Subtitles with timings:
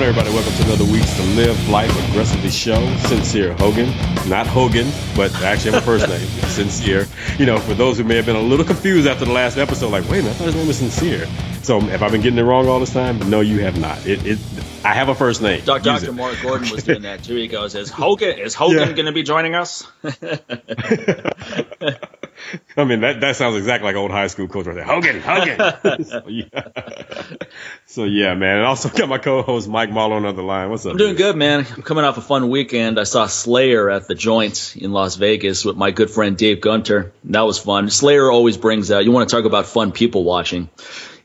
[0.00, 0.34] on, everybody?
[0.34, 2.96] Welcome to another week's The Live Life Aggressively show.
[3.00, 3.88] Sincere Hogan,
[4.28, 7.06] not Hogan, but I actually have a first name, Sincere.
[7.38, 9.90] You know, for those who may have been a little confused after the last episode,
[9.90, 11.26] like, wait a minute, I thought his name was Sincere.
[11.62, 13.18] So have I been getting it wrong all this time?
[13.28, 14.06] No, you have not.
[14.06, 14.38] It, it
[14.84, 15.62] I have a first name.
[15.64, 15.84] Dr.
[15.84, 16.12] Dr.
[16.12, 17.34] Mark Gordon was doing that too.
[17.34, 18.92] He goes, "Is Hogan is Hogan yeah.
[18.92, 19.86] going to be joining us?"
[22.76, 24.84] I mean, that, that sounds exactly like old high school coach right there.
[24.84, 26.04] Hogan, Hogan.
[26.04, 26.62] so, yeah.
[27.86, 28.58] so, yeah, man.
[28.58, 30.70] And also got my co-host Mike Mahler on the line.
[30.70, 30.92] What's up?
[30.92, 31.66] I'm doing good, man.
[31.74, 32.98] I'm coming off a fun weekend.
[32.98, 37.12] I saw Slayer at the Joint in Las Vegas with my good friend Dave Gunter.
[37.24, 37.90] That was fun.
[37.90, 39.04] Slayer always brings out.
[39.04, 40.68] You want to talk about fun people watching.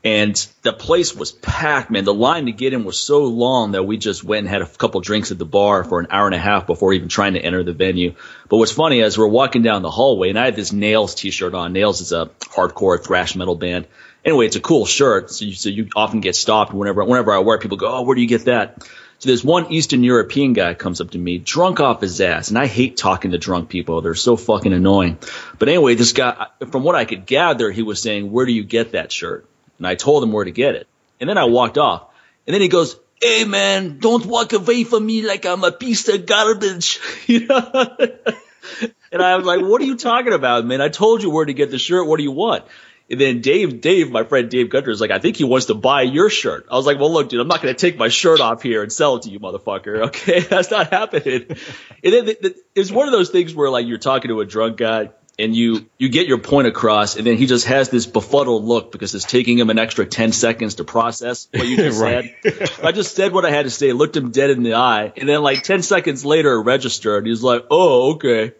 [0.06, 2.04] And the place was packed, man.
[2.04, 4.66] The line to get in was so long that we just went and had a
[4.66, 7.40] couple drinks at the bar for an hour and a half before even trying to
[7.40, 8.14] enter the venue.
[8.48, 11.54] But what's funny is we're walking down the hallway and I had this Nails t-shirt
[11.54, 11.72] on.
[11.72, 13.88] Nails is a hardcore thrash metal band.
[14.24, 15.32] Anyway, it's a cool shirt.
[15.32, 17.62] So you, so you often get stopped whenever, whenever I wear it.
[17.62, 18.84] People go, Oh, where do you get that?
[19.18, 22.58] So there's one Eastern European guy comes up to me, drunk off his ass, and
[22.58, 24.02] I hate talking to drunk people.
[24.02, 25.18] They're so fucking annoying.
[25.58, 28.62] But anyway, this guy, from what I could gather, he was saying, "Where do you
[28.62, 29.48] get that shirt?"
[29.78, 30.86] And I told him where to get it.
[31.20, 32.08] And then I walked off.
[32.46, 36.08] And then he goes, Hey man, don't walk away from me like I'm a piece
[36.08, 37.00] of garbage.
[37.26, 37.96] You know?
[39.12, 40.80] and I was like, what are you talking about, man?
[40.80, 42.06] I told you where to get the shirt.
[42.06, 42.64] What do you want?
[43.08, 45.74] And then Dave, Dave, my friend Dave Gunter is like, I think he wants to
[45.74, 46.66] buy your shirt.
[46.70, 48.82] I was like, well, look, dude, I'm not going to take my shirt off here
[48.82, 50.06] and sell it to you, motherfucker.
[50.06, 50.40] Okay.
[50.50, 51.46] That's not happening.
[51.48, 54.46] And then the, the, it's one of those things where like you're talking to a
[54.46, 58.06] drunk guy and you you get your point across, and then he just has this
[58.06, 62.00] befuddled look because it's taking him an extra ten seconds to process what you just
[62.00, 62.34] right.
[62.42, 62.70] said.
[62.82, 65.28] I just said what I had to say, looked him dead in the eye, and
[65.28, 67.26] then like ten seconds later, it registered.
[67.26, 68.52] He's like, "Oh, okay."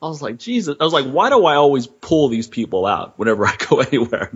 [0.00, 0.76] I was like, Jesus.
[0.80, 4.32] I was like, why do I always pull these people out whenever I go anywhere?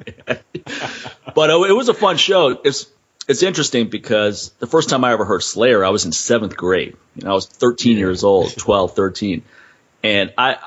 [1.35, 2.61] but uh, it was a fun show.
[2.65, 2.87] It's
[3.29, 6.97] it's interesting because the first time I ever heard Slayer, I was in seventh grade.
[7.17, 9.43] You know, I was 13 years old, 12, 13.
[10.05, 10.59] And I,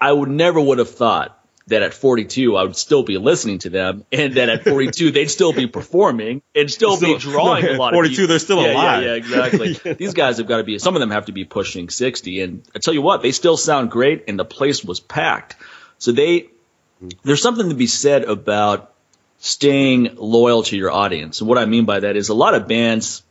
[0.00, 1.34] I would never would have thought
[1.68, 5.30] that at 42 I would still be listening to them, and that at 42 they'd
[5.30, 8.72] still be performing and still, still be drawing no, a lot 42, they're still yeah,
[8.72, 9.02] alive.
[9.02, 9.94] Yeah, yeah, exactly.
[9.94, 10.78] These guys have got to be.
[10.78, 13.56] Some of them have to be pushing 60, and I tell you what, they still
[13.56, 15.56] sound great, and the place was packed.
[15.98, 16.48] So they,
[17.22, 18.94] there's something to be said about
[19.38, 22.66] staying loyal to your audience, and what I mean by that is a lot of
[22.66, 23.22] bands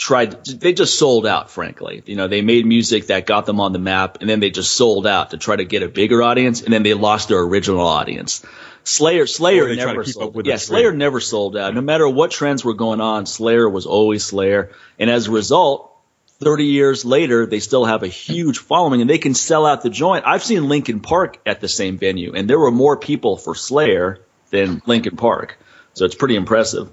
[0.00, 2.02] tried they just sold out frankly.
[2.06, 4.72] You know they made music that got them on the map and then they just
[4.72, 7.86] sold out to try to get a bigger audience and then they lost their original
[7.86, 8.44] audience.
[8.82, 11.74] Slayer slayer never sold yeah slayer never sold out.
[11.74, 14.72] No matter what trends were going on slayer was always slayer.
[14.98, 15.94] And as a result
[16.38, 19.90] 30 years later they still have a huge following and they can sell out the
[19.90, 20.24] joint.
[20.26, 24.20] I've seen linkin park at the same venue and there were more people for slayer
[24.48, 25.58] than linkin park.
[25.92, 26.90] So it's pretty impressive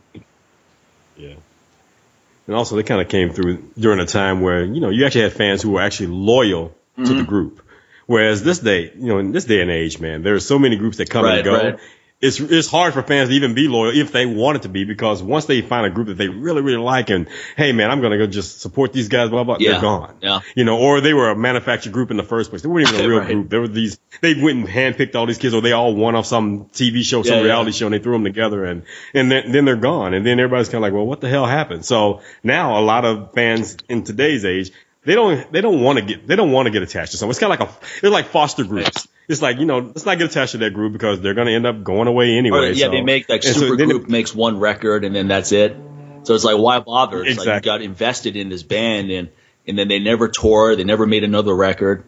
[2.47, 5.23] and also they kind of came through during a time where you know you actually
[5.23, 7.03] had fans who were actually loyal mm-hmm.
[7.03, 7.29] to the mm-hmm.
[7.29, 7.63] group.
[8.05, 10.77] Whereas this day, you know, in this day and age, man, there are so many
[10.77, 11.53] groups that come right, and go.
[11.53, 11.79] Right
[12.19, 15.21] it's it's hard for fans to even be loyal if they wanted to be because
[15.21, 18.17] once they find a group that they really really like and hey man I'm gonna
[18.17, 19.73] go just support these guys blah blah yeah.
[19.73, 22.63] they're gone yeah you know or they were a manufactured group in the first place
[22.63, 23.27] they weren't even a real right.
[23.27, 26.15] group there were these they went and handpicked all these kids or they all won
[26.15, 27.77] off some TV show some yeah, reality yeah.
[27.77, 30.69] show and they threw them together and and then, then they're gone and then everybody's
[30.69, 34.03] kind of like well what the hell happened so now a lot of fans in
[34.03, 34.71] today's age
[35.03, 37.31] they don't they don't want to get they don't want to get attached to someone.
[37.31, 39.07] It's kind of like a they're like foster groups.
[39.27, 41.53] It's like you know let's not get attached to that group because they're going to
[41.53, 42.59] end up going away anyway.
[42.59, 42.91] Or, yeah, so.
[42.91, 45.75] they make like super so group it, makes one record and then that's it.
[46.23, 47.21] So it's like why bother?
[47.21, 47.53] It's exactly.
[47.53, 49.29] like you got invested in this band and
[49.67, 52.05] and then they never toured, they never made another record.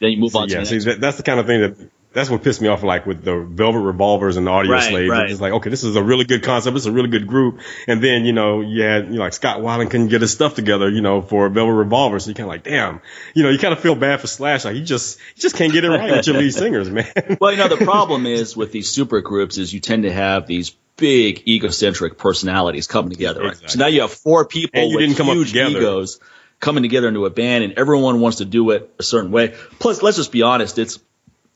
[0.00, 0.48] Then you move on.
[0.48, 3.06] Yeah, to see, that's the kind of thing that that's what pissed me off, like
[3.06, 5.10] with the Velvet Revolvers and the Audio right, Slaves.
[5.10, 5.30] Right.
[5.30, 6.74] It's like, okay, this is a really good concept.
[6.74, 7.60] This is a really good group.
[7.86, 10.54] And then, you know, you had, you know, like Scott Weiland couldn't get his stuff
[10.54, 12.18] together, you know, for Velvet Revolver.
[12.18, 13.00] So you kind of like, damn,
[13.34, 14.64] you know, you kind of feel bad for Slash.
[14.64, 17.06] Like, you just, you just can't get it right with your lead singers, man.
[17.40, 20.46] well, you know, the problem is with these super groups is you tend to have
[20.46, 23.40] these big egocentric personalities coming together.
[23.40, 23.52] Right?
[23.52, 23.68] Exactly.
[23.68, 26.20] So now you have four people with huge egos
[26.60, 29.54] coming together into a band and everyone wants to do it a certain way.
[29.78, 30.98] Plus, let's just be honest, it's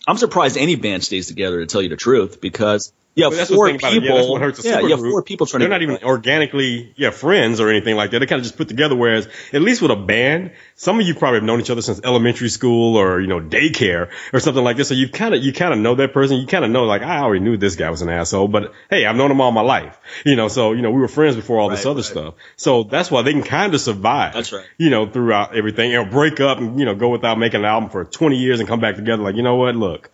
[0.06, 3.90] I'm surprised any band stays together to tell you the truth because yeah, four people.
[3.92, 5.74] Yeah, yeah, you have four people trying They're to.
[5.74, 8.20] not even organically, yeah, friends or anything like that.
[8.20, 8.96] They kind of just put together.
[8.96, 12.00] Whereas, at least with a band, some of you probably have known each other since
[12.02, 14.88] elementary school or you know daycare or something like this.
[14.88, 16.38] So you kind of you kind of know that person.
[16.38, 19.04] You kind of know like I already knew this guy was an asshole, but hey,
[19.04, 19.98] I've known him all my life.
[20.24, 22.04] You know, so you know we were friends before all this other right.
[22.04, 22.34] stuff.
[22.56, 24.32] So that's why they can kind of survive.
[24.32, 24.66] That's right.
[24.78, 27.90] You know, throughout everything, or break up and you know go without making an album
[27.90, 29.22] for 20 years and come back together.
[29.22, 30.10] Like you know what, look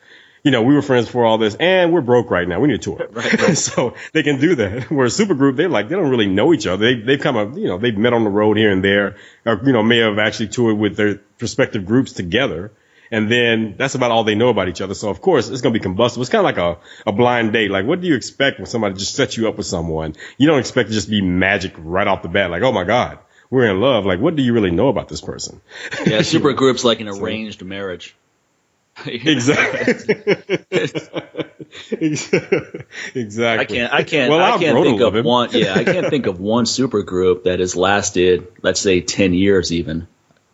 [0.48, 2.58] you know, we were friends before all this, and we're broke right now.
[2.58, 3.06] We need a tour.
[3.10, 3.58] Right, right.
[3.70, 4.90] so they can do that.
[4.90, 6.86] Where a super group, they're like, they don't really know each other.
[6.86, 9.60] They, they've come up, you know, they've met on the road here and there, or,
[9.62, 12.72] you know, may have actually toured with their respective groups together.
[13.10, 14.94] And then that's about all they know about each other.
[14.94, 16.22] So of course it's going to be combustible.
[16.22, 17.70] It's kind of like a, a blind date.
[17.70, 20.14] Like what do you expect when somebody just sets you up with someone?
[20.38, 22.50] You don't expect to just be magic right off the bat.
[22.50, 23.18] Like, oh my God,
[23.50, 24.06] we're in love.
[24.06, 25.60] Like what do you really know about this person?
[26.06, 26.22] Yeah.
[26.22, 28.14] Super groups like an arranged marriage.
[29.06, 29.94] exactly.
[33.14, 33.58] exactly.
[33.58, 33.92] I can't.
[33.92, 34.30] I can't.
[34.30, 35.24] Well, I can't think of him.
[35.24, 35.50] one.
[35.52, 39.72] Yeah, I can't think of one super group that has lasted, let's say, ten years,
[39.72, 40.08] even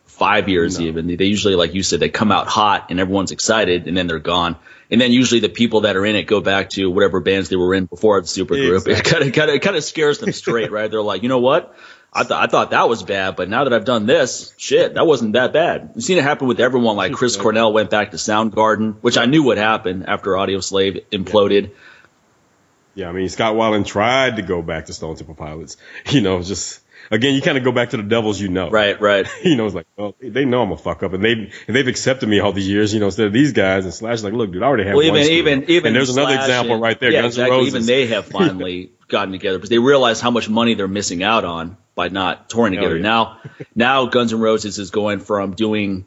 [0.05, 0.85] five years, no.
[0.85, 1.07] even.
[1.07, 4.19] They usually, like you said, they come out hot and everyone's excited, and then they're
[4.19, 4.55] gone.
[4.91, 7.55] And then usually the people that are in it go back to whatever bands they
[7.55, 8.87] were in before the super group.
[8.87, 8.93] Exactly.
[8.93, 10.89] It kind of, kind of, kind of scares them straight, right?
[10.89, 11.75] They're like, you know what?
[12.15, 15.05] I thought I thought that was bad, but now that I've done this, shit, that
[15.05, 15.91] wasn't that bad.
[15.95, 16.95] You've seen it happen with everyone.
[16.95, 21.71] Like Chris Cornell went back to Soundgarden, which I knew would happen after Audioslave imploded.
[22.93, 25.75] Yeah, I mean Scott Weiland tried to go back to Stone Temple Pilots.
[26.09, 26.79] You know, just
[27.11, 28.69] again, you kind of go back to the devils you know.
[28.69, 29.27] Right, right.
[29.43, 31.87] you know, it's like, well, they know I'm a fuck up, and they've and they've
[31.87, 32.93] accepted me all these years.
[32.93, 35.11] You know, instead of these guys, and Slash like, look, dude, I already have well,
[35.11, 35.19] one.
[35.19, 37.11] Even, even, even, and there's another example and, right there.
[37.11, 37.67] Yeah, Guns exactly.
[37.67, 41.45] Even they have finally gotten together because they realize how much money they're missing out
[41.45, 42.97] on by not touring together.
[42.97, 43.03] Yeah.
[43.03, 43.39] Now,
[43.73, 46.05] now Guns N' Roses is going from doing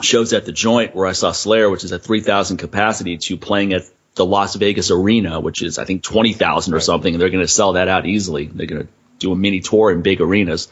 [0.00, 3.72] shows at the Joint where I saw Slayer, which is at 3,000 capacity, to playing
[3.72, 3.82] at
[4.14, 6.82] the Las Vegas Arena, which is I think 20,000 or right.
[6.82, 8.46] something, and they're going to sell that out easily.
[8.46, 10.68] They're going to do a mini tour in big arenas.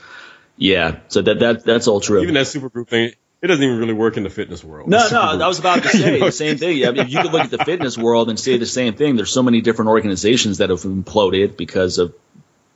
[0.57, 2.23] Yeah, so that that that's all true.
[2.23, 3.13] Even that supergroup thing,
[3.43, 4.89] it doesn't even really work in the fitness world.
[4.89, 6.87] No, no, I was about to say the same thing.
[6.87, 9.17] I mean, you could look at the fitness world and say the same thing.
[9.17, 12.15] There's so many different organizations that have imploded because of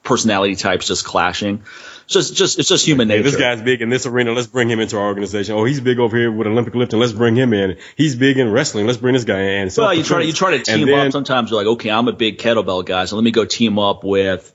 [0.02, 1.62] personality types just clashing.
[2.04, 3.22] It's just, just it's just human nature.
[3.22, 4.32] Hey, this guy's big in this arena.
[4.32, 5.54] Let's bring him into our organization.
[5.54, 6.98] Oh, he's big over here with Olympic lifting.
[6.98, 7.78] Let's bring him in.
[7.96, 8.86] He's big in wrestling.
[8.86, 9.70] Let's bring this guy in.
[9.70, 11.12] So well, you try to you try to team then, up.
[11.12, 14.02] Sometimes you're like, okay, I'm a big kettlebell guy, so let me go team up
[14.04, 14.52] with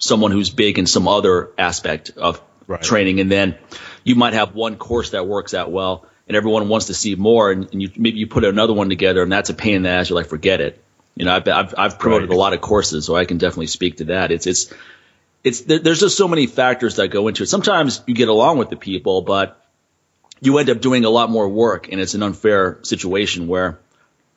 [0.00, 2.82] someone who's big in some other aspect of right.
[2.82, 3.56] training, and then
[4.02, 7.52] you might have one course that works out well, and everyone wants to see more,
[7.52, 9.90] and, and you maybe you put another one together, and that's a pain in the
[9.90, 10.08] ass.
[10.08, 10.82] You're like, forget it.
[11.14, 12.36] You know, I've I've, I've promoted right.
[12.36, 14.32] a lot of courses, so I can definitely speak to that.
[14.32, 14.72] It's it's
[15.44, 17.46] it's there's just so many factors that go into it.
[17.46, 19.62] Sometimes you get along with the people, but
[20.40, 23.78] you end up doing a lot more work, and it's an unfair situation where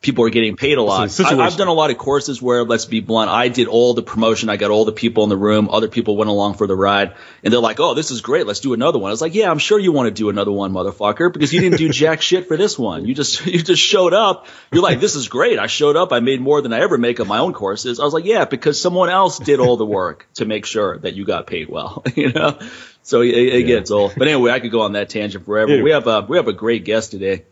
[0.03, 1.19] people are getting paid a lot.
[1.19, 4.03] I, have done a lot of courses where, let's be blunt, I did all the
[4.03, 4.49] promotion.
[4.49, 5.69] I got all the people in the room.
[5.71, 8.45] Other people went along for the ride, and they're like, "Oh, this is great.
[8.45, 10.51] Let's do another one." I was like, "Yeah, I'm sure you want to do another
[10.51, 13.05] one, motherfucker, because you didn't do jack shit for this one.
[13.05, 14.47] You just you just showed up.
[14.71, 15.57] You're like, this is great.
[15.57, 16.11] I showed up.
[16.11, 18.45] I made more than I ever make on my own courses." I was like, "Yeah,
[18.45, 22.03] because someone else did all the work to make sure that you got paid well."
[22.15, 22.59] you know.
[23.03, 23.77] So it, it yeah.
[23.77, 24.13] gets old.
[24.17, 25.71] But anyway, I could go on that tangent forever.
[25.71, 25.83] Anyway.
[25.83, 27.45] We have a we have a great guest today,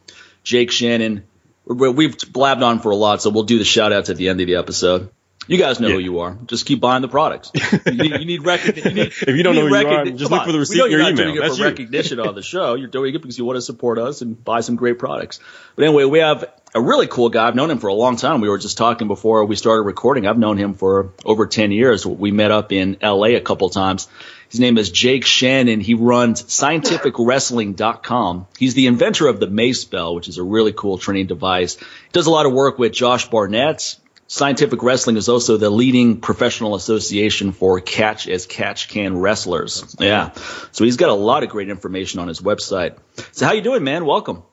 [0.43, 1.23] Jake Shannon
[1.65, 4.41] We've blabbed on for a lot, so we'll do the shout outs at the end
[4.41, 5.09] of the episode.
[5.47, 5.95] You guys know yeah.
[5.95, 6.37] who you are.
[6.45, 7.51] Just keep buying the products.
[7.85, 9.27] You need, you need, recognition.
[9.27, 10.45] if you don't know who recogni- you are, just look on.
[10.45, 11.15] for the receipt in your email.
[11.15, 11.69] Doing it That's for you.
[11.69, 12.75] recognition on the show.
[12.75, 15.39] You're doing it because you want to support us and buy some great products.
[15.75, 17.47] But anyway, we have a really cool guy.
[17.47, 18.39] I've known him for a long time.
[18.39, 20.27] We were just talking before we started recording.
[20.27, 22.05] I've known him for over 10 years.
[22.05, 24.07] We met up in LA a couple times.
[24.51, 25.79] His name is Jake Shannon.
[25.79, 28.47] He runs scientificwrestling.com.
[28.59, 31.77] He's the inventor of the Mace Bell, which is a really cool training device.
[31.77, 33.95] He does a lot of work with Josh Barnett.
[34.27, 39.95] Scientific Wrestling is also the leading professional association for catch as catch can wrestlers.
[39.99, 40.31] Yeah.
[40.73, 42.97] So he's got a lot of great information on his website.
[43.31, 44.05] So how you doing, man?
[44.05, 44.43] Welcome.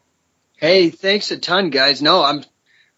[0.55, 2.03] Hey, thanks a ton, guys.
[2.03, 2.45] No, I'm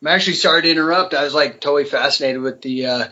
[0.02, 1.14] I'm actually sorry to interrupt.
[1.14, 3.07] I was like totally fascinated with the uh,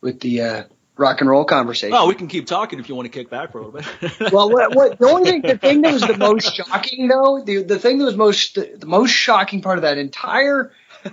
[0.00, 0.62] with the uh,
[0.96, 1.96] rock and roll conversation.
[1.96, 4.32] Oh, we can keep talking if you want to kick back for a little bit.
[4.32, 7.62] well, what, what the only thing, the thing that was the most shocking though, the
[7.62, 10.72] the thing that was most the, the most shocking part of that entire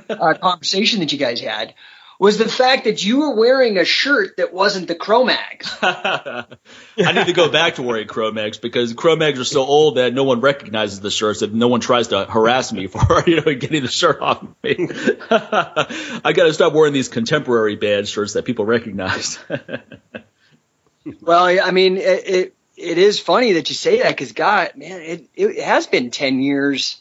[0.10, 1.74] uh, conversation that you guys had
[2.22, 5.76] was the fact that you were wearing a shirt that wasn't the Cro-Mags.
[5.82, 6.46] I
[6.96, 10.40] need to go back to wearing Cro-Mags because Cro-Mags are so old that no one
[10.40, 13.88] recognizes the shirts that no one tries to harass me for, you know, getting the
[13.88, 14.76] shirt off me.
[15.32, 19.40] I got to stop wearing these contemporary band shirts that people recognize.
[21.22, 25.02] well, I mean, it, it, it is funny that you say that because God, man,
[25.02, 27.01] it, it has been 10 years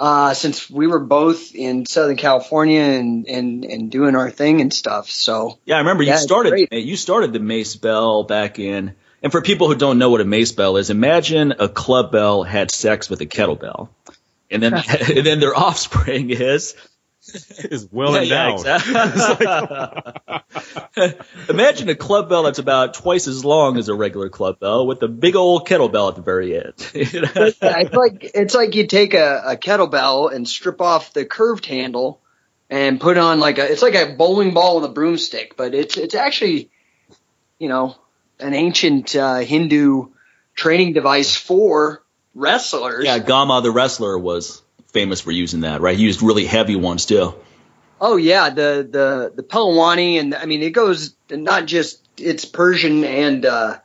[0.00, 4.72] uh, since we were both in Southern California and, and, and doing our thing and
[4.72, 5.10] stuff.
[5.10, 8.94] So yeah, I remember yeah, you started you started the Mace Bell back in.
[9.22, 12.42] And for people who don't know what a mace bell is, imagine a club bell
[12.42, 13.90] had sex with a kettlebell,
[14.50, 14.72] and then
[15.16, 16.74] and then their offspring is
[17.70, 18.66] is well yeah, endowed.
[18.66, 18.76] Yeah,
[20.96, 21.14] exactly.
[21.48, 25.02] Imagine a club bell that's about twice as long as a regular club bell with
[25.02, 26.74] a big old kettlebell at the very end.
[26.94, 32.20] it's like it's like you take a, a kettlebell and strip off the curved handle
[32.68, 35.96] and put on like a it's like a bowling ball with a broomstick, but it's
[35.96, 36.70] it's actually
[37.58, 37.96] you know
[38.38, 40.08] an ancient uh, Hindu
[40.54, 42.02] training device for
[42.34, 43.04] wrestlers.
[43.04, 45.96] Yeah, Gama the wrestler was famous for using that, right?
[45.96, 47.34] He used really heavy ones too.
[48.00, 53.04] Oh yeah, the the the Pehlwani and I mean it goes not just it's Persian
[53.04, 53.78] and uh,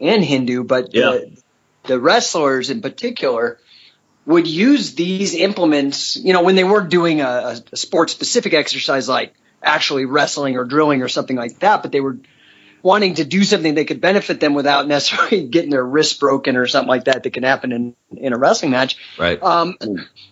[0.00, 1.10] and Hindu, but Yeah.
[1.12, 1.36] the,
[1.84, 3.58] the wrestlers in particular
[4.26, 6.16] would use these implements.
[6.16, 10.64] You know, when they weren't doing a, a sport specific exercise like actually wrestling or
[10.64, 12.18] drilling or something like that, but they were
[12.82, 16.66] wanting to do something that could benefit them without necessarily getting their wrist broken or
[16.66, 19.42] something like that that can happen in in a wrestling match Right.
[19.42, 19.76] um,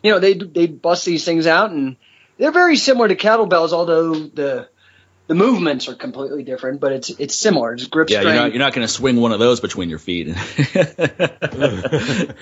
[0.02, 1.96] you know, they they bust these things out, and
[2.38, 4.68] they're very similar to kettlebells, although the
[5.26, 6.80] the movements are completely different.
[6.80, 7.74] But it's it's similar.
[7.74, 8.54] It's grip yeah, you're not strength.
[8.54, 10.28] you're not going to swing one of those between your feet.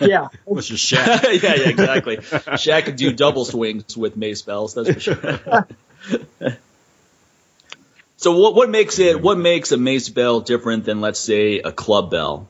[0.01, 1.23] yeah, What's your shack?
[1.25, 2.17] yeah, yeah, exactly.
[2.17, 5.67] Shaq could do double swings with mace bells, that's for sure.
[8.19, 11.71] So what what makes it what makes a mace bell different than let's say a
[11.71, 12.49] club bell?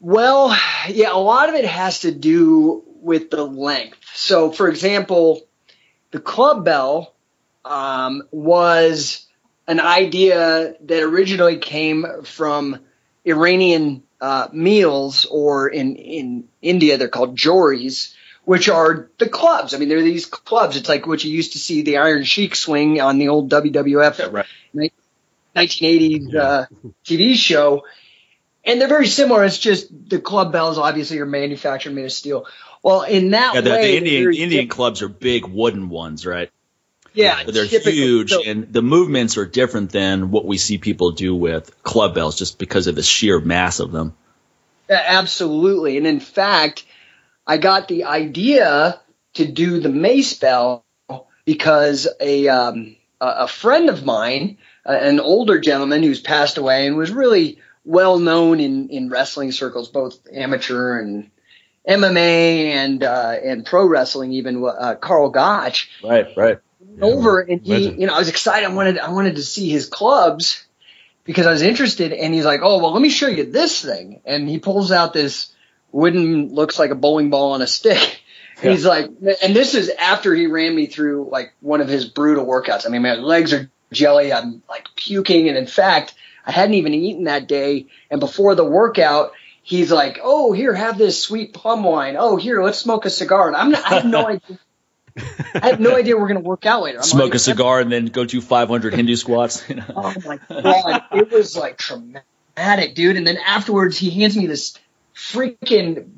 [0.00, 0.56] Well,
[0.88, 3.98] yeah, a lot of it has to do with the length.
[4.14, 5.42] So, for example,
[6.10, 7.12] the club bell
[7.66, 9.26] um, was
[9.68, 12.80] an idea that originally came from
[13.26, 19.74] Iranian uh, meals, or in in India they're called joris, which are the clubs.
[19.74, 20.78] I mean, they're these clubs.
[20.78, 24.32] It's like what you used to see the Iron Sheik swing on the old WWF
[24.32, 24.46] right.
[24.74, 26.66] 1980s uh,
[27.04, 27.84] TV show,
[28.64, 29.44] and they're very similar.
[29.44, 32.46] It's just the club bells obviously are manufactured made of steel.
[32.82, 36.50] Well, in that Yeah, the, way, the Indian Indian clubs are big wooden ones, right?
[37.14, 41.12] yeah, But they're huge, so- and the movements are different than what we see people
[41.12, 44.14] do with club bells, just because of the sheer mass of them.
[44.88, 45.96] Absolutely.
[45.96, 46.84] And in fact,
[47.46, 49.00] I got the idea
[49.34, 50.84] to do the mace bell
[51.44, 52.96] because a um,
[53.44, 58.18] a friend of mine, uh, an older gentleman who's passed away and was really well
[58.18, 61.30] known in in wrestling circles, both amateur and
[61.88, 66.58] MMA and uh, and pro wrestling, even uh, Karl Gotch Right, right.
[67.00, 68.00] over and he legend.
[68.00, 70.64] you know I was excited I wanted I wanted to see his clubs
[71.24, 74.20] because I was interested and he's like oh well let me show you this thing
[74.24, 75.52] and he pulls out this
[75.90, 78.21] wooden looks like a bowling ball on a stick
[78.62, 79.06] he's like
[79.42, 82.86] and this is after he ran me through like one of his brutal workouts.
[82.86, 84.32] I mean my legs are jelly.
[84.32, 85.48] I'm like puking.
[85.48, 86.14] And in fact
[86.46, 87.86] I hadn't even eaten that day.
[88.10, 92.16] And before the workout he's like oh here have this sweet plum wine.
[92.18, 93.48] Oh here let's smoke a cigar.
[93.48, 94.58] And I'm not, I have no idea.
[95.16, 96.98] I have no idea we're gonna work out later.
[96.98, 99.62] I'm Smoke like, a cigar and then go do 500 Hindu squats.
[99.68, 99.84] you know?
[99.94, 103.16] Oh my god, it was like traumatic, dude.
[103.16, 104.78] And then afterwards, he hands me this
[105.14, 106.08] freaking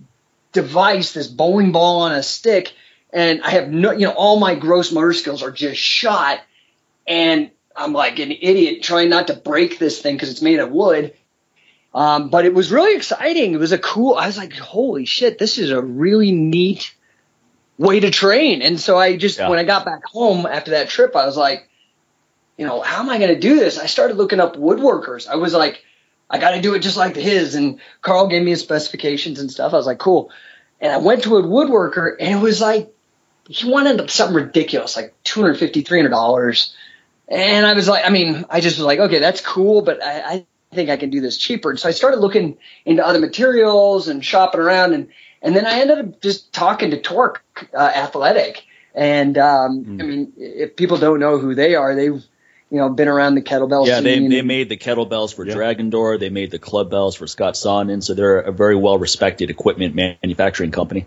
[0.55, 2.73] device, this bowling ball on a stick,
[3.13, 6.41] and I have no, you know, all my gross motor skills are just shot,
[7.07, 10.71] and I'm like an idiot trying not to break this thing because it's made of
[10.71, 11.15] wood.
[11.95, 13.55] Um, but it was really exciting.
[13.55, 14.15] It was a cool.
[14.15, 16.93] I was like, holy shit, this is a really neat
[17.79, 18.63] way to train.
[18.63, 19.49] And so I just Yeah.
[19.49, 21.69] when I got back home after that trip, I was like
[22.57, 23.79] you know, how am I going to do this?
[23.79, 25.29] I started looking up woodworkers.
[25.29, 25.83] I was like,
[26.29, 27.55] I got to do it just like his.
[27.55, 29.73] And Karl gave me his specifications and stuff.
[29.73, 30.31] I was like, cool.
[30.81, 32.93] And I went to a woodworker and it was like,
[33.49, 36.73] he wanted something ridiculous, like $250, $300.
[37.29, 40.21] And I was like, I mean, I just was like, okay, that's cool, but I,
[40.21, 41.71] I think I can do this cheaper.
[41.71, 44.95] And so I started looking into other materials and shopping around.
[44.95, 45.09] And,
[45.43, 48.65] and then I ended up just talking to Torque uh, Athletic.
[48.95, 52.25] And um, I mean, if people don't know who they are, they've
[52.71, 54.31] you know been around the kettlebell Yeah, they, scene.
[54.31, 55.55] they made the kettlebells for Yeah.
[55.55, 56.19] Dragon Door.
[56.19, 58.01] They made the club bells for Scott Sonnon.
[58.03, 61.07] So they're a very well respected equipment manufacturing company.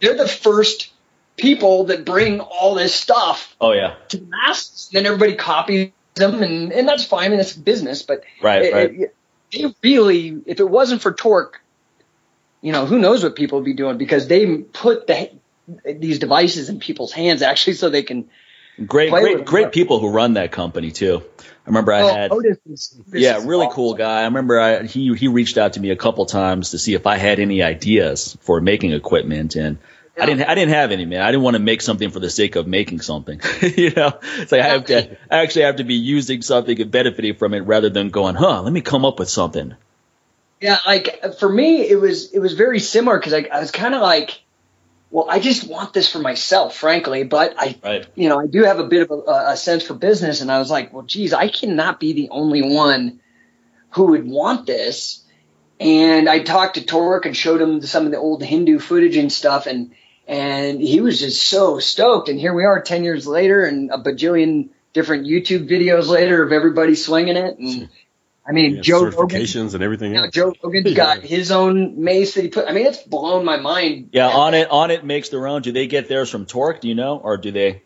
[0.00, 0.92] They're the first
[1.36, 4.90] people that bring all this stuff Oh yeah, to the masses.
[4.92, 7.32] Then everybody copies them, and, and that's fine.
[7.32, 9.00] and it's business, but right, it- right.
[9.00, 9.16] it-
[9.52, 11.60] they really, if it wasn't for Torque,
[12.62, 15.30] you know, who knows what people would be doing because they put the
[15.84, 18.28] these devices in people's hands actually so they can.
[18.86, 21.22] Great, great, great people who run that company too.
[21.38, 22.32] I remember I Oh, had.
[22.32, 23.74] Otis is- yeah, really awesome.
[23.76, 24.22] cool guy.
[24.22, 27.06] I remember I, he he reached out to me a couple times to see if
[27.06, 29.78] I had any ideas for making equipment, and
[30.20, 31.20] I didn't I didn't have any man.
[31.20, 33.40] I didn't want to make something for the sake of making something.
[33.62, 36.90] you know, it's like I have to I actually have to be using something and
[36.90, 38.62] benefiting from it rather than going, huh?
[38.62, 39.74] Let me come up with something.
[40.60, 43.94] Yeah, like for me, it was it was very similar because I, I was kind
[43.94, 44.41] of like,
[45.12, 47.22] well, I just want this for myself, frankly.
[47.22, 48.06] But I, Right.
[48.14, 50.58] you know, I do have a bit of a, a sense for business, and I
[50.58, 53.20] was like, well, geez, I cannot be the only one
[53.90, 55.22] who would want this.
[55.78, 59.30] And I talked to Torque and showed him some of the old Hindu footage and
[59.30, 59.92] stuff, and
[60.26, 62.28] and he was just so stoked.
[62.28, 66.52] And here we are, ten years later, and a bajillion different YouTube videos later of
[66.52, 67.58] everybody swinging it.
[67.58, 67.84] And hmm.
[68.46, 70.30] I mean, Yeah, Joe certifications Rogan, and everything you else.
[70.30, 72.68] Joe Rogan's got his own mace that he put.
[72.68, 74.10] I mean, it's blown my mind.
[74.12, 75.62] Yeah, Onnit on it makes their own.
[75.62, 76.80] Do they get theirs from Torque?
[76.80, 77.82] Do you know, or do they?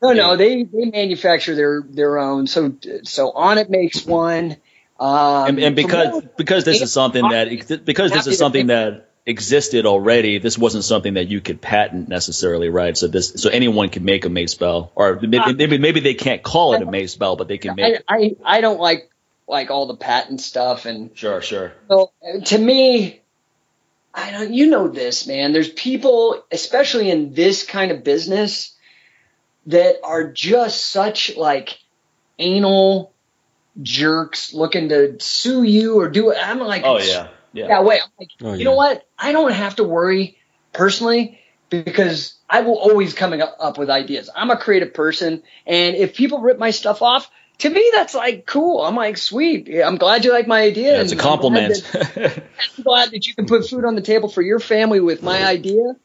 [0.00, 2.46] No, no, they they manufacture their their own.
[2.46, 4.56] So so Onnit makes one.
[4.98, 9.84] Um, And, and because because this is something that because this is something that existed
[9.84, 12.96] already, this wasn't something that you could patent necessarily, right?
[12.96, 16.42] So this so anyone can make a mace bell, or maybe maybe, maybe they can't
[16.42, 18.02] call it a mace bell, but they can make.
[18.08, 19.10] I, I I don't like
[19.48, 21.72] like all the patent stuff and Sure, sure.
[21.88, 22.12] So
[22.46, 23.22] to me,
[24.14, 24.52] I don't.
[24.52, 25.52] You know this, man.
[25.52, 28.74] There's people, especially in this kind of business,
[29.66, 31.78] that are just such like
[32.38, 33.12] anal
[33.80, 36.38] jerks looking to sue you or do it.
[36.40, 37.68] I'm like, Oh yeah, yeah.
[37.68, 38.00] that way.
[38.02, 38.64] I'm like, Oh, you yeah.
[38.64, 39.06] know what?
[39.18, 40.38] I don't have to worry
[40.72, 41.40] personally
[41.70, 44.30] because I will always coming up, up with ideas.
[44.34, 47.30] I'm a creative person, and if people rip my stuff off.
[47.58, 48.82] To me, that's like cool.
[48.82, 49.68] I'm like, sweet.
[49.84, 50.92] I'm glad you like my idea.
[50.96, 51.90] That's a and I'm glad compliment.
[51.92, 52.44] that-
[52.76, 55.44] I'm glad that you can put food on the table for your family with my
[55.44, 55.96] idea.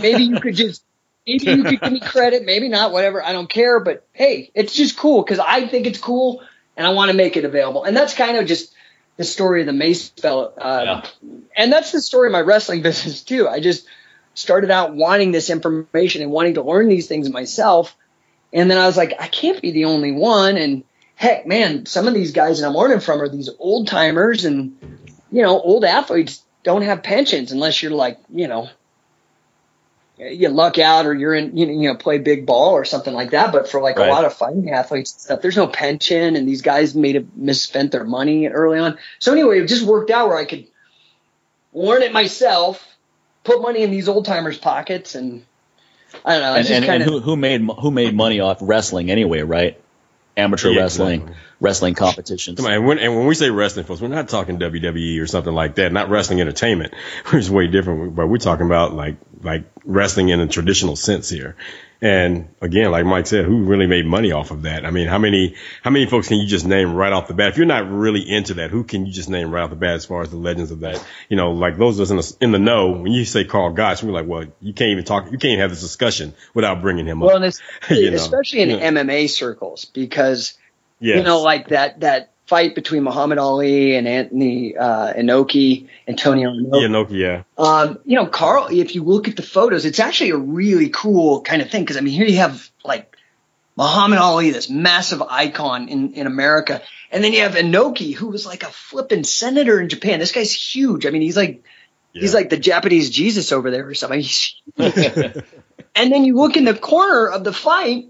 [0.00, 0.84] Maybe you could just,
[1.26, 3.24] maybe you could give me credit, maybe not, whatever.
[3.24, 6.42] I don't care, but hey, it's just cool because I think it's cool
[6.76, 7.82] and I want to make it available.
[7.84, 8.72] And that's kind of just
[9.16, 10.52] the story of the Mace Bell.
[10.56, 11.36] Uh, Yeah.
[11.56, 13.48] And that's the story of my wrestling business too.
[13.48, 13.84] I just
[14.34, 17.96] started out wanting this information and wanting to learn these things myself.
[18.52, 20.56] And then I was like, I can't be the only one.
[20.56, 20.84] And
[21.20, 24.78] heck, man, some of these guys that I'm learning from are these old timers and,
[25.30, 28.70] you know, old athletes don't have pensions unless you're like, you know,
[30.16, 33.12] you luck out or you're in, you know, you know, play big ball or something
[33.12, 33.52] like that.
[33.52, 34.08] But for like Right.
[34.08, 37.36] a lot of fighting athletes and stuff, there's no pension and these guys made have
[37.36, 38.96] misspent their money early on.
[39.18, 40.68] So anyway, it just worked out where I could
[41.74, 42.82] learn it myself,
[43.44, 45.44] put money in these old timers' pockets and
[46.24, 46.54] I don't know.
[46.54, 49.78] and and, kind and who, who made who made money off wrestling anyway, right?
[50.36, 51.36] Amateur Yeah, wrestling, exactly.
[51.60, 52.56] wrestling competitions.
[52.56, 55.26] Come on, and when, and when we say wrestling, folks, we're not talking WWE or
[55.26, 55.92] something like that.
[55.92, 56.94] Not wrestling entertainment,
[57.26, 58.14] which is way different.
[58.14, 61.56] But we're talking about like like wrestling in a traditional sense here.
[62.02, 64.86] And again, like Mike said, who really made money off of that?
[64.86, 67.48] I mean, how many how many folks can you just name right off the bat?
[67.50, 69.96] If you're not really into that, who can you just name right off the bat
[69.96, 71.04] as far as the legends of that?
[71.28, 73.72] You know, like those of us in the, in the know, when you say Karl
[73.74, 77.04] Gotch, we're like, well, you can't even talk, you can't have this discussion without bringing
[77.04, 77.36] him well, up.
[77.36, 77.60] and it's,
[77.90, 78.90] You know, especially in yeah.
[78.90, 80.56] MMA circles because
[81.00, 81.16] Yes.
[81.16, 86.80] you know, like that that fight between Muhammad Ali and Anthony uh, Inoki, Antonio Inoki.
[86.82, 87.42] yeah, yeah.
[87.56, 91.42] Um, you know, Karl, if you look at the photos, it's actually a really cool
[91.42, 93.16] kind of thing because I mean, here you have like
[93.76, 96.82] Muhammad Ali, this massive icon in, in America,
[97.12, 100.18] and then you have Inoki, who was like a flippin' senator in Japan.
[100.18, 101.06] This guy's huge.
[101.06, 101.62] I mean, he's like
[102.12, 104.18] he's like the Japanese Jesus over there or something.
[104.18, 105.44] He's huge.
[105.94, 108.06] and then you look in the corner of the fight,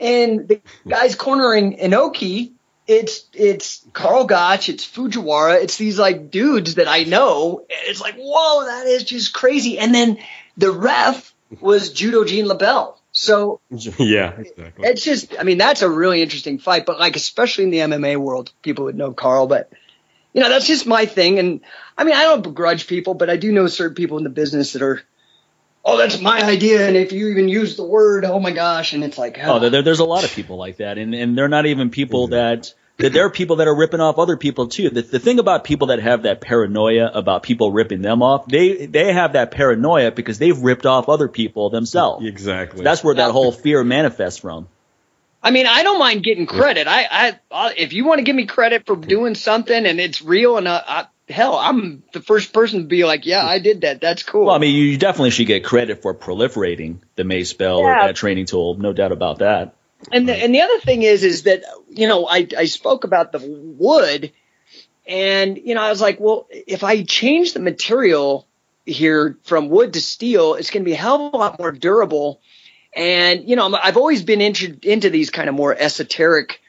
[0.00, 2.53] and the guy's cornering Inoki.
[2.86, 7.64] It's it's Karl Gotch, it's Fujiwara, it's these like dudes that I know.
[7.68, 9.78] It's like, whoa, that is just crazy.
[9.78, 10.18] And then
[10.56, 12.96] the ref was Judo Gene LaBell.
[13.12, 14.86] So yeah, exactly.
[14.86, 16.84] it's just, I mean, that's a really interesting fight.
[16.84, 19.46] But like, especially in the MMA world, people would know Karl.
[19.46, 19.70] But
[20.34, 21.38] you know, that's just my thing.
[21.38, 21.60] And
[21.96, 24.72] I mean, I don't begrudge people, but I do know certain people in the business
[24.72, 25.00] that are,
[25.84, 26.86] oh, that's my idea.
[26.86, 29.82] And if you even use the word, oh my gosh, and it's like, Oh, there,
[29.82, 32.72] there's a lot of people like that, and and they're not even people that.
[32.98, 34.88] that There are people that are ripping off other people too.
[34.88, 38.86] The, the thing about people that have that paranoia about people ripping them off, they
[38.86, 42.24] they have that paranoia because they've ripped off other people themselves.
[42.24, 42.84] Exactly.
[42.84, 44.68] That's where that whole fear manifests from.
[45.42, 46.86] I mean, I don't mind getting credit.
[46.86, 50.22] I, I, I if you want to give me credit for doing something and it's
[50.22, 53.80] real and uh, I, hell, I'm the first person to be like, yeah, I did
[53.82, 54.00] that.
[54.00, 54.46] That's cool.
[54.46, 58.16] Well, I mean, you definitely should get credit for proliferating the mace bell or that
[58.16, 59.74] training tool, no doubt about that.
[60.12, 63.32] And the, and the other thing is, is that, you know, I, I spoke about
[63.32, 64.32] the wood
[65.06, 68.46] and, you know, I was like, well, if I change the material
[68.84, 71.72] here from wood to steel, it's going to be a hell of a lot more
[71.72, 72.40] durable.
[72.94, 76.60] And, you know, I've always been into, into these kind of more esoteric,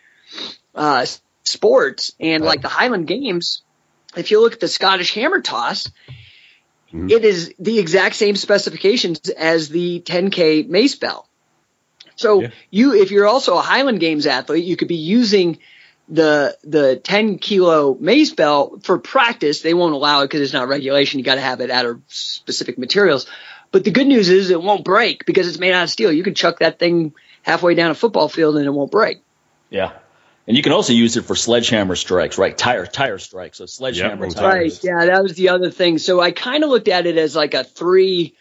[0.73, 1.05] uh,
[1.43, 3.61] sports and like the Highland Games.
[4.15, 5.89] If you look at the Scottish hammer toss,
[6.93, 7.11] Mhm.
[7.11, 11.27] it is the exact same specifications as the 10K mace bell.
[12.15, 12.47] So Yeah.
[12.69, 15.59] you, if you're also a Highland Games athlete, you could be using
[16.07, 19.61] the the 10 kilo mace bell for practice.
[19.61, 21.19] They won't allow it because it's not regulation.
[21.19, 23.25] You got to have it out of specific materials.
[23.71, 26.11] But the good news is it won't break because it's made out of steel.
[26.11, 29.21] You can chuck that thing halfway down a football field and it won't break.
[29.69, 29.93] Yeah.
[30.47, 32.55] And you can also use it for sledgehammer strikes, right?
[32.55, 33.57] Tire tire strikes.
[33.57, 34.73] So sledgehammer Yep, tires.
[34.73, 34.83] Right.
[34.83, 35.97] Yeah, that was the other thing.
[35.97, 38.35] So I kind of looked at it as like a three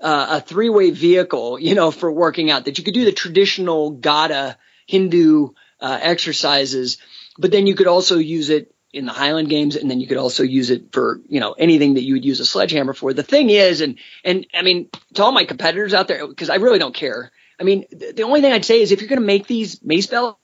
[0.00, 2.66] uh, a three way vehicle, you know, for working out.
[2.66, 6.98] That you could do the traditional Gada Hindu uh, exercises,
[7.38, 10.16] but then you could also use it in the Highland games, and then you could
[10.16, 13.12] also use it for you know anything that you would use a sledgehammer for.
[13.14, 16.56] The thing is, and and I mean to all my competitors out there, because I
[16.56, 17.32] really don't care.
[17.60, 20.06] I mean, the only thing I'd say is if you're going to make these mace
[20.06, 20.36] bells,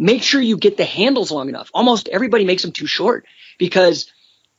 [0.00, 1.70] make sure you get the handles long enough.
[1.74, 3.26] Almost everybody makes them too short
[3.58, 4.10] because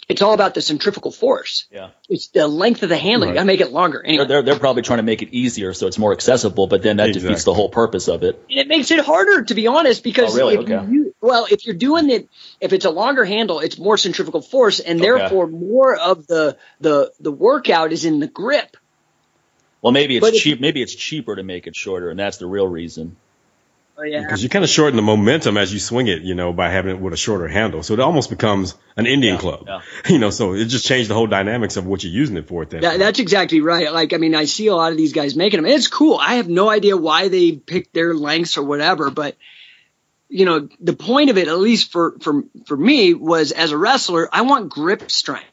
[0.08, 1.66] it's all about the centrifugal force.
[1.72, 1.90] Yeah.
[2.10, 3.28] It's the length of the handle.
[3.28, 3.30] Right.
[3.30, 4.06] You got to make it longer.
[4.06, 4.28] Anyway.
[4.28, 7.10] They're, they're, probably trying to make it easier so it's more accessible, but then that
[7.10, 7.30] exactly.
[7.30, 8.44] defeats the whole purpose of it.
[8.50, 10.56] And it makes it harder, to be honest, because oh, really?
[10.56, 10.92] if okay.
[10.92, 14.80] you, well, if you're doing it, if it's a longer handle, it's more centrifugal force,
[14.80, 15.10] and okay.
[15.10, 18.78] therefore more of the the the workout is in the grip.
[19.82, 20.56] Well, maybe it's but cheap.
[20.56, 23.16] If, maybe it's cheaper to make it shorter, and that's the real reason.
[23.98, 24.22] Oh, yeah.
[24.22, 26.96] Because you kind of shorten the momentum as you swing it, you know, by having
[26.96, 27.84] it with a shorter handle.
[27.84, 29.82] So it almost becomes an Indian yeah, club, yeah.
[30.10, 32.64] you know, so it just changed the whole dynamics of what you're using it for
[32.64, 33.92] at that that, That's exactly right.
[33.94, 35.72] Like, I mean, I see a lot of these guys making them.
[35.72, 36.18] It's cool.
[36.18, 39.36] I have no idea why they picked their lengths or whatever, but
[40.30, 43.78] you know, the point of it, at least for, for, for me was as a
[43.78, 45.46] wrestler, I want grip strength.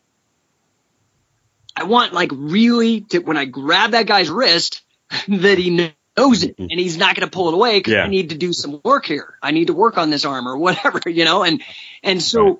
[1.77, 4.83] I want like really to, when I grab that guy's wrist,
[5.29, 5.71] that he
[6.19, 8.05] knows it and he's not going to pull it away because yeah.
[8.05, 9.39] I need to do some work here.
[9.43, 11.63] I need to work on this arm or whatever, you know, and,
[12.03, 12.59] and so right.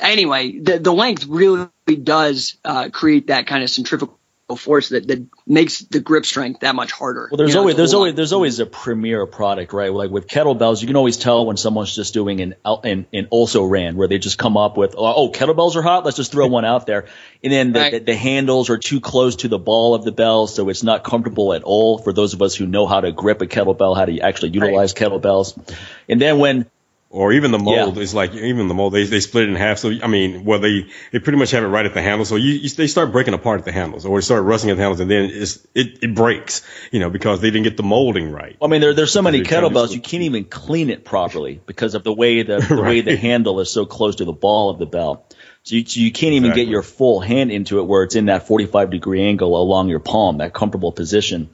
[0.00, 1.68] anyway, the, the length really
[2.02, 4.19] does, uh, create that kind of centrifugal
[4.56, 7.28] force that, that makes the grip strength that much harder.
[7.30, 9.92] Well, there's you know, always there's always there's always a premier product, right?
[9.92, 13.64] Like with kettlebells, you can always tell when someone's just doing an an, an also
[13.64, 16.46] ran where they just come up with oh, oh kettlebells are hot, let's just throw
[16.46, 17.06] one out there,
[17.42, 17.92] and then the, right.
[17.92, 21.04] the, the, handles are too close to the ball of the bell, so it's not
[21.04, 24.04] comfortable at all for those of us who know how to grip a kettlebell, how
[24.04, 25.10] to actually utilize right.
[25.10, 25.74] kettlebells,
[26.08, 26.66] and then when
[27.12, 28.02] or even the mold yeah.
[28.02, 29.78] is like even the mold they they split it in half.
[29.78, 32.24] So I mean, well they they pretty much have it right at the handle.
[32.24, 34.76] So you, you they start breaking apart at the handles, or they start rusting at
[34.76, 37.82] the handles, and then it's it, it breaks, you know, because they didn't get the
[37.82, 38.56] molding right.
[38.62, 42.04] I mean, there there's so many kettlebells you can't even clean it properly because of
[42.04, 42.88] the way the, the right.
[42.88, 45.26] way the handle is so close to the ball of the bell.
[45.64, 46.64] So you, so you can't even exactly.
[46.64, 49.98] get your full hand into it where it's in that 45 degree angle along your
[49.98, 51.50] palm, that comfortable position.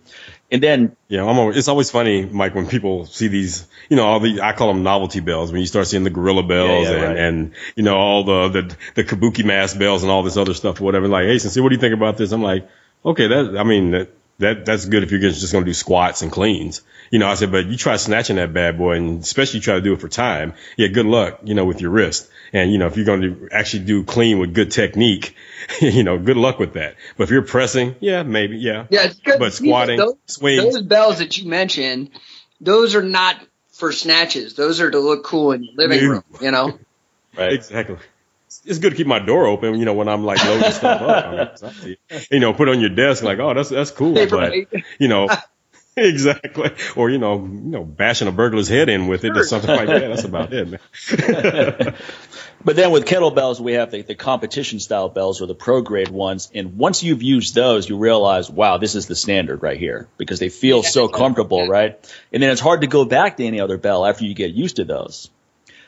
[0.50, 4.06] And then, yeah, I'm always, it's always funny, Mike, when people see these, you know,
[4.06, 6.92] all the, I call them novelty bells, when you start seeing the gorilla bells yeah,
[6.92, 7.18] yeah, and, right.
[7.18, 10.80] and, you know, all the, the, the kabuki mask bells and all this other stuff,
[10.80, 11.09] whatever.
[11.09, 12.30] Like, hey, Sensei, what do you think about this?
[12.30, 12.68] I'm like,
[13.04, 16.22] okay, that, I mean, that, that, that's good if you're just going to do squats
[16.22, 16.82] and cleans.
[17.11, 19.74] You know, I said, but you try snatching that bad boy and especially you try
[19.74, 20.54] to do it for time.
[20.76, 22.30] Yeah, good luck, you know, with your wrist.
[22.52, 25.35] And, you know, if you're going to actually do clean with good technique,
[25.80, 26.96] you know, good luck with that.
[27.16, 28.87] But if you're pressing, yeah, maybe, yeah.
[28.90, 29.38] Yeah, it's good.
[29.38, 30.62] But squatting, those, swings.
[30.62, 32.11] Those bells that you mentioned,
[32.61, 33.37] those are not
[33.72, 34.54] for snatches.
[34.54, 36.78] Those are to look cool in your living room, you know?
[37.37, 37.52] right.
[37.52, 37.96] Exactly.
[38.64, 41.56] It's good to keep my door open, you know, when I'm like loading stuff up.
[41.62, 41.96] I mean,
[42.30, 44.54] you know, put on your desk like, oh, that's that's cool, but
[44.98, 45.28] you know,
[45.98, 46.70] exactly.
[46.94, 49.87] Or you know, you know, bashing a burglar's head in with it or something like
[49.87, 50.00] that.
[50.00, 50.80] That's about it, man.
[52.64, 56.11] but then with kettlebells, we have the, the competition style bells or the pro grade
[56.11, 56.50] ones.
[56.54, 60.38] And once you've used those, you realize, wow, this is the standard right here because
[60.38, 61.98] they feel so comfortable, right?
[62.30, 64.76] And then it's hard to go back to any other bell after you get used
[64.76, 65.30] to those.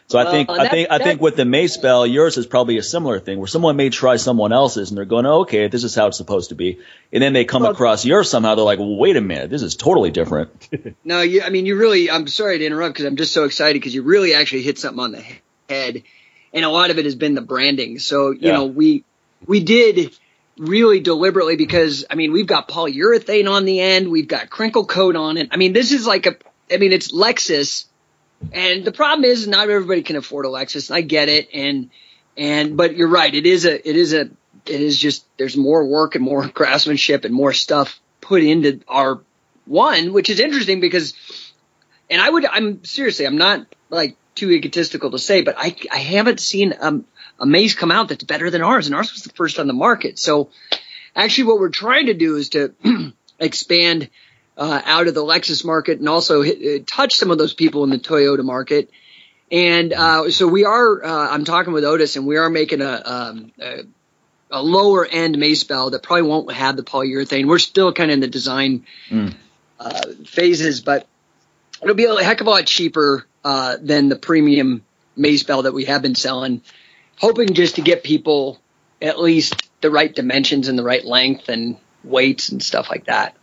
[0.08, 2.82] So I think, I think, I think with the mace bell, yours is probably a
[2.82, 5.94] similar thing where someone may try someone else's and they're going, oh, okay, this is
[5.94, 6.78] how it's supposed to be.
[7.12, 8.54] And then they come well, across yours somehow.
[8.54, 10.66] They're like, well, wait a minute, this is totally different.
[11.04, 13.74] no, you, I mean, you really, I'm sorry to interrupt because I'm just so excited
[13.74, 15.24] because you really actually hit something on the
[15.68, 16.02] head.
[16.54, 17.98] And a lot of it has been the branding.
[17.98, 18.52] So, you yeah.
[18.52, 19.04] know, we,
[19.46, 20.16] we did
[20.56, 24.10] really deliberately because, I mean, we've got polyurethane on the end.
[24.10, 25.48] We've got crinkle coat on it.
[25.50, 26.36] I mean, this is like a,
[26.72, 27.84] I mean, it's Lexus
[28.52, 30.90] and the problem is not everybody can afford a Lexus.
[30.90, 31.48] I get it.
[31.52, 31.90] And,
[32.36, 33.34] and, but you're right.
[33.34, 34.30] It is a, it is a,
[34.66, 39.20] it is just, there's more work and more craftsmanship and more stuff put into our
[39.66, 41.14] one, which is interesting because,
[42.08, 45.98] and I would, I'm seriously, I'm not like too egotistical to say, but I, I
[45.98, 48.86] haven't seen a mace come out that's better than ours.
[48.86, 50.18] And ours was the first on the market.
[50.18, 50.50] So
[51.14, 52.72] actually what we're trying to do is to
[53.38, 54.08] expand
[54.58, 57.84] uh, out of the Lexus market and also hit, uh, touch some of those people
[57.84, 58.90] in the Toyota market.
[59.50, 61.02] And uh, so we are.
[61.02, 63.84] Uh, I'm talking with Otis, and we are making a, um, a,
[64.50, 67.46] a lower end mace bell that probably won't have the polyurethane.
[67.46, 69.34] We're still kind of in the design mm.
[70.26, 71.06] phases, but
[71.80, 74.84] it'll be a heck of a lot cheaper uh, than the premium
[75.16, 76.60] mace bell that we have been selling.
[77.18, 78.60] Hoping just to get people
[79.00, 83.34] at least the right dimensions and the right length and weights and stuff like that.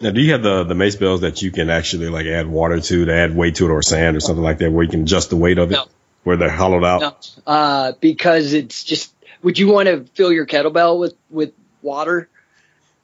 [0.00, 2.80] Now, do you have the the mace bells that you can actually like add water
[2.80, 5.02] to, to add weight to it, or sand or something like that, where you can
[5.02, 5.86] adjust the weight of it, no.
[6.22, 7.00] where they're hollowed out?
[7.46, 9.12] No, uh, because it's just.
[9.42, 12.28] Would you want to fill your kettlebell with with water?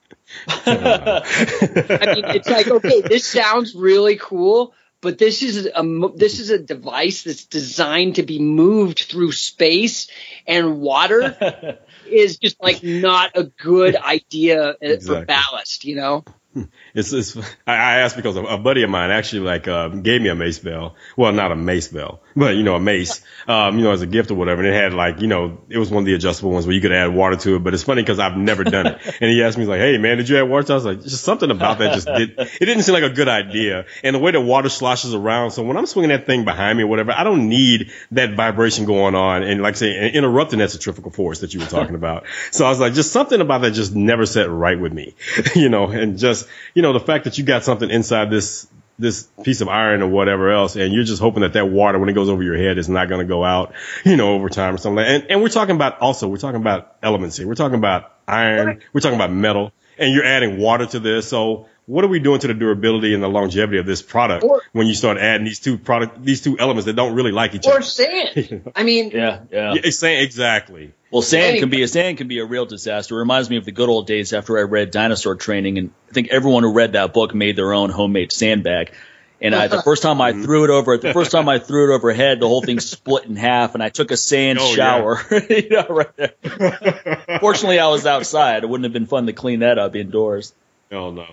[0.49, 6.51] I mean, it's like okay, this sounds really cool, but this is a this is
[6.51, 10.09] a device that's designed to be moved through space
[10.47, 15.21] and water is just like not a good idea exactly.
[15.21, 16.25] for ballast, you know
[16.95, 17.37] it's, it's
[17.67, 20.95] I, asked because a, buddy of mine actually like uh, gave me a mace bell.
[21.17, 24.07] Well, not a mace bell, but you know a mace, um, you know as a
[24.07, 24.63] gift or whatever.
[24.63, 26.81] And it had like you know it was one of the adjustable ones where you
[26.81, 27.65] could add water to it.
[27.65, 29.01] But it's funny because I've never done it.
[29.21, 31.25] and he asked me like, "Hey man, did you add water?" I was like, just
[31.25, 32.39] something about that just did.
[32.39, 33.87] It didn't seem like a good idea.
[34.03, 36.85] And the way the water sloshes around, so when I'm swinging that thing behind me
[36.85, 41.11] or whatever, I don't need that vibration going on and like say interrupting that centrifugal
[41.11, 42.25] force that you were talking about.
[42.51, 45.15] So I was like, just something about that just never set right with me,
[45.55, 46.44] you know, and just
[46.75, 48.67] you know the fact that you got something inside this
[48.99, 52.09] this piece of iron or whatever else, and you're just hoping that that water, when
[52.09, 54.75] it goes over your head, is not going to go out, you know, over time
[54.75, 54.97] or something.
[54.97, 57.47] Like and and we're talking about also we're talking about elements here.
[57.47, 58.81] We're talking about iron.
[58.93, 61.29] We're talking about metal, and you're adding water to this.
[61.29, 64.63] So what are we doing to the durability and the longevity of this product or,
[64.73, 67.67] when you start adding these two product these two elements that don't really like each
[67.67, 67.81] or other?
[67.81, 68.73] Or sand.
[68.77, 70.93] I mean, yeah, yeah, yeah sand exactly.
[71.11, 73.15] Well, sand can be a sand can be a real disaster.
[73.15, 76.13] It reminds me of the good old days after I read Dinosaur Training, and I
[76.13, 78.93] think everyone who read that book made their own homemade sandbag.
[79.41, 80.43] And I, the first time I mm-hmm.
[80.43, 83.37] threw it over, the first time I threw it overhead, the whole thing split in
[83.37, 85.21] half, and I took a sand oh, shower.
[85.31, 85.41] Yeah.
[85.51, 87.39] you know, right there.
[87.41, 88.65] Fortunately, I was outside.
[88.65, 90.55] It wouldn't have been fun to clean that up indoors.
[90.91, 91.27] Oh no.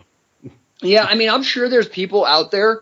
[0.82, 2.82] Yeah, I mean, I'm sure there's people out there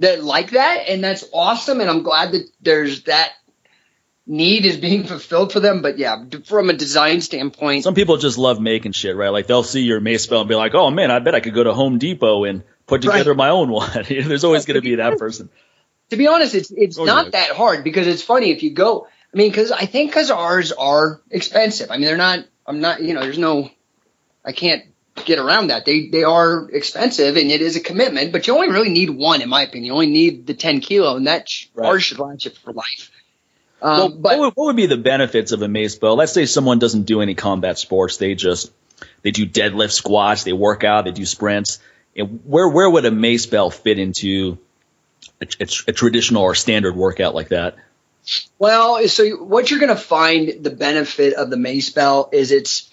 [0.00, 1.80] that like that, and that's awesome.
[1.80, 3.32] And I'm glad that there's that
[4.26, 5.82] need is being fulfilled for them.
[5.82, 9.30] But yeah, from a design standpoint, some people just love making shit, right?
[9.30, 11.54] Like they'll see your mace bell and be like, "Oh man, I bet I could
[11.54, 13.38] go to Home Depot and put together right.
[13.38, 15.48] my own one." There's always going to be that person.
[16.10, 19.08] To be honest, it's it's oh, not that hard because it's funny if you go.
[19.34, 21.90] I mean, because I think because ours are expensive.
[21.90, 22.46] I mean, they're not.
[22.64, 23.02] I'm not.
[23.02, 23.70] You know, there's no.
[24.44, 24.84] I can't
[25.24, 25.84] get around that.
[25.84, 29.42] They they are expensive and it is a commitment, but you only really need one,
[29.42, 29.84] in my opinion.
[29.86, 32.00] You only need the 10 kilo, and that right.
[32.00, 33.10] should last you for life.
[33.82, 36.16] Um, well, but what would, what would, be the benefits of a mace bell?
[36.16, 38.72] Let's say someone doesn't do any combat sports; they just
[39.22, 41.78] they do deadlift, squats, they work out, they do sprints.
[42.16, 44.58] And where where would a mace bell fit into
[45.40, 47.76] a, a, a traditional or standard workout like that?
[48.58, 52.90] Well, so what you're going to find the benefit of the mace bell is it's,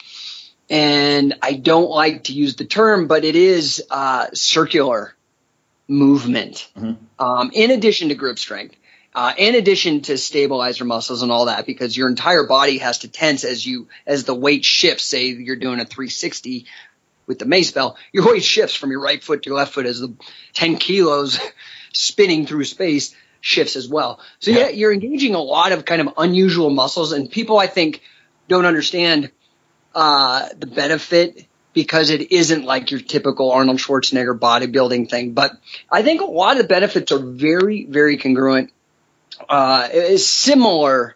[0.70, 5.16] and I don't like to use the term, but it is uh, circular
[5.88, 6.70] movement.
[6.78, 6.94] Mm-hmm.
[7.24, 8.76] Um, in addition to grip strength,
[9.16, 13.08] uh, in addition to stabilizer muscles and all that, because your entire body has to
[13.08, 15.04] tense as you as the weight shifts.
[15.04, 16.66] Say you're doing a 360
[17.28, 19.86] with the mace bell, your weight shifts from your right foot to your left foot
[19.86, 20.14] as the
[20.54, 21.40] 10 kilos
[21.94, 24.20] spinning through space shifts as well.
[24.40, 28.02] So yeah, you're engaging a lot of kind of unusual muscles, and people I think
[28.48, 29.32] don't understand
[29.94, 35.34] uh, the benefit because it isn't like your typical Arnold Schwarzenegger bodybuilding thing.
[35.34, 35.54] But
[35.92, 38.72] I think a lot of the benefits are very, very congruent
[39.50, 41.16] uh, similar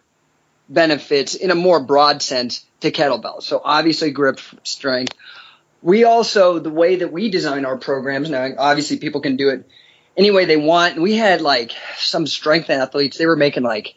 [0.68, 3.44] benefits in a more broad sense to kettlebells.
[3.44, 5.14] So obviously grip strength.
[5.80, 9.68] We also, the way that we design our programs, now obviously people can do it
[10.16, 11.00] any way they want.
[11.00, 13.94] We had like some strength athletes, they were making like,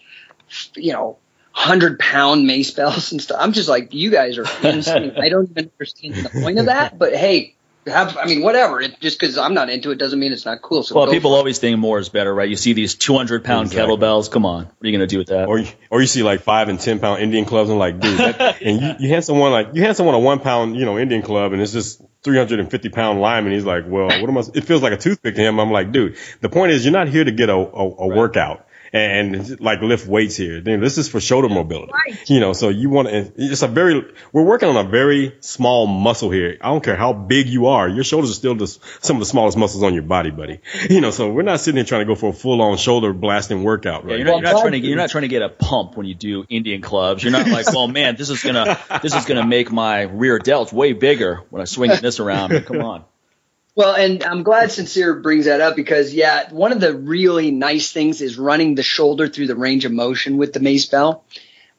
[0.76, 1.18] you know,
[1.52, 3.38] hundred pound mace bells and stuff.
[3.40, 5.14] I'm just like, you guys are insane.
[5.22, 7.56] I don't even understand the point of that, but hey,
[7.88, 8.80] have I mean whatever.
[8.80, 10.84] It, just because I'm not into it doesn't mean it's not cool.
[10.84, 12.48] So well, people always think more is better, right?
[12.48, 13.96] You see these 200 pound exactly.
[13.96, 14.30] kettlebells.
[14.32, 15.48] Come on, what are you gonna do with that?
[15.48, 18.20] Or you, or you see like five and 10 pound Indian clubs and like, dude,
[18.20, 21.00] that, and you, you hand someone like you hand someone a one pound you know
[21.00, 24.44] Indian club and it's just 350 pound lime and he's like, well, what am I?
[24.54, 25.60] It feels like a toothpick to him.
[25.60, 28.18] I'm like, dude, the point is you're not here to get a, a, a right.
[28.18, 30.62] workout and like lift weights here.
[30.62, 31.92] Then this is for shoulder mobility.
[31.94, 32.30] Right.
[32.30, 35.88] You know, so you want to, it's a very, we're working on a very small
[35.88, 36.58] muscle here.
[36.62, 37.88] I don't care how big you are.
[37.88, 40.60] Your shoulders are still just some of the smallest muscles on your body, buddy.
[40.90, 43.14] You know, so we're not sitting here trying to go for a full on shoulder
[43.14, 44.12] blasting workout, right?
[44.12, 46.06] Yeah, you're, not, you're not trying to, you're not trying to get a pump when
[46.06, 47.24] you do Indian clubs.
[47.24, 50.02] You're not like, well, man, this is going to, this is going to make my
[50.02, 52.66] rear delts way bigger when I swing this around.
[52.66, 53.06] Come on.
[53.76, 57.92] Well, and I'm glad Sincere brings that up because, yeah, one of the really nice
[57.92, 61.24] things is running the shoulder through the range of motion with the mace bell.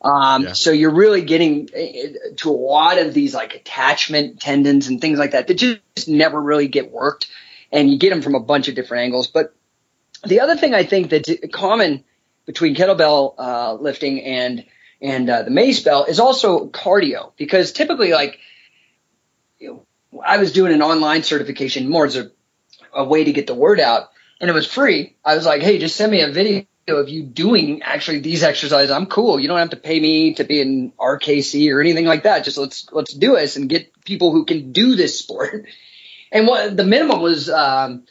[0.00, 0.52] Um, yeah.
[0.52, 5.18] So you're really getting eh, to a lot of these like attachment tendons and things
[5.18, 7.28] like that that just never really get worked,
[7.70, 9.28] and you get them from a bunch of different angles.
[9.28, 9.55] But
[10.24, 12.02] the other thing I think that's common
[12.46, 14.64] between kettlebell uh, lifting and
[15.00, 18.38] and uh, the mace bell is also cardio because typically like
[20.25, 22.31] I was doing an online certification more as a,
[22.92, 25.16] a way to get the word out, and it was free.
[25.25, 28.90] I was like, hey, just send me a video of you doing actually these exercises.
[28.90, 29.38] I'm cool.
[29.38, 32.44] You don't have to pay me to be in RKC or anything like that.
[32.44, 35.66] Just let's let's do this and get people who can do this sport.
[36.35, 38.05] And what the minimum was, um,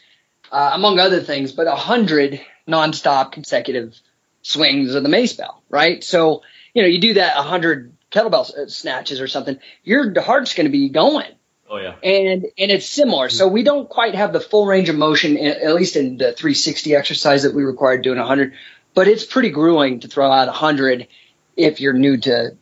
[0.52, 4.00] uh, among other things, but a hundred nonstop consecutive
[4.44, 6.04] swings of the mace bell, right?
[6.04, 6.44] So
[6.76, 10.72] you know you do that a hundred kettlebell snatches or something, your heart's going to
[10.72, 11.32] be going.
[11.72, 11.96] Oh yeah.
[12.04, 13.30] And and it's similar.
[13.30, 16.94] So we don't quite have the full range of motion, at least in the 360
[16.94, 18.54] exercise that we require doing 100.
[18.94, 21.08] But it's pretty grueling to throw out 100
[21.56, 22.58] if you're new to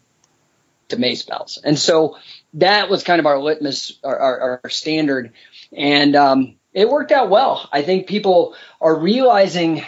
[0.90, 1.60] to mace bells.
[1.64, 2.20] And so
[2.54, 5.34] that was kind of our litmus, our, our, our standard,
[5.76, 7.68] and um, it worked out well.
[7.72, 9.84] I think people are realizing.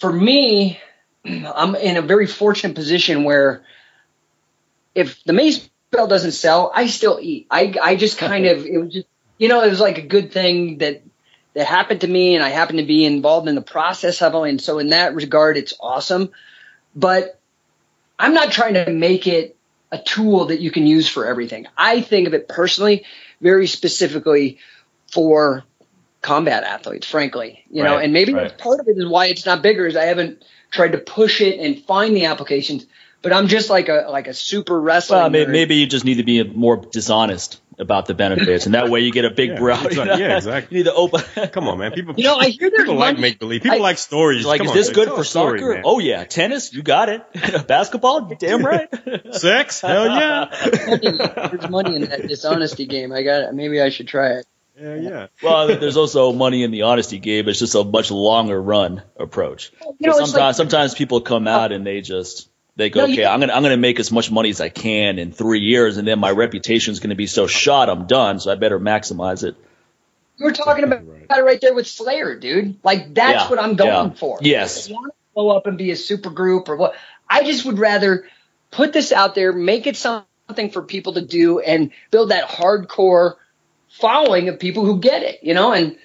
[0.00, 0.80] For me,
[1.24, 3.64] I'm in a very fortunate position where
[4.96, 7.46] if the mace bell doesn't sell, I still eat.
[7.50, 9.06] I I just kind of it was just
[9.38, 11.02] you know it was like a good thing that
[11.54, 14.48] that happened to me, and I happened to be involved in the process of it,
[14.48, 16.30] and so in that regard, it's awesome.
[16.96, 17.38] But
[18.18, 19.56] I'm not trying to make it
[19.92, 21.66] a tool that you can use for everything.
[21.76, 23.04] I think of it personally,
[23.40, 24.58] very specifically
[25.12, 25.64] for
[26.22, 28.56] combat athletes, frankly, you know, and maybe right.
[28.56, 31.60] part of it is why it's not bigger is I haven't tried to push it
[31.60, 32.86] and find the applications
[33.22, 35.18] but I'm just like a like a super wrestler.
[35.18, 38.90] Well, maybe, maybe, you just need to be more dishonest about the benefits, and that
[38.90, 39.84] way you get a big yeah, brow.
[39.84, 40.02] Exactly.
[40.22, 40.76] Yeah, exactly.
[40.76, 41.22] You need to open.
[41.52, 41.92] Come on, man.
[41.92, 43.62] People, you know, I hear people like make believe.
[43.62, 44.44] People I, like stories.
[44.44, 44.94] Like, Come is on, this man.
[44.94, 45.74] good Tell for story, soccer?
[45.74, 45.82] Man.
[45.84, 47.66] Oh yeah, tennis, you got it.
[47.66, 48.88] Basketball, damn right.
[49.34, 50.46] Sex, hell yeah.
[51.48, 53.12] There's money in that dishonesty game.
[53.12, 53.54] I got it.
[53.54, 54.46] Maybe I should try it.
[54.80, 55.26] Yeah, yeah.
[55.42, 57.48] Well, there's also money in the honesty game.
[57.48, 59.70] It's just a much longer run approach.
[59.98, 63.26] You know, sometimes, like, sometimes people come out and they just they go, no, okay,
[63.26, 66.08] I'm gonna I'm gonna make as much money as I can in three years, and
[66.08, 68.40] then my reputation is gonna be so shot, I'm done.
[68.40, 69.56] So I better maximize it.
[70.38, 71.38] You were talking about right.
[71.38, 72.76] it right there with Slayer, dude.
[72.82, 74.14] Like that's yeah, what I'm going yeah.
[74.14, 74.38] for.
[74.40, 74.90] Yes.
[74.90, 76.94] I want to go up and be a super group or what.
[77.28, 78.26] I just would rather
[78.70, 83.34] put this out there, make it something for people to do, and build that hardcore
[83.88, 85.40] following of people who get it.
[85.42, 85.98] You know, and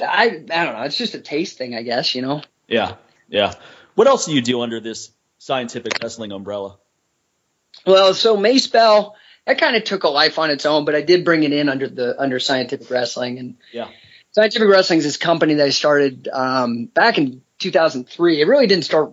[0.00, 0.82] I I don't know.
[0.82, 2.16] It's just a taste thing, I guess.
[2.16, 2.42] You know.
[2.66, 2.96] Yeah.
[3.28, 3.54] Yeah.
[3.94, 5.12] What else do you do under this
[5.42, 6.78] scientific wrestling umbrella?
[7.84, 11.02] Well, so Mace Bell, that kind of took a life on its own, but I
[11.02, 13.88] did bring it in under the under scientific wrestling and yeah.
[14.34, 18.40] Scientific Wrestling is this company that I started um, back in 2003.
[18.40, 19.12] It really didn't start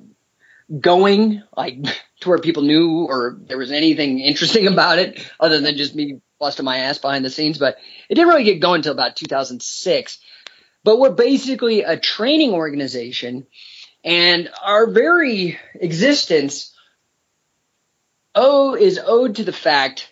[0.80, 1.84] going like
[2.22, 6.22] to where people knew or there was anything interesting about it other than just me
[6.40, 7.58] busting my ass behind the scenes.
[7.58, 10.20] But it didn't really get going until about 2006.
[10.86, 13.46] But we're basically a training organization
[14.04, 16.74] and our very existence
[18.36, 20.12] oh, is owed to the fact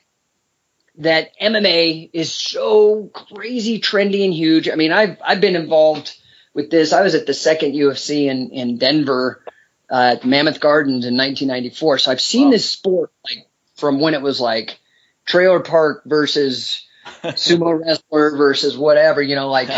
[0.97, 4.67] that MMA is so crazy trendy and huge.
[4.67, 6.17] I mean, I've, I've been involved
[6.53, 6.91] with this.
[6.91, 9.43] I was at the second UFC in, in Denver,
[9.89, 11.99] uh, at Mammoth Gardens in 1994.
[11.99, 12.51] So I've seen wow.
[12.51, 14.79] this sport like from when it was like
[15.25, 16.85] trailer park versus
[17.23, 19.69] sumo wrestler versus whatever, you know, like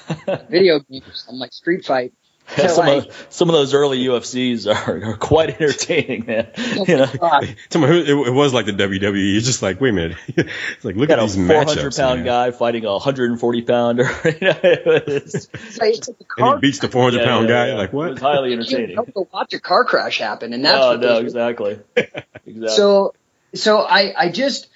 [0.50, 2.12] video games, I'm like street fight.
[2.58, 6.48] Yeah, some, like, of, some of those early UFCs are, are quite entertaining, man.
[6.56, 7.10] You know?
[7.12, 9.36] it, it, was like the WWE.
[9.36, 10.16] It's just like, wait a minute.
[10.28, 11.62] it's like, look at these matchups.
[11.62, 12.26] A 400 pound man.
[12.26, 14.02] guy fighting a 140 pounder.
[14.24, 17.68] you know, it's, it's and he beats the 400 yeah, pound yeah, guy.
[17.68, 17.74] yeah.
[17.74, 18.08] Like, what?
[18.08, 18.90] It was highly entertaining.
[18.90, 21.78] You to watch a car crash happen, and that's oh, what no, exactly.
[21.96, 22.68] exactly.
[22.68, 23.14] So,
[23.54, 24.68] so I, I just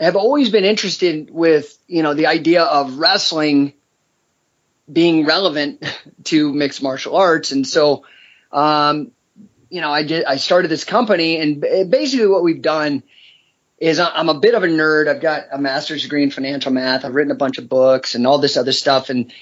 [0.00, 3.72] have always been interested with, you know, the idea of wrestling
[4.90, 5.84] being relevant
[6.24, 7.52] to mixed martial arts.
[7.52, 8.04] And so,
[8.52, 9.12] um,
[9.70, 13.02] you know, I did, I started this company and basically what we've done
[13.78, 15.08] is I'm a bit of a nerd.
[15.08, 17.04] I've got a master's degree in financial math.
[17.04, 19.08] I've written a bunch of books and all this other stuff.
[19.08, 19.32] And,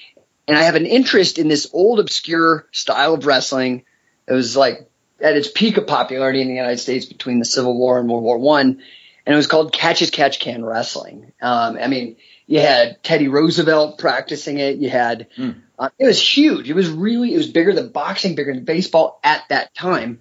[0.47, 3.85] and I have an interest in this old obscure style of wrestling.
[4.29, 7.79] It was like at its peak of popularity in the United States between the Civil
[7.79, 8.83] War and World War One.
[9.25, 11.33] And it was called catch as catch can wrestling.
[11.41, 14.77] Um, I mean, you had Teddy Roosevelt practicing it.
[14.77, 15.61] You had mm.
[15.79, 16.71] uh, it was huge.
[16.71, 20.21] It was really it was bigger than boxing, bigger than baseball at that time.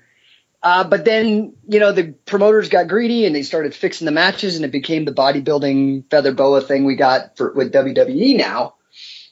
[0.64, 4.56] Uh, but then you know the promoters got greedy and they started fixing the matches,
[4.56, 8.74] and it became the bodybuilding feather boa thing we got for with WWE now.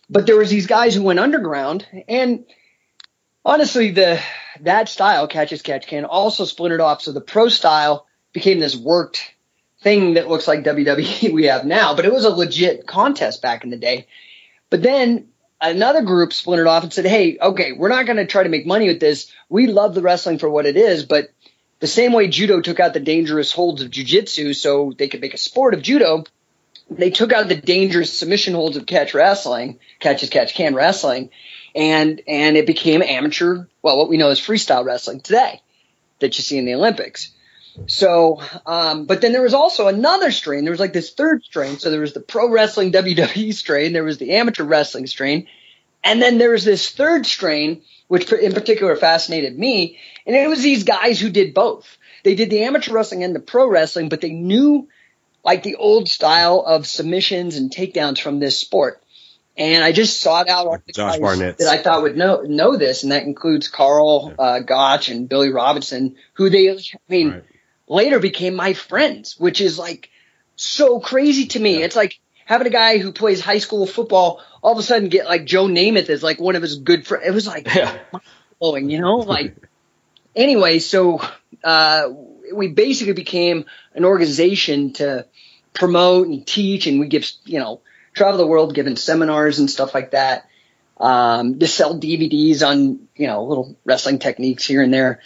[0.09, 2.45] But there was these guys who went underground, and
[3.43, 4.21] honestly, the
[4.61, 7.01] that style catch as catch can also splintered off.
[7.01, 9.32] So the pro style became this worked
[9.83, 13.63] thing that looks like WWE we have now, but it was a legit contest back
[13.63, 14.07] in the day.
[14.69, 15.27] But then
[15.61, 18.65] another group splintered off and said, Hey, okay, we're not going to try to make
[18.65, 19.31] money with this.
[19.49, 21.29] We love the wrestling for what it is, but
[21.79, 25.33] the same way judo took out the dangerous holds of jujitsu so they could make
[25.33, 26.23] a sport of judo,
[26.89, 31.29] they took out the dangerous submission holds of catch wrestling, catch as catch can wrestling,
[31.75, 33.65] and and it became amateur.
[33.81, 35.61] Well, what we know as freestyle wrestling today
[36.19, 37.32] that you see in the Olympics.
[37.87, 40.63] So, um, but then there was also another strain.
[40.63, 41.79] There was like this third strain.
[41.79, 43.93] So there was the pro wrestling WWE strain.
[43.93, 45.47] There was the amateur wrestling strain.
[46.03, 49.97] And then there was this third strain, which in particular fascinated me.
[50.25, 51.97] And it was these guys who did both.
[52.23, 54.87] They did the amateur wrestling and the pro wrestling, but they knew
[55.43, 59.01] like the old style of submissions and takedowns from this sport.
[59.55, 63.11] And I just sought out Josh Barnett that I thought would know know this, and
[63.11, 67.43] that includes Karl uh, Gotch and Billy Robinson, who they, I mean, right.
[67.87, 70.09] Later became my friends, which is like
[70.55, 71.79] so crazy to me.
[71.79, 71.85] Yeah.
[71.85, 75.25] It's like having a guy who plays high school football all of a sudden get
[75.25, 77.25] like Joe Namath as like one of his good friends.
[77.27, 77.99] It was like yeah.
[78.59, 79.55] blowing, you know, like
[80.35, 80.79] anyway.
[80.79, 81.21] So
[81.63, 82.09] uh,
[82.53, 85.27] we basically became an organization to
[85.73, 87.81] promote and teach, and we give you know
[88.13, 90.47] travel the world giving seminars and stuff like that.
[90.95, 95.21] Um, to sell DVDs on, you know, little wrestling techniques here and there.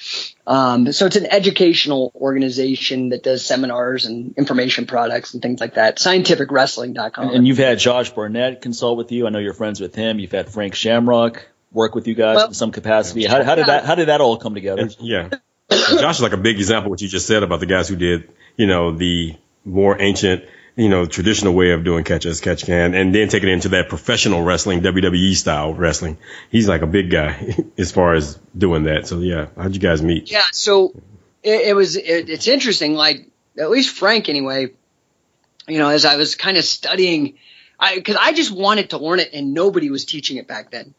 [0.47, 5.75] Um, so it's an educational organization that does seminars and information products and things like
[5.75, 5.97] that.
[5.97, 7.29] Scientificwrestling.com.
[7.29, 9.27] And you've had Josh Barnett consult with you.
[9.27, 10.19] I know you're friends with him.
[10.19, 13.25] You've had Frank Shamrock work with you guys well, in some capacity.
[13.25, 14.83] How, how, did that, how did that all come together?
[14.83, 15.29] And, yeah.
[15.69, 17.97] Josh is like a big example of what you just said about the guys who
[17.97, 20.45] did, you know, the more ancient
[20.77, 23.69] you know, traditional way of doing catch as catch can and then take it into
[23.69, 26.19] that professional wrestling, WWE style wrestling.
[26.51, 29.07] He's like a big guy as far as doing that.
[29.07, 30.31] So yeah, how'd you guys meet?
[30.31, 30.43] Yeah.
[30.51, 30.93] So
[31.41, 32.93] it, it was, it, it's interesting.
[32.93, 34.67] Like at least Frank anyway,
[35.67, 37.39] you know, as I was kind of studying,
[37.79, 40.93] I, cause I just wanted to learn it and nobody was teaching it back then.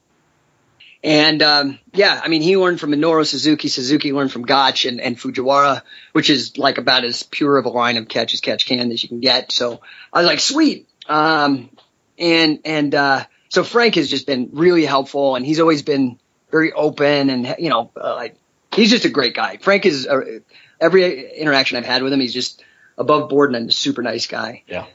[1.02, 3.68] And um, yeah, I mean, he learned from Minoru Suzuki.
[3.68, 5.82] Suzuki learned from Gotch and, and Fujiwara,
[6.12, 9.02] which is like about as pure of a line of catch as catch can as
[9.02, 9.52] you can get.
[9.52, 9.80] So
[10.12, 10.88] I was like, sweet.
[11.08, 11.70] Um,
[12.18, 16.18] and and uh, so Frank has just been really helpful, and he's always been
[16.50, 18.36] very open, and you know, uh, like
[18.72, 19.58] he's just a great guy.
[19.58, 20.40] Frank is uh,
[20.80, 22.64] every interaction I've had with him, he's just
[22.96, 24.64] above board and a super nice guy.
[24.66, 24.86] Yeah.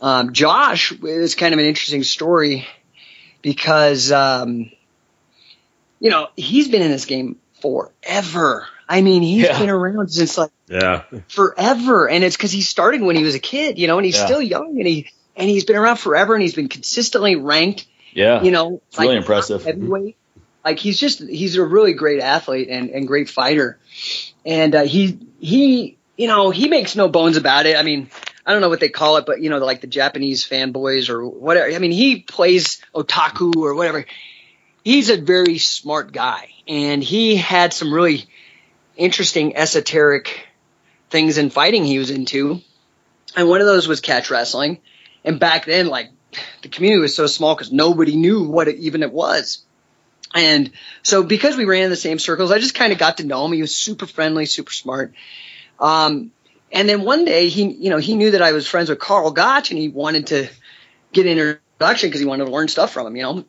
[0.00, 2.68] Um, Josh is kind of an interesting story
[3.42, 4.12] because.
[4.12, 4.70] Um,
[6.00, 8.66] you know, he's been in this game forever.
[8.88, 9.58] I mean, he's yeah.
[9.58, 13.40] been around since like yeah forever, and it's because he started when he was a
[13.40, 14.26] kid, you know, and he's yeah.
[14.26, 17.86] still young, and he and he's been around forever, and he's been consistently ranked.
[18.12, 19.62] Yeah, you know, it's like really impressive.
[19.62, 20.16] Heavyweight,
[20.64, 23.78] like he's just he's a really great athlete and and great fighter,
[24.44, 27.76] and uh, he he you know he makes no bones about it.
[27.76, 28.10] I mean.
[28.46, 31.24] I don't know what they call it, but you know, like the Japanese fanboys or
[31.28, 31.72] whatever.
[31.72, 34.06] I mean, he plays otaku or whatever
[34.90, 38.26] he's a very smart guy, and he had some really
[38.96, 40.48] interesting esoteric
[41.10, 42.60] things in fighting he was into.
[43.36, 44.78] And one of those was catch wrestling.
[45.24, 46.10] And back then, like
[46.62, 49.62] the community was so small because nobody knew what it, even it was.
[50.34, 50.72] And
[51.04, 53.44] so because we ran in the same circles, I just kind of got to know
[53.44, 53.52] him.
[53.52, 55.14] He was super friendly, super smart.
[55.78, 56.32] Um,
[56.72, 59.30] and then one day he, you know, he knew that I was friends with Karl
[59.30, 60.48] Gotch and he wanted to
[61.12, 63.44] get an introduction because he wanted to learn stuff from him, you know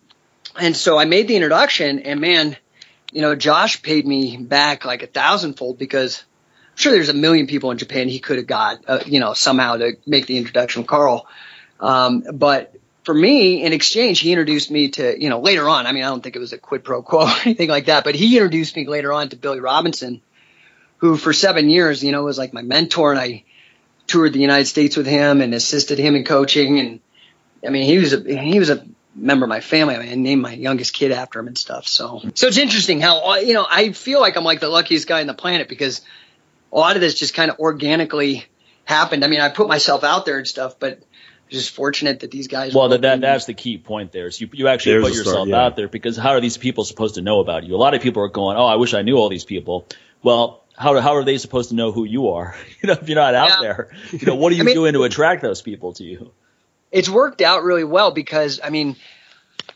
[0.59, 2.57] and so I made the introduction, and man,
[3.11, 6.23] you know, Josh paid me back like a thousandfold because
[6.71, 9.33] I'm sure there's a million people in Japan he could have got, uh, you know,
[9.33, 11.27] somehow to make the introduction Karl.
[11.79, 15.87] Um, but for me, in exchange, he introduced me to, you know, later on.
[15.87, 18.03] I mean, I don't think it was a quid pro quo or anything like that,
[18.03, 20.21] but he introduced me later on to Billy Robinson,
[20.97, 23.43] who for seven years, you know, was like my mentor, and I
[24.07, 26.79] toured the United States with him and assisted him in coaching.
[26.79, 26.99] And
[27.65, 28.85] I mean, he was a he was a
[29.15, 29.95] member of my family.
[29.95, 31.87] I mean, named my youngest kid after him and stuff.
[31.87, 35.07] So, so it's interesting how, uh, you know, I feel like I'm like the luckiest
[35.07, 36.01] guy on the planet because
[36.71, 38.45] a lot of this just kind of organically
[38.85, 39.23] happened.
[39.23, 41.01] I mean, I put myself out there and stuff, but
[41.49, 42.73] just fortunate that these guys.
[42.73, 44.31] Well, that, that that's the key point there.
[44.31, 45.65] So you, you actually There's put yourself start, yeah.
[45.65, 47.75] out there because how are these people supposed to know about you?
[47.75, 49.85] A lot of people are going, "Oh, I wish I knew all these people."
[50.23, 52.55] Well, how how are they supposed to know who you are?
[52.81, 53.57] you know, if you're not out yeah.
[53.61, 56.31] there, you know, what are you I mean, doing to attract those people to you?
[56.91, 58.95] It's worked out really well because I mean,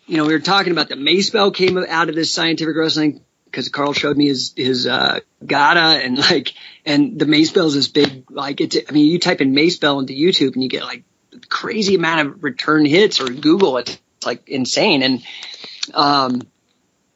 [0.06, 3.22] you know, we were talking about the mace bell came out of this scientific wrestling
[3.46, 6.54] because Karl showed me his his uh, gada and like
[6.86, 9.78] and the mace bell is this big like it's I mean you type in mace
[9.78, 11.04] bell into YouTube and you get like
[11.50, 15.04] crazy amount of return hits or Google it's like insane.
[15.04, 15.24] And
[15.94, 16.42] um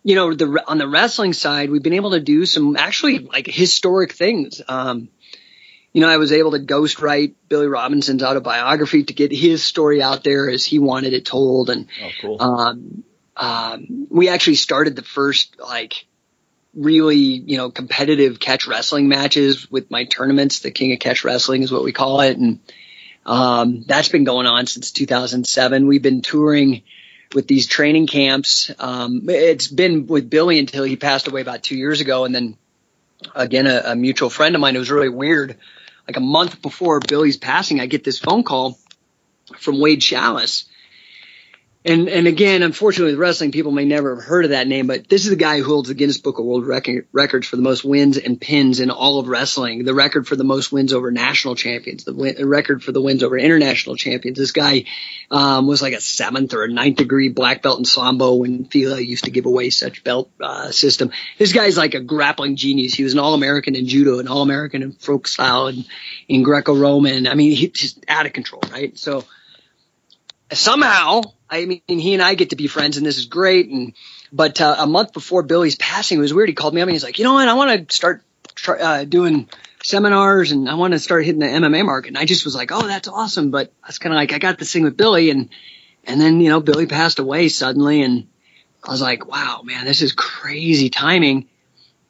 [0.04, 3.48] you know the on the wrestling side we've been able to do some actually like
[3.48, 4.62] historic things.
[4.68, 5.10] Um
[5.94, 10.24] you know, I was able to ghostwrite Billy Robinson's autobiography to get his story out
[10.24, 11.70] there as he wanted it told.
[11.70, 12.42] And, oh, cool.
[12.42, 13.04] um,
[13.36, 16.06] um, we actually started the first like
[16.76, 20.60] really, you know, competitive catch wrestling matches with my tournaments.
[20.60, 22.38] The King of Catch Wrestling is what we call it.
[22.38, 22.60] And,
[23.26, 25.88] Um, that's been going on since 2007.
[25.88, 26.82] We've been touring
[27.34, 28.72] with these training camps.
[28.80, 32.58] Um, it's been with Billy until he passed away about two years ago, and then
[33.36, 34.76] again a, a mutual friend of mine.
[34.76, 35.58] It was really weird.
[36.10, 38.80] Like a month before Billy's passing, I get this phone call
[39.60, 40.66] from Wade Schalles,
[41.86, 45.08] and and again, unfortunately, with wrestling, people may never have heard of that name, but
[45.08, 47.62] this is the guy who holds the Guinness Book of World Record, Records for the
[47.62, 51.10] most wins and pins in all of wrestling, the record for the most wins over
[51.10, 54.38] national champions, the, win, the record for the wins over international champions.
[54.38, 54.84] This guy
[55.32, 59.00] um, was like a seventh or a ninth degree black belt in sambo when FILA
[59.00, 61.12] used to give away such belt uh, system.
[61.38, 62.94] This guy's like a grappling genius.
[62.94, 65.86] He was an All American in judo, an All American in folk style, and
[66.28, 67.26] in Greco Roman.
[67.26, 68.98] I mean, he's just out of control, right?
[68.98, 69.24] So
[70.52, 73.70] somehow I mean, he and I get to be friends, and this is great.
[73.70, 73.94] And
[74.32, 76.50] but uh, a month before Billy's passing, it was weird.
[76.50, 77.48] He called me up and he's like, you know what?
[77.48, 78.24] I want to start
[78.56, 79.50] try, uh, doing
[79.84, 82.10] seminars, and I want to start hitting the MMA market.
[82.10, 83.50] And I just was like, oh, that's awesome.
[83.50, 85.50] But I was kind of like, I got this thing with Billy, and
[86.04, 88.28] and then you know, Billy passed away suddenly, and
[88.84, 91.48] I was like, wow, man, this is crazy timing.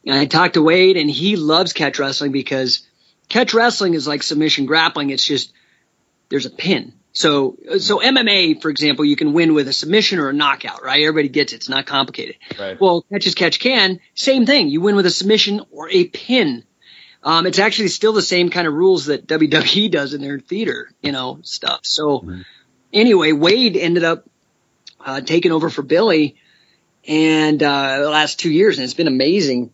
[0.05, 2.87] And I talked to Wade, and he loves catch wrestling because
[3.29, 5.11] catch wrestling is like submission grappling.
[5.11, 5.53] It's just
[6.29, 10.29] there's a pin so, so MMA, for example, you can win with a submission or
[10.29, 11.01] a knockout, right?
[11.01, 11.57] Everybody gets it.
[11.57, 12.35] It's not complicated.
[12.57, 12.79] Right.
[12.79, 14.69] Well, catch as catch can, same thing.
[14.69, 16.63] You win with a submission or a pin.
[17.23, 20.91] Um, it's actually still the same kind of rules that WWE does in their theater,
[21.01, 21.81] you know, stuff.
[21.83, 22.41] So mm-hmm.
[22.93, 24.25] anyway, Wade ended up,
[25.03, 26.35] uh, taking over for Billy
[27.07, 29.71] and, uh, the last two years and it's been amazing.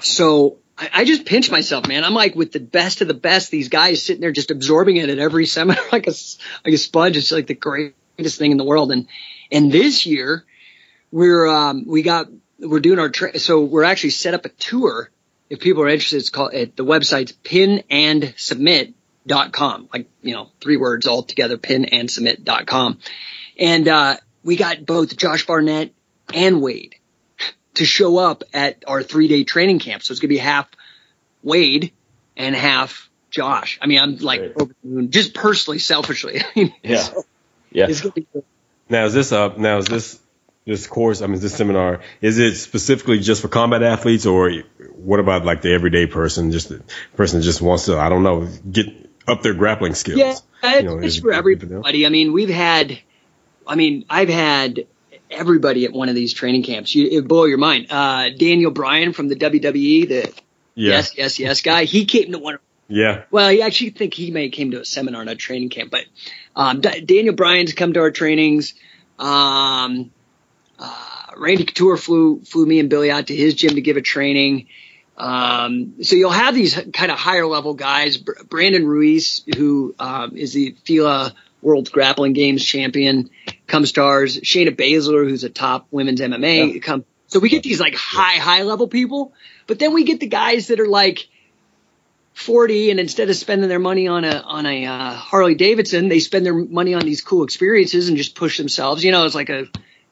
[0.00, 2.04] So I, I just pinch myself, man.
[2.04, 3.50] I'm like with the best of the best.
[3.50, 6.12] These guys sitting there just absorbing it at every seminar like a
[6.64, 7.16] like a sponge.
[7.16, 8.92] It's like the greatest thing in the world.
[8.92, 9.06] And
[9.50, 10.44] and this year
[11.10, 15.10] we're um, we got we're doing our tra- so we're actually set up a tour.
[15.50, 19.88] If people are interested, it's called the website's pinandsubmit.com.
[19.92, 22.98] Like you know, three words all together, pinandsubmit.com.
[23.58, 25.92] And uh, we got both Josh Barnett
[26.32, 26.96] and Wade
[27.74, 30.02] to show up at our three day training camp.
[30.02, 30.68] So it's going to be half
[31.42, 31.92] Wade
[32.36, 33.78] and half Josh.
[33.82, 34.52] I mean, I'm like right.
[34.56, 36.42] over the moon, just personally, selfishly.
[36.82, 36.96] yeah.
[36.98, 37.24] So
[37.70, 37.88] yeah.
[38.88, 40.20] Now is this uh now is this
[40.64, 44.50] this course, I mean this seminar, is it specifically just for combat athletes or
[44.94, 46.82] what about like the everyday person, just the
[47.16, 48.86] person that just wants to, I don't know, get
[49.28, 50.18] up their grappling skills?
[50.18, 52.06] Yeah, it's, you know, it's for everybody.
[52.06, 52.98] I mean, we've had,
[53.66, 54.86] I mean, I've had
[55.34, 56.94] everybody at one of these training camps.
[56.94, 57.86] You, it blow your mind.
[57.90, 60.32] Uh, Daniel Bryan from the WWE, the
[60.74, 60.92] yeah.
[60.92, 61.84] yes, yes, yes guy.
[61.84, 62.58] He came to one.
[62.88, 63.24] Yeah.
[63.30, 65.90] Well, I actually think he may have came to a seminar, not a training camp,
[65.90, 66.04] but
[66.54, 68.74] um, D- Daniel Bryan's come to our trainings.
[69.18, 70.10] Um,
[70.78, 74.02] uh, Randy Couture flew flew me and Billy out to his gym to give a
[74.02, 74.66] training.
[75.16, 78.16] Um, so you'll have these kind of higher level guys.
[78.16, 81.32] Brandon Ruiz, who um, is the FILA
[81.62, 83.30] World Grappling Games champion,
[83.66, 84.38] come stars.
[84.38, 86.80] Shayna Baszler, who's a top women's MMA, yeah.
[86.80, 87.04] come.
[87.28, 89.32] So we get these like high, high level people,
[89.66, 91.26] but then we get the guys that are like
[92.34, 96.20] 40 and instead of spending their money on a, on a, uh, Harley Davidson, they
[96.20, 99.02] spend their money on these cool experiences and just push themselves.
[99.02, 99.66] You know, it's like a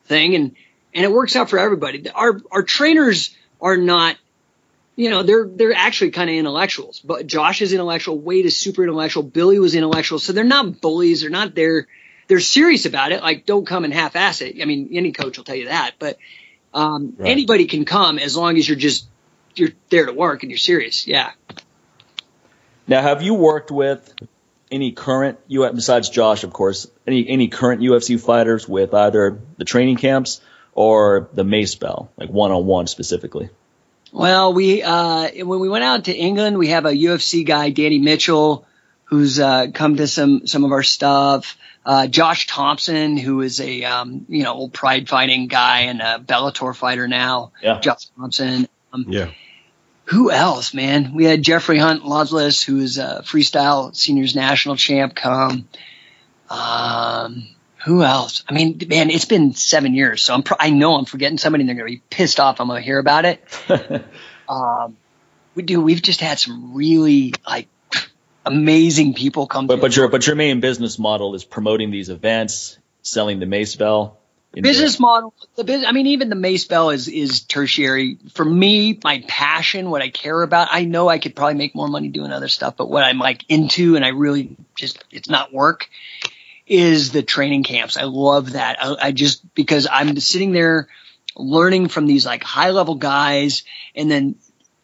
[0.06, 0.56] thing and,
[0.94, 2.08] and it works out for everybody.
[2.10, 4.16] Our, our trainers are not
[4.94, 7.00] you know, they're they're actually kind of intellectuals.
[7.00, 10.18] But Josh is intellectual, Wade is super intellectual, Billy was intellectual.
[10.18, 11.86] So they're not bullies, they're not there
[12.32, 13.20] they're serious about it.
[13.20, 14.56] Like don't come and half ass it.
[14.62, 16.16] I mean, any coach will tell you that, but
[16.72, 17.28] um, right.
[17.28, 19.06] anybody can come as long as you're just
[19.54, 21.06] you're there to work and you're serious.
[21.06, 21.32] Yeah.
[22.88, 24.14] Now, have you worked with
[24.70, 29.66] any current UFC besides Josh, of course, any any current UFC fighters with either the
[29.66, 30.40] training camps
[30.72, 33.50] or the Mace Bell, like one on one specifically?
[34.10, 37.98] Well, we uh, when we went out to England, we have a UFC guy, Danny
[37.98, 38.64] Mitchell,
[39.04, 41.58] who's uh, come to some some of our stuff.
[41.84, 46.18] Uh, Josh Thompson, who is a um, you know old pride fighting guy and a
[46.20, 47.52] Bellator fighter now.
[47.62, 47.80] Yeah.
[47.80, 48.68] Josh Thompson.
[48.92, 49.30] Um, yeah.
[50.06, 51.14] Who else, man?
[51.14, 55.68] We had Jeffrey Hunt Lawless, who is a freestyle seniors national champ, come.
[56.50, 57.48] Um,
[57.84, 58.44] who else?
[58.48, 61.62] I mean, man, it's been seven years, so I'm pro- I know I'm forgetting somebody,
[61.62, 62.60] and they're going to be pissed off.
[62.60, 63.42] I'm going to hear about it.
[64.48, 64.96] um,
[65.54, 65.80] we do.
[65.80, 67.68] We've just had some really like
[68.44, 69.66] amazing people come.
[69.66, 73.76] But but your but your main business model is promoting these events, selling the Mace
[73.76, 74.18] Bell.
[74.54, 75.88] Business the- model, the business.
[75.88, 78.98] I mean, even the Mace Bell is is tertiary for me.
[79.02, 80.68] My passion, what I care about.
[80.70, 83.44] I know I could probably make more money doing other stuff, but what I'm like
[83.48, 85.88] into, and I really just it's not work
[86.66, 87.96] is the training camps.
[87.96, 88.76] I love that.
[88.82, 90.88] I, I just because I'm sitting there
[91.36, 93.64] learning from these like high level guys
[93.94, 94.36] and then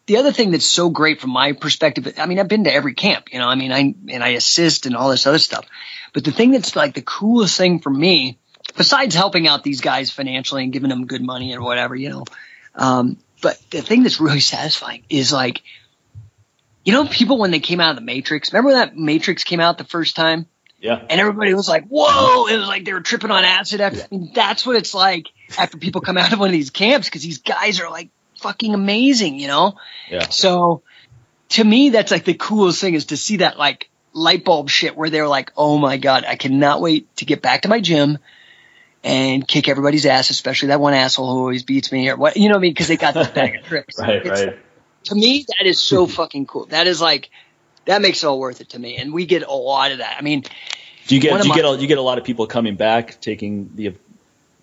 [0.09, 2.95] the other thing that's so great from my perspective, I mean, I've been to every
[2.95, 5.67] camp, you know, I mean, I, and I assist and all this other stuff.
[6.13, 8.39] But the thing that's like the coolest thing for me,
[8.75, 12.25] besides helping out these guys financially and giving them good money or whatever, you know,
[12.73, 15.61] um, but the thing that's really satisfying is like,
[16.83, 19.77] you know, people when they came out of the Matrix, remember that Matrix came out
[19.77, 20.47] the first time?
[20.79, 21.05] Yeah.
[21.07, 24.01] And everybody was like, whoa, it was like they were tripping on acid after.
[24.01, 27.07] I mean, that's what it's like after people come out of one of these camps
[27.07, 29.75] because these guys are like fucking amazing, you know?
[30.09, 30.27] Yeah.
[30.29, 30.81] So
[31.49, 34.95] to me, that's like the coolest thing is to see that like light bulb shit
[34.97, 38.17] where they're like, oh my God, I cannot wait to get back to my gym
[39.03, 42.49] and kick everybody's ass, especially that one asshole who always beats me or what, you
[42.49, 42.75] know what I mean?
[42.75, 43.97] Cause they got this bag of tricks.
[43.99, 44.59] right, It's- right.
[45.05, 46.65] To me, that is so fucking cool.
[46.65, 47.29] That is like,
[47.85, 48.97] that makes it all worth it to me.
[48.97, 50.17] And we get a lot of that.
[50.19, 50.43] I mean,
[51.07, 52.75] Do you get do you my- get a, you get a lot of people coming
[52.75, 53.95] back, taking the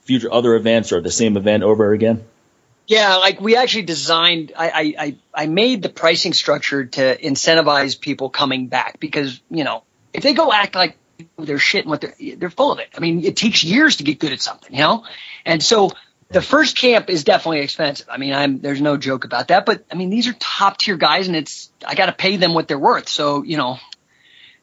[0.02, 2.22] future other events or the same event over again?
[2.86, 4.52] Yeah, like we actually designed.
[4.56, 9.82] I, I I made the pricing structure to incentivize people coming back because you know
[10.12, 10.96] if they go act like
[11.38, 12.88] they're shit and what they're they're full of it.
[12.96, 15.04] I mean, it takes years to get good at something, you know.
[15.44, 15.90] And so
[16.28, 18.08] the first camp is definitely expensive.
[18.10, 19.66] I mean, I'm there's no joke about that.
[19.66, 22.54] But I mean, these are top tier guys, and it's I got to pay them
[22.54, 23.08] what they're worth.
[23.08, 23.78] So you know,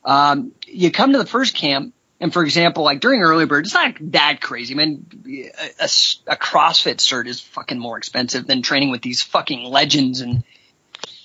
[0.05, 1.93] um, you come to the first camp,
[2.23, 4.73] and for example, like during early bird, it's not that crazy.
[4.73, 5.89] I mean, a, a,
[6.27, 10.21] a CrossFit cert is fucking more expensive than training with these fucking legends.
[10.21, 10.45] And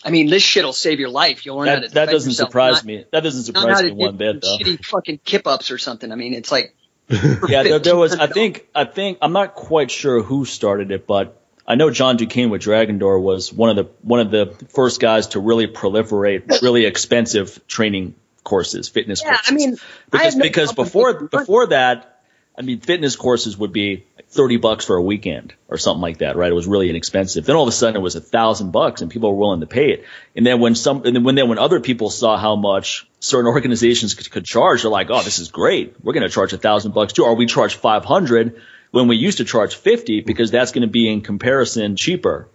[0.05, 1.46] I mean, this shit will save your life.
[1.46, 3.05] You'll learn how to That that doesn't yourself, surprise not- me.
[3.12, 4.59] That doesn't surprise to me one do bit though.
[4.59, 6.11] Shitty fucking kip ups or something.
[6.11, 6.74] I mean, it's like
[7.49, 8.16] Yeah, there, there was.
[8.16, 8.66] I think.
[8.74, 9.18] I think.
[9.22, 12.99] I'm not quite sure who started it, but I know John Du Cane with Dragon
[12.99, 17.64] Door was one of the one of the first guys to really proliferate really expensive
[17.68, 19.49] training courses, fitness Yeah, courses.
[19.51, 19.76] I mean,
[20.11, 22.22] because no because before before that,
[22.59, 26.18] I mean, fitness courses would be like thirty bucks for a weekend or something like
[26.18, 26.51] that, right?
[26.51, 27.45] It was really inexpensive.
[27.45, 29.66] Then all of a sudden, it was a thousand bucks, and people were willing to
[29.66, 30.05] pay it.
[30.34, 33.47] And then when some, and then when then when other people saw how much certain
[33.47, 35.95] organizations could, could charge, they're like, "Oh, this is great.
[36.03, 38.61] We're going to charge a thousand bucks too." Or we charge five hundred
[38.91, 42.49] when we used to charge fifty because that's going to be in comparison cheaper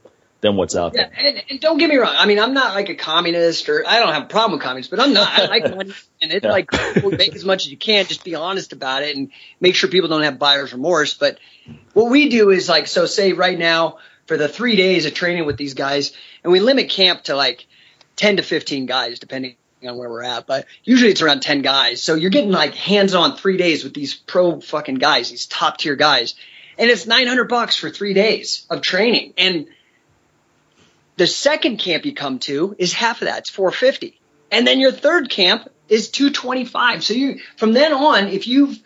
[0.44, 1.28] than what's out Yeah, there.
[1.28, 2.14] and, and don't get me wrong.
[2.16, 4.92] I mean, I'm not like a communist, or I don't have a problem with communists,
[4.92, 5.28] but I'm not.
[5.28, 6.52] I like money, and it's Yeah.
[6.52, 6.70] like
[7.18, 8.06] make as much as you can.
[8.06, 11.16] Just be honest about it, and make sure people don't have buyer's remorse.
[11.16, 11.40] But
[11.94, 15.46] what we do is like, so say right now for the three days of training
[15.46, 16.12] with these guys,
[16.44, 17.66] and we limit camp to like
[18.18, 19.56] 10 to 15 guys, depending
[19.88, 20.46] on where we're at.
[20.46, 22.02] But usually it's around 10 guys.
[22.04, 25.78] So you're getting like hands on three days with these pro fucking guys, these top
[25.78, 26.36] tier guys,
[26.78, 29.68] and it's 900 bucks for three days of training, and
[31.18, 33.40] the second camp you come to is half of that.
[33.40, 34.20] It's 450.
[34.52, 37.04] And then your third camp is 225.
[37.04, 38.78] So you, from then on, if you've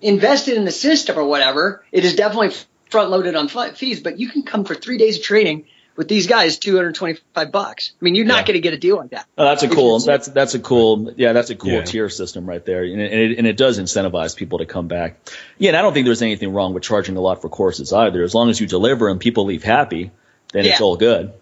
[0.00, 2.54] invested in the system or whatever, it is definitely
[2.90, 6.26] front loaded on fees, but you can come for three days of training with these
[6.26, 7.92] guys, 225 bucks.
[8.00, 8.46] I mean, you're not Yeah.
[8.48, 9.26] going to get a deal like that.
[9.36, 9.98] Oh, that's a cool.
[10.00, 11.12] That's that's a cool.
[11.16, 11.82] Yeah, that's a cool Yeah.
[11.84, 15.20] tier system right there, and it, and it does incentivize people to come back.
[15.58, 18.22] Yeah, and I don't think there's anything wrong with charging a lot for courses either.
[18.22, 20.10] As long as you deliver and people leave happy,
[20.52, 21.32] then it's all good.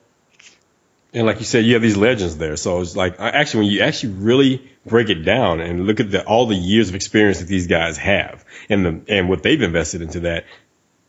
[1.13, 2.57] And like you said, you have these legends there.
[2.57, 6.25] So it's like, actually, when you actually really break it down and look at the,
[6.25, 10.03] all the years of experience that these guys have and the, and what they've invested
[10.03, 10.45] into that,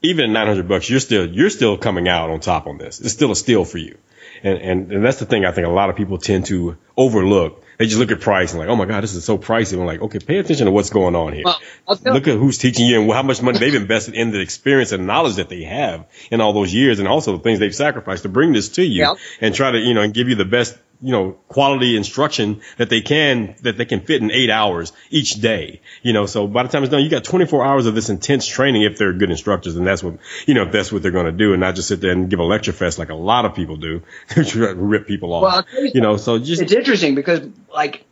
[0.02, 2.99] even at 900 bucks, you're still, you're still coming out on top on this.
[2.99, 3.97] It's still a steal for you.
[4.43, 7.61] And, and, and that's the thing I think a lot of people tend to overlook.
[7.78, 9.74] They just look at price and like, oh my God, this is so pricey.
[9.74, 11.43] I'm like, okay, pay attention to what's going on here.
[11.45, 11.59] Well,
[12.03, 15.07] Look at who's teaching you and how much money they've invested in the experience and
[15.07, 18.30] knowledge that they have in all those years and also the things they've sacrificed to
[18.30, 19.13] bring this to you Yeah.
[19.41, 22.89] and try to, you know, and give you the best, you know, quality instruction that
[22.89, 25.80] they can, that they can fit in eight hours each day.
[26.02, 28.45] You know, so by the time it's done, you got 24 hours of this intense
[28.45, 31.26] training if they're good instructors and that's what, you know, if that's what they're going
[31.26, 33.45] to do and not just sit there and give a lecture fest like a lot
[33.45, 35.43] of people do, to rip people off.
[35.74, 38.04] Well, you you know, so just, it's interesting because like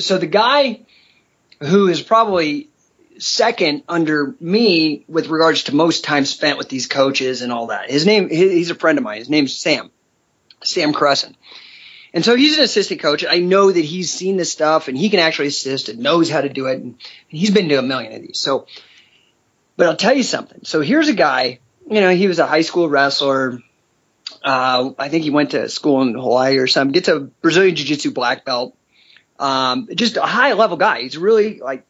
[0.00, 0.80] so the guy
[1.60, 2.68] who is probably
[3.18, 7.88] second under me with regards to most time spent with these coaches and all that
[7.88, 9.90] his name he's a friend of mine his name's sam
[10.62, 11.34] sam crescent
[12.16, 15.10] and so he's an assistant coach i know that he's seen this stuff and he
[15.10, 16.96] can actually assist and knows how to do it and
[17.28, 18.66] he's been to a million of these so
[19.76, 22.62] but i'll tell you something so here's a guy you know he was a high
[22.62, 23.60] school wrestler
[24.42, 26.92] uh, I think he went to school in Hawaii or something.
[26.92, 28.76] Gets a Brazilian Jiu-Jitsu black belt.
[29.38, 31.02] Um, just a high level guy.
[31.02, 31.84] He's really like,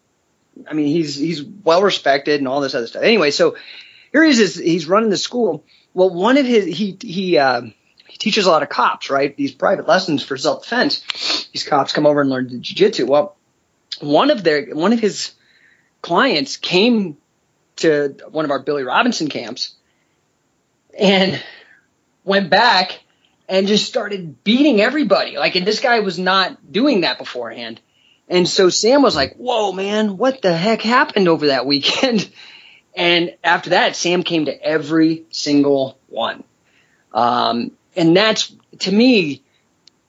[0.68, 3.02] I mean, he's he's well respected and all this other stuff.
[3.02, 3.56] Anyway, so
[4.10, 4.56] here he is.
[4.56, 5.64] He's running the school.
[5.92, 7.62] Well, one of his he he uh,
[8.16, 9.36] he teaches a lot of cops, right?
[9.36, 11.48] These private lessons for self defense.
[11.52, 13.04] These cops come over and learn the jiu-jitsu.
[13.04, 13.36] Well,
[14.00, 15.32] one of their one of his
[16.00, 17.18] clients came
[17.76, 19.74] to one of our Billy Robinson camps
[20.98, 21.42] and
[22.24, 23.00] went back
[23.50, 25.36] and just started beating everybody.
[25.36, 27.82] Like, and this guy was not doing that beforehand.
[28.28, 32.28] And so Sam was like, whoa, man, what the heck happened over that weekend?
[32.98, 36.44] And after that, Sam came to every single one.
[37.12, 39.42] Um, and that's, to me,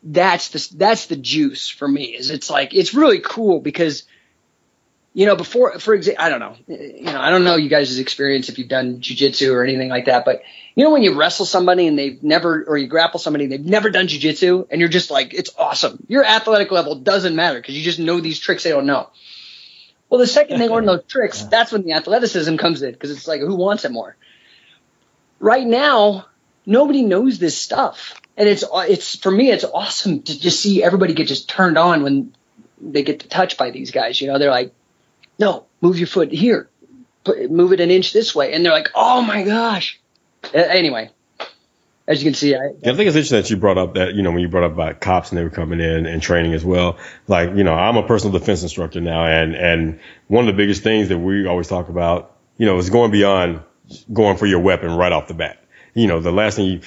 [0.03, 4.03] that's the, that's the juice for me is it's like, it's really cool because–
[5.17, 7.97] you know, before, for example, I don't know, you know, I don't know you guys'
[7.97, 10.43] experience if you've done jujitsu or anything like that, but
[10.75, 13.65] you know, when you wrestle somebody and they've never, or you grapple somebody and they've
[13.65, 16.05] never done jujitsu and you're just like, it's awesome.
[16.07, 19.09] Your athletic level doesn't matter because you just know these tricks they don't know.
[20.07, 23.27] Well, the second they learn those tricks, that's when the athleticism comes in because it's
[23.27, 24.15] like, who wants it more?
[25.39, 26.27] Right now,
[26.67, 28.21] nobody knows this stuff.
[28.35, 32.03] And it's, it's, for me, it's awesome to just see everybody get just turned on
[32.03, 32.35] when
[32.79, 34.21] they get touched by these guys.
[34.21, 34.73] You know, they're like,
[35.39, 36.69] no, move your foot here,
[37.49, 39.99] move it an inch this way, and they're like, oh my gosh.
[40.43, 41.09] Uh, anyway,
[42.07, 44.13] as you can see, I, yeah, I think it's interesting that you brought up that,
[44.13, 46.53] you know, when you brought up about cops and they were coming in and training
[46.53, 46.97] as well.
[47.27, 50.83] Like, you know, I'm a personal defense instructor now and, and one of the biggest
[50.83, 53.61] things that we always talk about, you know, is going beyond
[54.11, 55.63] going for your weapon right off the bat.
[55.97, 56.81] You know, the last thing you,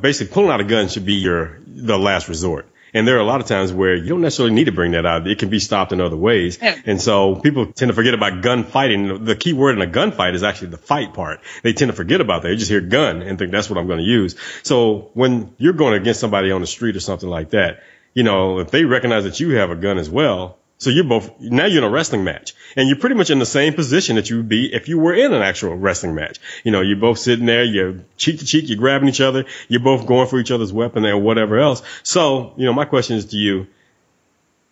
[0.00, 2.66] basically pulling out a gun should be your, the last resort.
[2.94, 5.04] And there are a lot of times where you don't necessarily need to bring that
[5.04, 5.26] out.
[5.26, 6.56] It can be stopped in other ways.
[6.62, 6.80] Yeah.
[6.86, 9.24] And so people tend to forget about gunfighting.
[9.24, 11.40] The key word in a gunfight is actually the fight part.
[11.64, 12.48] They tend to forget about that.
[12.48, 14.36] They just hear gun and think that's what I'm going to use.
[14.62, 17.82] So when you're going against somebody on the street or something like that,
[18.14, 21.40] you know, if they recognize that you have a gun as well, so you're both,
[21.40, 24.30] now you're in a wrestling match and you're pretty much in the same position that
[24.30, 26.38] you would be if you were in an actual wrestling match.
[26.62, 29.80] You know, you're both sitting there, you're cheek to cheek, you're grabbing each other, you're
[29.80, 31.82] both going for each other's weapon and whatever else.
[32.04, 33.66] So, you know, my question is to you,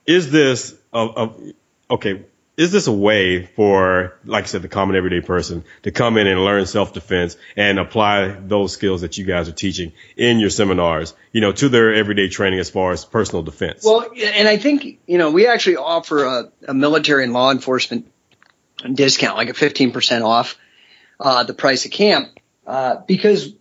[0.06, 1.30] is this a, a
[1.90, 2.24] okay,
[2.56, 6.26] is this a way for, like I said, the common everyday person to come in
[6.26, 11.14] and learn self-defense and apply those skills that you guys are teaching in your seminars,
[11.32, 13.84] you know, to their everyday training as far as personal defense?
[13.84, 18.10] Well, and I think, you know, we actually offer a, a military and law enforcement
[18.90, 20.56] discount, like a 15% off
[21.20, 23.52] uh, the price of camp, uh, because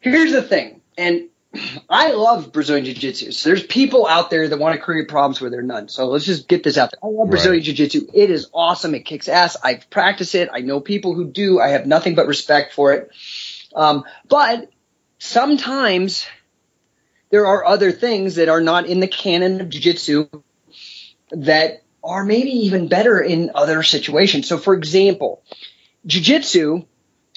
[0.00, 1.28] here's the thing, and
[1.88, 3.32] I love Brazilian Jiu Jitsu.
[3.32, 5.88] So there's people out there that want to create problems where there are none.
[5.88, 7.00] So let's just get this out there.
[7.02, 7.64] I love Brazilian right.
[7.64, 8.08] Jiu Jitsu.
[8.14, 8.94] It is awesome.
[8.94, 9.56] It kicks ass.
[9.62, 10.48] I've practiced it.
[10.52, 11.60] I know people who do.
[11.60, 13.10] I have nothing but respect for it.
[13.74, 14.70] Um, but
[15.18, 16.26] sometimes
[17.30, 20.28] there are other things that are not in the canon of Jiu Jitsu
[21.30, 24.48] that are maybe even better in other situations.
[24.48, 25.42] So for example,
[26.06, 26.84] Jiu Jitsu,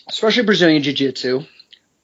[0.08, 1.46] especially Brazilian Jiu Jitsu,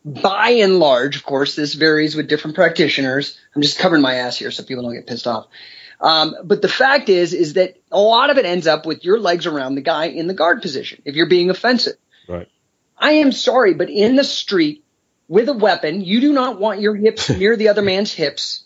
[0.05, 3.37] by and large, of course, this varies with different practitioners.
[3.55, 5.47] I'm just covering my ass here so people don't get pissed off.
[5.99, 9.19] Um, but the fact is, is that a lot of it ends up with your
[9.19, 11.95] legs around the guy in the guard position if you're being offensive.
[12.27, 12.47] Right.
[12.97, 14.83] I am sorry, but in the street
[15.27, 18.63] with a weapon, you do not want your hips near the other man's hips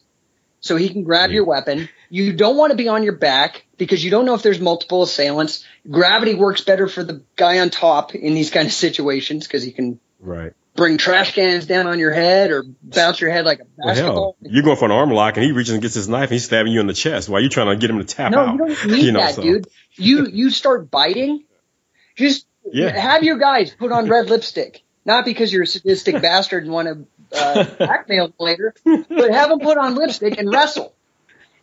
[0.59, 1.87] so he can grab your weapon.
[2.09, 5.03] You don't want to be on your back because you don't know if there's multiple
[5.03, 5.63] assailants.
[5.89, 9.71] Gravity works better for the guy on top in these kind of situations because he
[9.71, 13.65] can right bring trash cans down on your head or bounce your head like a
[13.77, 14.37] basketball.
[14.39, 16.31] Well, you're going for an arm lock and he reaches and gets his knife and
[16.31, 18.39] he's stabbing you in the chest while you're trying to get him to tap no,
[18.39, 18.57] out.
[18.57, 19.41] No, you don't need you know, that, so.
[19.41, 19.67] dude.
[19.95, 21.43] You you start biting.
[22.15, 22.97] Just yeah.
[22.97, 24.83] have your guys put on red lipstick.
[25.05, 26.87] Not because you're a sadistic bastard and want
[27.31, 30.93] to uh, blackmail them later, but have them put on lipstick and wrestle.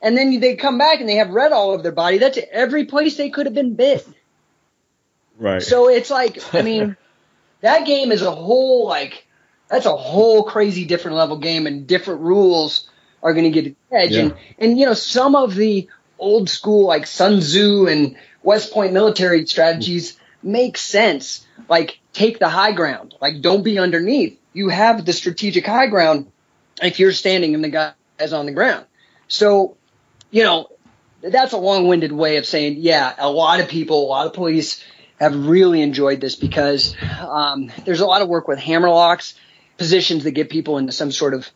[0.02, 2.18] And then they come back and they have red all over their body.
[2.18, 4.06] That's every place they could have been bit.
[5.38, 5.62] Right.
[5.62, 6.96] So it's like, I mean,
[7.66, 9.26] that game is a whole like
[9.68, 12.88] that's a whole crazy different level game, and different rules
[13.24, 14.12] are going to get the edge.
[14.12, 14.20] Yeah.
[14.20, 18.92] And and you know some of the old school like Sun Tzu and West Point
[18.92, 21.44] military strategies make sense.
[21.68, 23.14] Like take the high ground.
[23.20, 24.38] Like don't be underneath.
[24.52, 26.30] You have the strategic high ground
[26.80, 28.86] if you're standing and the guy is on the ground.
[29.26, 29.76] So,
[30.30, 30.68] you know,
[31.20, 34.84] that's a long-winded way of saying, yeah, a lot of people, a lot of police
[35.18, 39.34] have really enjoyed this because um, there's a lot of work with hammer locks,
[39.78, 41.50] positions that get people into some sort of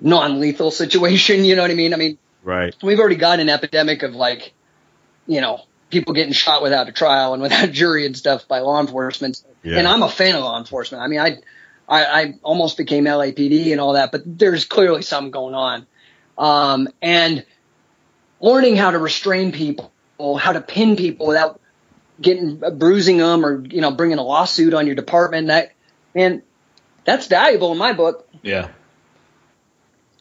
[0.00, 1.44] non-lethal situation.
[1.44, 1.94] You know what I mean?
[1.94, 2.74] I mean, right.
[2.82, 4.52] We've already got an epidemic of like,
[5.26, 8.80] you know, people getting shot without a trial and without jury and stuff by law
[8.80, 9.42] enforcement.
[9.62, 9.78] Yeah.
[9.78, 11.02] And I'm a fan of law enforcement.
[11.02, 11.38] I mean, I,
[11.88, 15.86] I, I almost became LAPD and all that, but there's clearly something going on.
[16.36, 17.44] Um, and
[18.40, 19.90] learning how to restrain people,
[20.36, 21.60] how to pin people without
[22.20, 25.48] getting uh, bruising them or you know bringing a lawsuit on your department.
[25.48, 25.72] That
[26.14, 26.42] and
[27.04, 28.28] that's valuable in my book.
[28.42, 28.68] Yeah.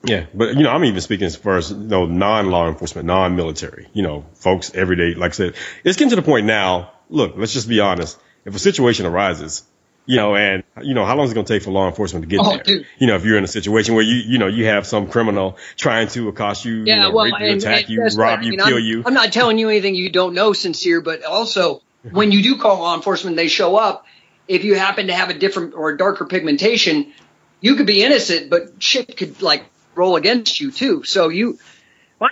[0.04, 3.88] Yeah, but you know, I'm even speaking as far as you know, non-law enforcement, non-military.
[3.94, 5.16] You know, folks every day.
[5.16, 6.92] Like I said, it's getting to the point now.
[7.10, 8.18] Look, let's just be honest.
[8.46, 9.64] If a situation arises,
[10.06, 12.24] you know, and you know, how long is it going to take for law enforcement
[12.24, 12.64] to get oh, there?
[12.64, 12.86] Dude.
[12.98, 15.58] You know, if you're in a situation where you, you know, you have some criminal
[15.76, 18.44] trying to accost you, yeah, you know, well, rape you, and, attack and you, rob
[18.44, 19.04] you, I mean, kill I'm, you.
[19.06, 21.82] I'm not telling you anything you don't know, sincere, but also
[22.12, 24.06] when you do call law enforcement, they show up.
[24.48, 27.14] If you happen to have a different or a darker pigmentation,
[27.60, 31.04] you could be innocent, but shit could like roll against you too.
[31.04, 31.60] So you,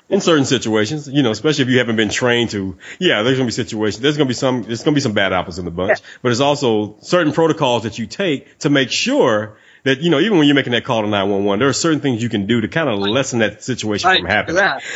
[0.10, 3.48] in certain situations, you know, especially if you haven't been trained to, yeah, there's gonna
[3.48, 4.02] be situations.
[4.02, 4.64] There's gonna be some.
[4.64, 6.06] There's gonna be some bad apples in the bunch, yeah.
[6.22, 10.38] but there's also certain protocols that you take to make sure that you know, even
[10.38, 12.68] when you're making that call to 911, there are certain things you can do to
[12.68, 14.20] kind of lessen that situation right.
[14.20, 14.56] from happening.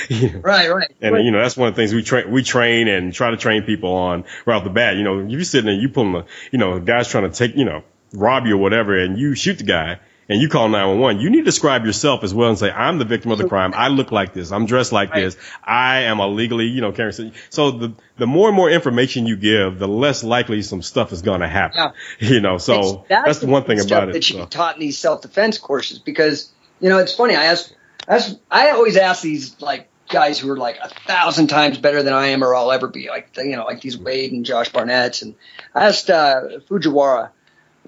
[0.41, 0.91] Right, right.
[1.01, 1.23] And right.
[1.23, 3.63] you know, that's one of the things we train, we train and try to train
[3.63, 4.95] people on right off the bat.
[4.95, 7.35] You know, if you're sitting there, you pulling a, you know, a guy's trying to
[7.35, 7.83] take, you know,
[8.13, 9.99] rob you or whatever, and you shoot the guy
[10.29, 13.05] and you call 911, you need to describe yourself as well and say, I'm the
[13.05, 13.73] victim of the crime.
[13.75, 14.51] I look like this.
[14.51, 15.23] I'm dressed like right.
[15.23, 15.37] this.
[15.63, 17.33] I am illegally, you know, carrying.
[17.49, 21.23] So the, the more and more information you give, the less likely some stuff is
[21.23, 21.77] going to happen.
[21.77, 21.91] Yeah.
[22.29, 24.13] You know, so that's, that's the one thing about it.
[24.13, 24.45] That you so.
[24.45, 27.35] taught in these self-defense courses because, you know, it's funny.
[27.35, 27.73] I ask,
[28.07, 28.21] I,
[28.51, 32.27] I always ask these like guys who are like a thousand times better than I
[32.27, 35.23] am or I'll ever be, like you know, like these Wade and Josh Barnett's.
[35.23, 35.35] And
[35.73, 37.31] I asked uh, Fujiwara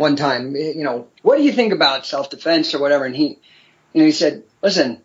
[0.02, 3.06] one time, you know, what do you think about self defense or whatever?
[3.06, 3.40] And he,
[3.94, 5.02] you know, he said, listen,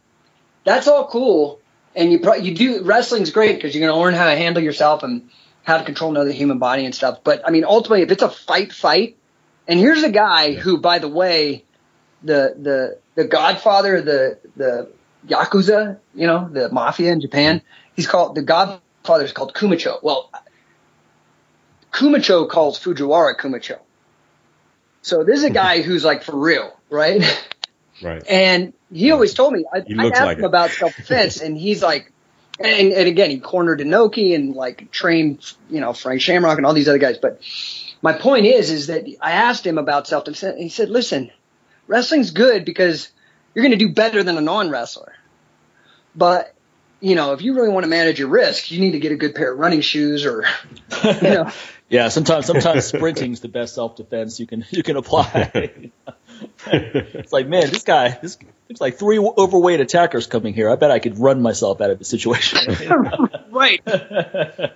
[0.65, 1.61] that's all cool,
[1.95, 4.63] and you pro- you do wrestling's great because you're going to learn how to handle
[4.63, 5.31] yourself and
[5.63, 7.21] how to control another human body and stuff.
[7.23, 9.17] But I mean, ultimately, if it's a fight, fight.
[9.69, 11.65] And here's a guy who, by the way,
[12.23, 14.91] the the the Godfather, the the
[15.29, 17.63] yakuza, you know, the mafia in Japan.
[17.95, 20.03] He's called the Godfather is called Kumicho.
[20.03, 20.31] Well,
[21.93, 23.79] Kumicho calls Fujiwara Kumicho.
[25.07, 27.23] So this is a guy who's like for real, right?
[28.03, 28.23] Right.
[28.29, 30.49] And he always told me, I, I asked like him it.
[30.49, 32.13] about self defense, and he's like,
[32.59, 36.75] and, and again, he cornered Inoki and like trained, you know, Frank Shamrock and all
[36.75, 37.19] these other guys.
[37.19, 37.41] But
[38.03, 41.31] my point is, is that I asked him about self defense, and he said, listen,
[41.87, 43.09] wrestling's good because
[43.55, 45.15] you're going to do better than a non wrestler.
[46.17, 46.53] But
[47.01, 49.17] you know, if you really want to manage your risk, you need to get a
[49.17, 50.45] good pair of running shoes or,
[51.05, 51.53] you know,
[51.89, 55.51] yeah, sometimes sometimes sprinting's the best self defense you can you can apply.
[56.67, 60.69] it's like, man, this guy, this looks like three overweight attackers coming here.
[60.71, 62.77] I bet I could run myself out of the situation.
[63.51, 63.85] right.
[63.85, 64.73] Did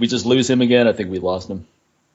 [0.00, 0.88] we just lose him again?
[0.88, 1.66] I think we lost him.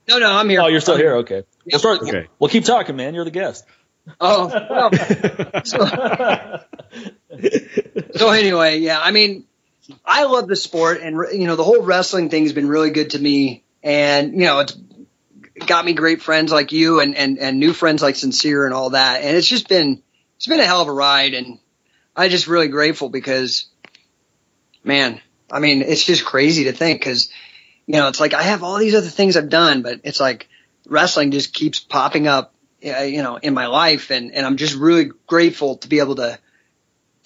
[0.07, 0.61] No, no, I'm here.
[0.61, 1.15] Oh, you're still I'm here.
[1.17, 1.35] Okay.
[1.35, 1.45] Yep.
[1.71, 2.01] We'll start.
[2.01, 2.27] Okay.
[2.39, 3.13] We'll keep talking, man.
[3.13, 3.65] You're the guest.
[4.19, 4.47] Oh.
[4.69, 4.91] Well,
[5.65, 5.85] so,
[8.15, 8.99] so anyway, yeah.
[9.01, 9.45] I mean,
[10.05, 13.11] I love the sport, and you know the whole wrestling thing has been really good
[13.11, 14.77] to me, and you know it's
[15.65, 18.91] got me great friends like you, and and and new friends like Sincere and all
[18.91, 20.01] that, and it's just been
[20.35, 21.59] it's been a hell of a ride, and
[22.15, 23.67] I'm just really grateful because,
[24.83, 25.21] man,
[25.51, 27.29] I mean it's just crazy to think because
[27.85, 30.49] you know it's like I have all these other things I've done, but it's like
[30.87, 32.53] wrestling just keeps popping up,
[32.85, 36.15] uh, you know, in my life, and and I'm just really grateful to be able
[36.15, 36.39] to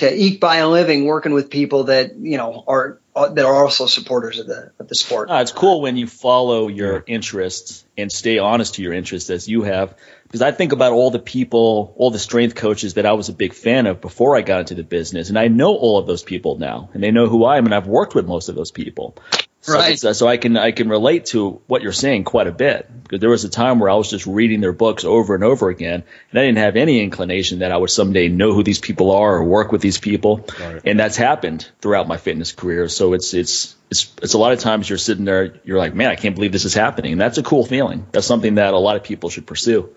[0.01, 3.63] to eke by a living working with people that you know are uh, that are
[3.63, 5.29] also supporters of the of the sport.
[5.31, 9.61] It's cool when you follow your interests and stay honest to your interests as you
[9.61, 9.95] have.
[10.23, 13.33] Because I think about all the people, all the strength coaches that I was a
[13.33, 16.23] big fan of before I got into the business, and I know all of those
[16.23, 18.71] people now, and they know who I am, and I've worked with most of those
[18.71, 19.15] people.
[19.63, 20.03] So, right.
[20.03, 23.19] Uh, so I can I can relate to what you're saying quite a bit because
[23.19, 26.03] there was a time where I was just reading their books over and over again,
[26.31, 29.35] and I didn't have any inclination that I would someday know who these people are
[29.35, 30.81] or work with these people, right.
[30.83, 32.89] and that's happened throughout my fitness career.
[32.89, 36.09] So it's it's it's it's a lot of times you're sitting there, you're like, man,
[36.09, 38.07] I can't believe this is happening, and that's a cool feeling.
[38.11, 39.93] That's something that a lot of people should pursue.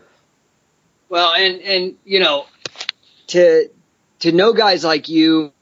[1.08, 2.44] Well, and and you know,
[3.28, 3.70] to
[4.18, 5.54] to know guys like you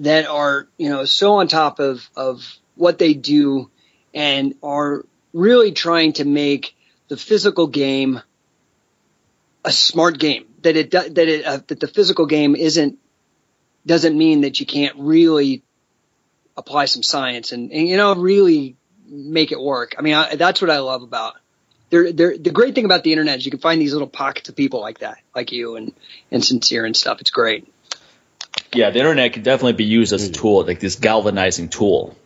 [0.00, 3.70] that are you know so on top of of what they do
[4.14, 6.76] and are really trying to make
[7.08, 8.20] the physical game
[9.64, 10.46] a smart game.
[10.62, 12.98] That it that it uh, that the physical game isn't
[13.84, 15.62] doesn't mean that you can't really
[16.56, 18.76] apply some science and, and you know really
[19.08, 19.94] make it work.
[19.98, 21.34] I mean, I, that's what I love about.
[21.90, 24.48] They're, they're, the great thing about the internet is you can find these little pockets
[24.48, 25.92] of people like that, like you and,
[26.30, 27.20] and sincere and stuff.
[27.20, 27.70] It's great.
[28.72, 32.16] Yeah, the internet can definitely be used as a tool, like this galvanizing tool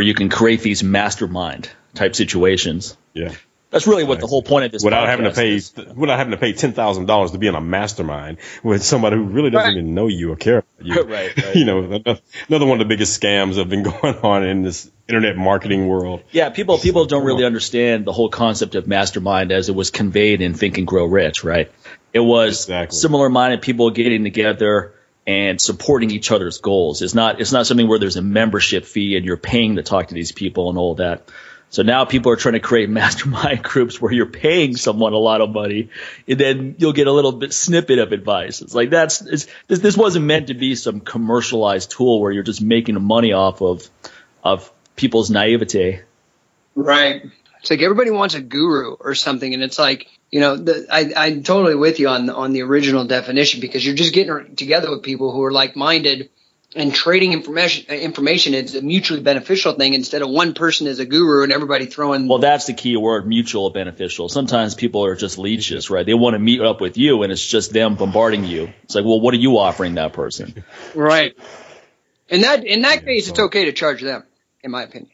[0.00, 2.96] where you can create these mastermind type situations.
[3.12, 3.34] Yeah.
[3.68, 5.74] That's really what the whole point of this without having to pay is.
[5.76, 9.24] without having to pay ten thousand dollars to be in a mastermind with somebody who
[9.24, 9.78] really doesn't right.
[9.78, 11.02] even know you or care about you.
[11.04, 11.54] right, right.
[11.54, 12.02] You know,
[12.48, 15.86] another one of the biggest scams that have been going on in this internet marketing
[15.86, 16.22] world.
[16.30, 20.40] Yeah, people people don't really understand the whole concept of mastermind as it was conveyed
[20.40, 21.44] in Think and Grow Rich.
[21.44, 21.70] Right,
[22.14, 22.96] it was exactly.
[22.96, 24.94] similar minded people getting together
[25.26, 27.02] and supporting each other's goals.
[27.02, 30.08] It's not it's not something where there's a membership fee and you're paying to talk
[30.08, 31.28] to these people and all that.
[31.70, 35.40] So now people are trying to create mastermind groups where you're paying someone a lot
[35.40, 35.90] of money,
[36.28, 38.60] and then you'll get a little bit snippet of advice.
[38.60, 39.78] It's like that's it's, this.
[39.78, 43.88] This wasn't meant to be some commercialized tool where you're just making money off of
[44.42, 46.02] of people's naivete.
[46.74, 47.30] Right.
[47.60, 51.12] It's like everybody wants a guru or something, and it's like you know, the, I,
[51.16, 55.02] I'm totally with you on on the original definition because you're just getting together with
[55.02, 56.30] people who are like minded
[56.76, 61.00] and trading information uh, information is a mutually beneficial thing instead of one person is
[61.00, 64.28] a guru and everybody throwing well that's the key word mutual beneficial.
[64.28, 66.06] Sometimes people are just leeches right?
[66.06, 68.72] They want to meet up with you and it's just them bombarding you.
[68.84, 70.64] It's like well what are you offering that person?
[70.94, 71.36] Right.
[72.28, 74.22] In that in that case it's okay to charge them
[74.62, 75.10] in my opinion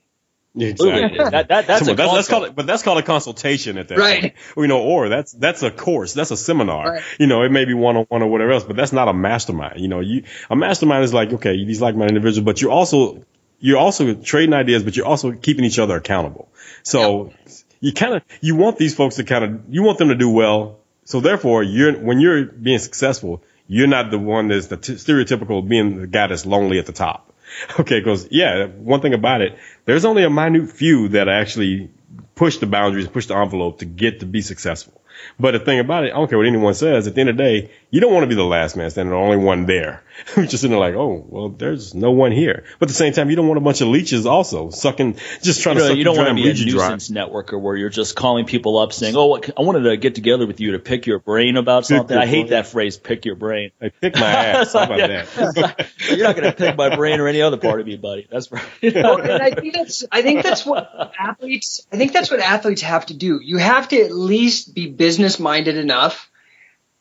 [0.59, 1.19] Exactly.
[1.19, 4.21] that, that, that's, a that's, that's called, but that's called a consultation at that right.
[4.21, 4.35] point.
[4.57, 6.93] You know, or that's that's a course, that's a seminar.
[6.93, 7.03] Right.
[7.19, 9.13] You know, it may be one on one or whatever else, but that's not a
[9.13, 9.81] mastermind.
[9.81, 13.25] You know, you a mastermind is like okay, these like-minded individuals, but you're also
[13.59, 16.49] you're also trading ideas, but you're also keeping each other accountable.
[16.83, 17.59] So yep.
[17.81, 20.31] you kind of you want these folks to kind of you want them to do
[20.31, 20.79] well.
[21.05, 25.67] So therefore, you're when you're being successful, you're not the one that's the t- stereotypical
[25.67, 27.33] being the guy that's lonely at the top.
[27.81, 31.91] Okay, because yeah, one thing about it, there's only a minute few that actually
[32.35, 35.01] push the boundaries, push the envelope to get to be successful.
[35.39, 37.07] But the thing about it, I don't care what anyone says.
[37.07, 39.11] At the end of the day, you don't want to be the last man standing,
[39.11, 40.03] the only one there.
[40.37, 42.65] You're just sitting there like, oh, well, there's no one here.
[42.79, 45.63] But at the same time, you don't want a bunch of leeches also sucking, just
[45.63, 47.23] trying you know, to suck You don't want to be a nuisance dry.
[47.23, 50.61] networker where you're just calling people up saying, oh, I wanted to get together with
[50.61, 52.17] you to pick your brain about something.
[52.17, 53.71] I hate that phrase, pick your brain.
[53.81, 54.73] I pick my ass.
[54.73, 55.07] How about yeah.
[55.25, 55.89] that?
[56.09, 58.27] you're not going to pick my brain or any other part of me, buddy.
[58.31, 58.65] That's right.
[58.83, 62.83] well, and I think that's, I think that's what athletes, I think that's what athletes
[62.83, 63.39] have to do.
[63.43, 66.31] You have to at least be business minded enough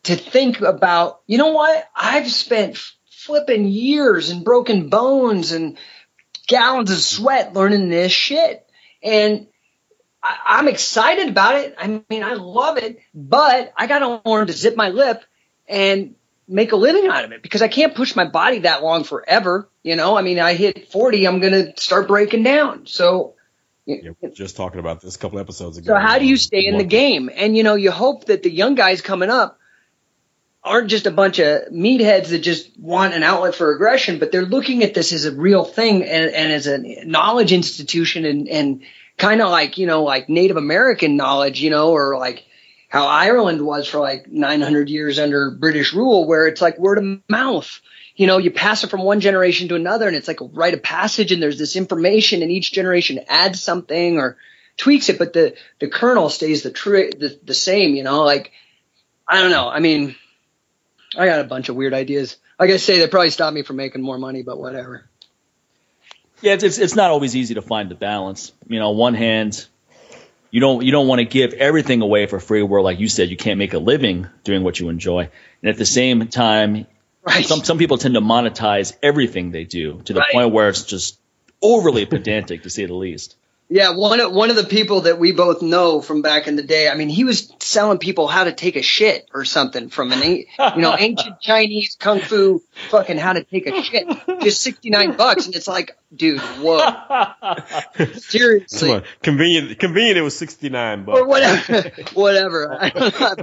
[0.05, 1.87] to think about, you know what?
[1.95, 2.77] I've spent
[3.09, 5.77] flipping years and broken bones and
[6.47, 8.67] gallons of sweat learning this shit.
[9.01, 9.47] And
[10.21, 11.75] I, am excited about it.
[11.77, 15.23] I mean, I love it, but I got to learn to zip my lip
[15.67, 16.15] and
[16.47, 19.69] make a living out of it because I can't push my body that long forever.
[19.81, 22.85] You know, I mean, I hit 40, I'm going to start breaking down.
[22.85, 23.33] So,
[23.87, 25.93] yeah, just talking about this a couple episodes ago.
[25.93, 27.29] So how do you stay in the game?
[27.33, 29.59] And you know, you hope that the young guys coming up
[30.65, 34.45] aren't just a bunch of meatheads that just want an outlet for aggression, but they're
[34.45, 38.81] looking at this as a real thing and, and as a knowledge institution and, and
[39.15, 42.45] kind of like, you know, like Native American knowledge, you know, or like
[42.89, 47.21] how Ireland was for like 900 years under British rule, where it's like word of
[47.29, 47.81] mouth.
[48.15, 50.73] You know, you pass it from one generation to another and it's like a rite
[50.73, 54.37] of passage and there's this information and each generation adds something or
[54.77, 58.51] tweaks it, but the, the kernel stays the, true the, the same, you know, like,
[59.27, 59.67] I don't know.
[59.67, 60.15] I mean,
[61.17, 62.37] I got a bunch of weird ideas.
[62.59, 65.09] Like I say, they probably stop me from making more money, but whatever.
[66.41, 68.51] Yeah, it's, it's, it's not always easy to find the balance.
[68.67, 69.65] You know, on one hand,
[70.51, 72.63] you don't you don't want to give everything away for free.
[72.63, 75.29] Where, like you said, you can't make a living doing what you enjoy,
[75.61, 76.87] and at the same time,
[77.23, 77.45] right.
[77.45, 80.31] some some people tend to monetize everything they do to the right.
[80.31, 81.19] point where it's just
[81.61, 83.35] overly pedantic, to say the least.
[83.67, 86.61] Yeah, one of one of the people that we both know from back in the
[86.61, 86.87] day.
[86.87, 90.21] I mean, he was selling people how to take a shit or something from an
[90.21, 90.45] you
[90.77, 92.61] know ancient Chinese kung fu
[92.91, 94.07] fucking how to take a shit,
[94.41, 96.77] just sixty nine bucks, and it's like, dude, whoa,
[98.13, 99.79] Seriously, convenient.
[99.79, 100.17] Convenient.
[100.19, 102.91] It was sixty nine bucks or whatever, whatever.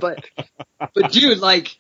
[0.01, 0.25] but
[0.95, 1.77] but dude, like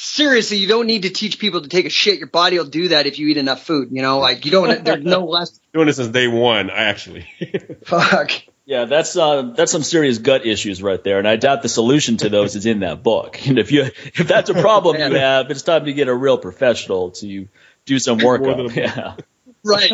[0.00, 2.18] seriously, you don't need to teach people to take a shit.
[2.18, 3.88] Your body will do that if you eat enough food.
[3.92, 4.84] You know, like you don't.
[4.84, 5.58] There's no less.
[5.72, 7.26] Doing this since day one, I actually.
[7.84, 8.32] Fuck.
[8.64, 12.18] Yeah, that's uh, that's some serious gut issues right there, and I doubt the solution
[12.18, 13.38] to those is in that book.
[13.46, 16.38] And if you if that's a problem you have, it's time to get a real
[16.38, 17.48] professional to
[17.84, 18.74] do some workup.
[18.74, 19.16] Yeah.
[19.62, 19.90] Right.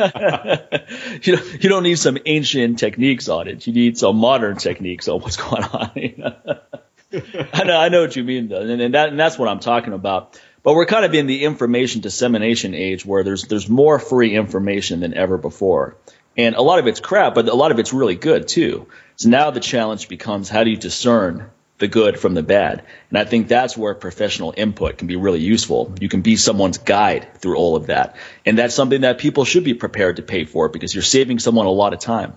[1.27, 3.67] you don't, you don't need some ancient techniques on it.
[3.67, 6.61] You need some modern techniques on what's going on.
[7.53, 9.61] I know, I know what you mean, though, and, and, that, and that's what I'm
[9.61, 10.41] talking about.
[10.63, 15.01] But we're kind of in the information dissemination age where there's there's more free information
[15.01, 15.97] than ever before,
[16.37, 18.89] and a lot of it's crap, but a lot of it's really good too.
[19.15, 23.19] So now the challenge becomes how do you discern the good from the bad, and
[23.19, 25.95] I think that's where professional input can be really useful.
[26.01, 29.63] You can be someone's guide through all of that, and that's something that people should
[29.63, 32.35] be prepared to pay for because you're saving someone a lot of time.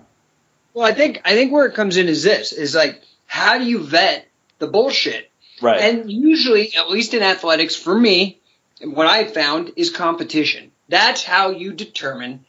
[0.72, 3.64] Well, I think I think where it comes in is this: is like how do
[3.64, 4.29] you vet
[4.60, 5.30] the bullshit.
[5.60, 5.80] Right.
[5.80, 8.40] And usually, at least in athletics, for me,
[8.82, 10.70] what I've found is competition.
[10.88, 12.44] That's how you determine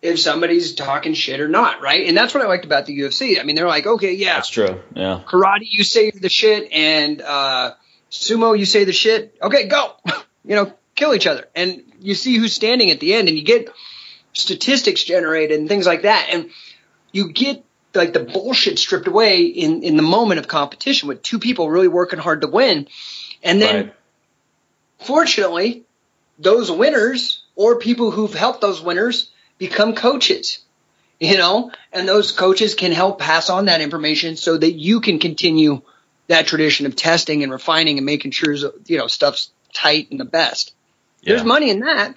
[0.00, 2.06] if somebody's talking shit or not, right?
[2.06, 3.40] And that's what I liked about the UFC.
[3.40, 4.80] I mean, they're like, okay, yeah, that's true.
[4.94, 7.72] Yeah, karate, you say the shit, and uh,
[8.10, 9.36] sumo, you say the shit.
[9.42, 9.94] Okay, go.
[10.44, 13.44] you know, kill each other, and you see who's standing at the end, and you
[13.44, 13.70] get
[14.34, 16.50] statistics generated and things like that, and
[17.12, 17.63] you get
[17.94, 21.88] like the bullshit stripped away in in the moment of competition with two people really
[21.88, 22.88] working hard to win,
[23.42, 23.94] and then right.
[24.98, 25.84] fortunately,
[26.38, 30.60] those winners or people who've helped those winners become coaches.
[31.20, 35.20] You know, and those coaches can help pass on that information so that you can
[35.20, 35.80] continue
[36.26, 40.24] that tradition of testing and refining and making sure you know stuff's tight and the
[40.24, 40.74] best.
[41.22, 41.34] Yeah.
[41.34, 42.16] There's money in that.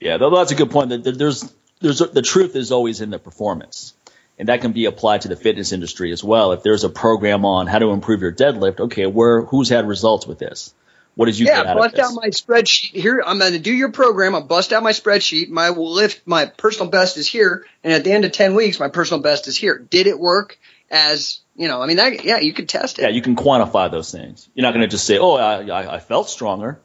[0.00, 0.90] Yeah, that's a good point.
[1.02, 3.94] There's there's the truth is always in the performance,
[4.38, 6.52] and that can be applied to the fitness industry as well.
[6.52, 10.26] If there's a program on how to improve your deadlift, okay, where who's had results
[10.26, 10.74] with this?
[11.14, 13.22] What did you yeah, get out bust out my spreadsheet here.
[13.24, 14.34] I'm going to do your program.
[14.34, 15.48] I'll bust out my spreadsheet.
[15.48, 18.88] My lift, my personal best is here, and at the end of ten weeks, my
[18.88, 19.78] personal best is here.
[19.78, 20.58] Did it work?
[20.90, 23.02] As you know, I mean, that, yeah, you can test it.
[23.02, 24.48] Yeah, you can quantify those things.
[24.54, 26.80] You're not going to just say, "Oh, I, I, I felt stronger."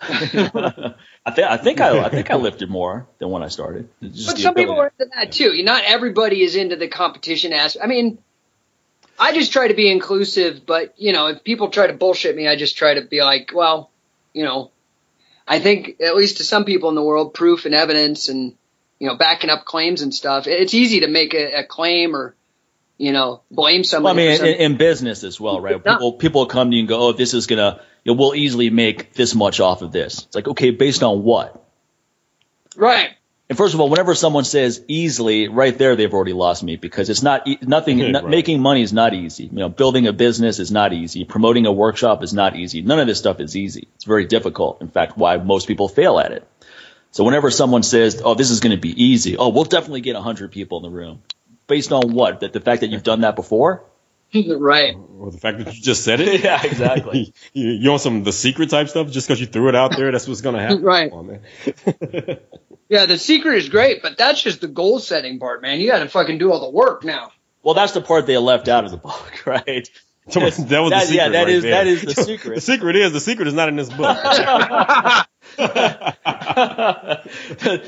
[1.26, 3.88] I think I think I, I think I lifted more than when I started.
[4.00, 5.60] Just but some people are into that too.
[5.64, 7.84] Not everybody is into the competition aspect.
[7.84, 8.18] I mean,
[9.18, 12.46] I just try to be inclusive, but you know, if people try to bullshit me,
[12.46, 13.90] I just try to be like, well,
[14.32, 14.70] you know,
[15.48, 18.54] I think at least to some people in the world, proof and evidence and
[19.00, 20.46] you know, backing up claims and stuff.
[20.46, 22.36] It's easy to make a, a claim or
[22.98, 24.16] you know, blame somebody.
[24.16, 25.82] Well, I mean, in, in, business as well, right?
[25.84, 28.70] People people come to you and go, "Oh, this is gonna, you know, we'll easily
[28.70, 31.64] make this much off of this." It's like, okay, based on what?
[32.76, 33.10] Right.
[33.48, 37.10] And first of all, whenever someone says easily, right there, they've already lost me because
[37.10, 38.00] it's not nothing.
[38.02, 38.10] right.
[38.12, 39.44] not, making money is not easy.
[39.44, 41.24] You know, building a business is not easy.
[41.24, 42.82] Promoting a workshop is not easy.
[42.82, 43.88] None of this stuff is easy.
[43.96, 44.82] It's very difficult.
[44.82, 46.46] In fact, why most people fail at it.
[47.10, 50.16] So whenever someone says, "Oh, this is going to be easy," oh, we'll definitely get
[50.16, 51.22] hundred people in the room
[51.66, 52.40] based on what?
[52.40, 53.84] That the fact that you've done that before?
[54.58, 54.94] right.
[55.18, 56.40] Or the fact that you just said it?
[56.44, 57.32] yeah, exactly.
[57.52, 60.12] you, you want some the secret type stuff just because you threw it out there?
[60.12, 60.82] That's what's going to happen.
[60.82, 61.12] right.
[61.12, 61.40] On,
[62.88, 65.80] yeah, the secret is great, but that's just the goal setting part, man.
[65.80, 67.32] You got to fucking do all the work now.
[67.62, 69.88] Well, that's the part they left out of the book, right?
[70.28, 71.14] So that was that, the secret.
[71.14, 71.72] Yeah, that right is there.
[71.72, 72.54] that is the secret.
[72.56, 74.16] the secret is the secret is not in this book.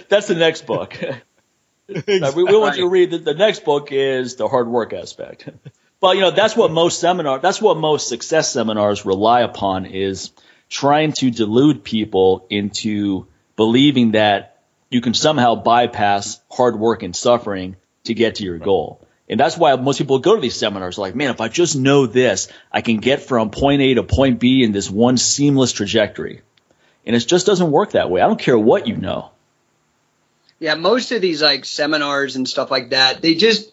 [0.08, 0.96] that's the next book.
[1.88, 2.44] Exactly.
[2.44, 5.48] we, we, want you to read the, the next book is the hard work aspect.
[6.00, 10.30] But you know that's what most seminar that's what most success seminars rely upon is
[10.68, 13.26] trying to delude people into
[13.56, 19.00] believing that you can somehow bypass hard work and suffering to get to your goal.
[19.28, 22.06] And that's why most people go to these seminars like, man, if I just know
[22.06, 26.40] this, I can get from point A to point B in this one seamless trajectory.
[27.04, 28.22] And it just doesn't work that way.
[28.22, 29.30] I don't care what you know.
[30.58, 33.70] Yeah, most of these like seminars and stuff like that, they just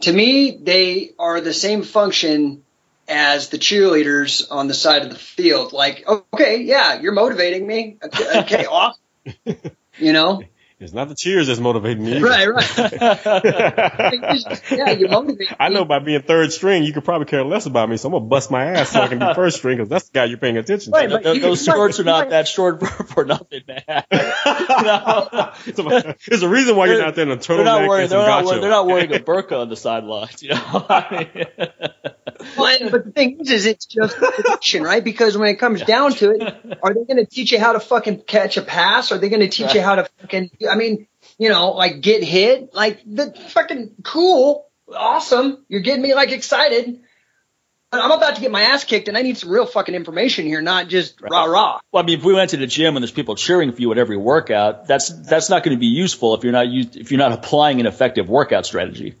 [0.00, 2.62] to me they are the same function
[3.08, 5.72] as the cheerleaders on the side of the field.
[5.72, 7.98] Like, okay, yeah, you're motivating me.
[8.02, 9.00] Okay, okay awesome.
[9.98, 10.42] You know,
[10.78, 12.18] it's not the cheers that's motivating me.
[12.18, 12.76] Right, right.
[14.70, 15.48] yeah, you motivate.
[15.58, 18.12] I know by being third string, you could probably care less about me, so I'm
[18.12, 20.36] gonna bust my ass so I can be first string because that's the guy you're
[20.36, 21.18] paying attention right, to.
[21.18, 23.82] But those skirts are not that short for, for nothing, man.
[24.12, 25.52] no.
[25.64, 27.46] There's a reason why you're not there in a turtleneck.
[27.46, 30.50] They're not wearing, they're not, wearing, they're not wearing a burqa on the sidelines, you
[30.50, 30.86] know.
[30.90, 31.68] I mean.
[32.58, 35.02] well, but the thing is, is it's just prediction, right?
[35.02, 37.80] Because when it comes down to it, are they going to teach you how to
[37.80, 39.10] fucking catch a pass?
[39.10, 41.06] Are they going to teach you how to fucking I mean,
[41.38, 45.64] you know, like get hit, like the fucking cool, awesome.
[45.68, 47.00] You're getting me like excited.
[47.92, 50.60] I'm about to get my ass kicked, and I need some real fucking information here,
[50.60, 51.80] not just rah rah.
[51.92, 53.92] Well, I mean, if we went to the gym and there's people cheering for you
[53.92, 57.18] at every workout, that's that's not going to be useful if you're not if you're
[57.18, 59.14] not applying an effective workout strategy.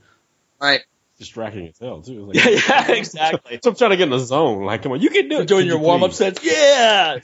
[0.60, 0.82] Right.
[1.18, 2.26] Distracting as hell too.
[2.26, 3.60] Like, yeah, yeah, exactly.
[3.62, 4.64] So I'm trying to get in the zone.
[4.64, 5.48] Like, come on, you can do it.
[5.48, 6.44] Doing your warm up sets.
[6.44, 7.20] Yeah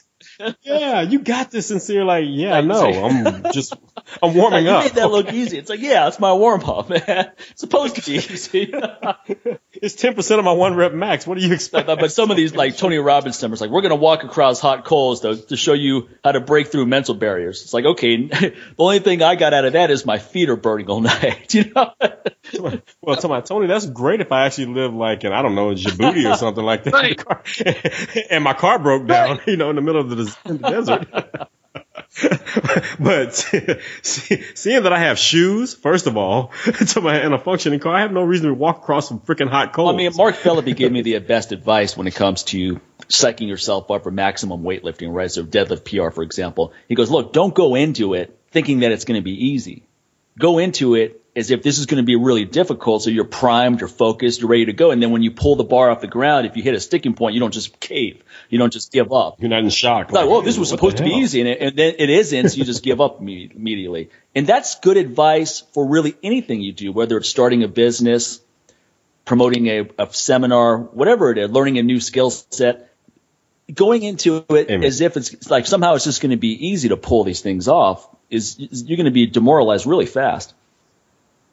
[0.63, 1.71] yeah, you got this.
[1.71, 3.75] And so you're like, yeah, no, I'm just,
[4.23, 4.85] I'm warming up.
[4.85, 5.59] You made that look easy.
[5.59, 7.33] It's like, yeah, it's my warm up, man.
[7.51, 8.73] It's supposed to be easy.
[9.73, 11.27] it's 10% of my one rep max.
[11.27, 11.87] What do you expect?
[11.87, 14.61] But, but some of these, like Tony Robbins numbers, like, we're going to walk across
[14.61, 17.63] hot coals to, to show you how to break through mental barriers.
[17.63, 20.57] It's like, okay, the only thing I got out of that is my feet are
[20.57, 21.55] burning all night.
[21.55, 21.93] You know?
[23.01, 25.75] well, to my Tony, that's great if I actually live like in, I don't know,
[25.75, 26.93] Djibouti or something like that.
[26.93, 28.27] Right.
[28.31, 29.47] and my car broke down, right.
[29.47, 31.09] you know, in the middle of the, in the desert.
[33.01, 33.35] but
[34.03, 36.53] seeing that I have shoes, first of all,
[36.89, 39.49] to my in a functioning car, I have no reason to walk across some freaking
[39.49, 39.95] hot coals.
[39.95, 43.91] I mean, Mark Philippi gave me the best advice when it comes to psyching yourself
[43.91, 45.31] up for maximum weightlifting, right?
[45.31, 46.73] So deadlift PR, for example.
[46.89, 49.85] He goes, look, don't go into it thinking that it's going to be easy.
[50.39, 53.03] Go into it as if this is going to be really difficult.
[53.03, 54.91] So you're primed, you're focused, you're ready to go.
[54.91, 57.15] And then when you pull the bar off the ground, if you hit a sticking
[57.15, 58.23] point, you don't just cave.
[58.51, 59.41] You don't just give up.
[59.41, 60.13] You're not in shock.
[60.13, 61.41] Like, like this was supposed to be easy.
[61.41, 62.51] And, it, and then it isn't.
[62.51, 64.11] So you just give up immediately.
[64.35, 68.41] And that's good advice for really anything you do, whether it's starting a business,
[69.25, 72.91] promoting a, a seminar, whatever it is, learning a new skill set,
[73.73, 74.85] going into it Amen.
[74.85, 77.69] as if it's like somehow it's just going to be easy to pull these things
[77.69, 80.53] off is, is you're going to be demoralized really fast.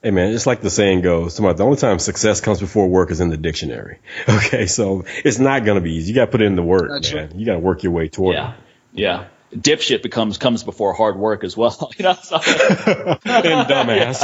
[0.02, 3.20] Hey man, just like the saying goes, the only time success comes before work is
[3.20, 4.00] in the dictionary.
[4.30, 6.10] Okay, so it's not going to be easy.
[6.10, 7.28] You got to put in the work, That's man.
[7.28, 7.36] Right.
[7.36, 8.54] You got to work your way toward yeah.
[8.54, 8.60] it.
[8.94, 11.92] Yeah, dipshit becomes comes before hard work as well.
[11.98, 12.36] You know, so.
[12.46, 14.20] and dumbass.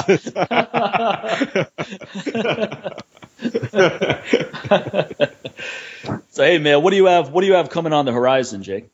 [6.29, 7.31] so hey man, what do you have?
[7.31, 8.89] What do you have coming on the horizon, Jake?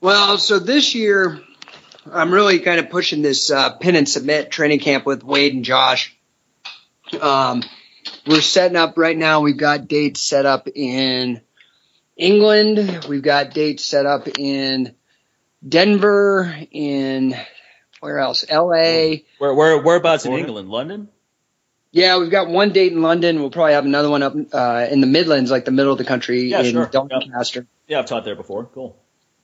[0.00, 1.40] Well, so this year
[2.12, 5.64] I'm really kind of pushing this uh, pin and submit training camp with Wade and
[5.64, 6.16] Josh.
[7.20, 7.62] Um,
[8.26, 9.40] we're setting up right now.
[9.40, 11.40] We've got dates set up in
[12.16, 13.06] England.
[13.08, 14.94] We've got dates set up in
[15.66, 17.34] Denver, in
[18.00, 18.44] where else?
[18.48, 19.24] L.A.
[19.38, 20.68] Where where whereabouts in England?
[20.68, 21.08] London.
[21.90, 23.40] Yeah, we've got one date in London.
[23.40, 26.04] We'll probably have another one up uh, in the Midlands, like the middle of the
[26.04, 26.86] country yeah, in sure.
[26.86, 27.66] Doncaster.
[27.86, 28.66] Yeah, I've taught there before.
[28.66, 28.96] Cool.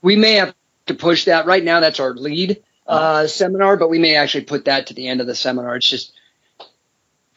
[0.02, 0.54] We may have
[0.86, 1.46] to push that.
[1.46, 4.94] Right now, that's our lead uh, uh, seminar, but we may actually put that to
[4.94, 5.76] the end of the seminar.
[5.76, 6.12] It's just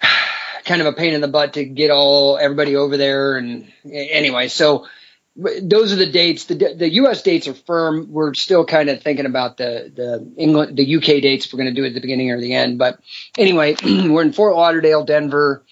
[0.66, 3.38] kind of a pain in the butt to get all everybody over there.
[3.38, 4.88] And anyway, so
[5.36, 6.46] those are the dates.
[6.46, 7.22] The the U.S.
[7.22, 8.12] dates are firm.
[8.12, 11.46] We're still kind of thinking about the the England, the UK dates.
[11.46, 12.78] If we're going to do it at the beginning or the end.
[12.78, 13.00] But
[13.38, 15.64] anyway, we're in Fort Lauderdale, Denver,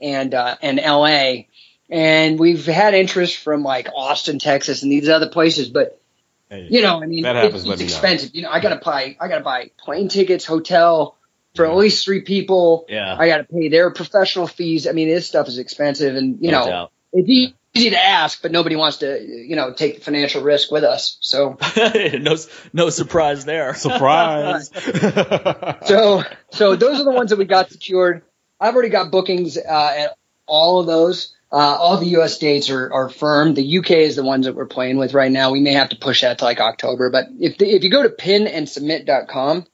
[0.00, 1.48] and uh, and L.A.
[1.88, 6.01] And we've had interest from like Austin, Texas, and these other places, but
[6.52, 8.34] Hey, you know, I mean, happens, it's, it's expensive.
[8.34, 8.36] Know.
[8.36, 11.16] You know, I gotta buy, I gotta buy plane tickets, hotel
[11.54, 11.70] for yeah.
[11.70, 12.84] at least three people.
[12.90, 14.86] Yeah, I gotta pay their professional fees.
[14.86, 16.92] I mean, this stuff is expensive, and you no know, doubt.
[17.14, 20.84] it's easy to ask, but nobody wants to, you know, take the financial risk with
[20.84, 21.16] us.
[21.20, 22.36] So no,
[22.74, 23.74] no surprise there.
[23.74, 24.70] Surprise.
[25.86, 28.24] so, so those are the ones that we got secured.
[28.60, 31.34] I've already got bookings uh, at all of those.
[31.52, 32.38] Uh, all the U.S.
[32.38, 33.52] dates are, are firm.
[33.52, 35.50] The UK is the ones that we're playing with right now.
[35.50, 38.02] We may have to push that to like October, but if the, if you go
[38.02, 39.66] to pinandsubmit.com,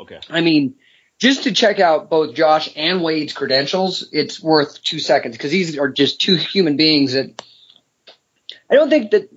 [0.00, 0.76] okay, I mean,
[1.18, 5.78] just to check out both Josh and Wade's credentials, it's worth two seconds because these
[5.78, 7.42] are just two human beings that
[8.70, 9.30] I don't think that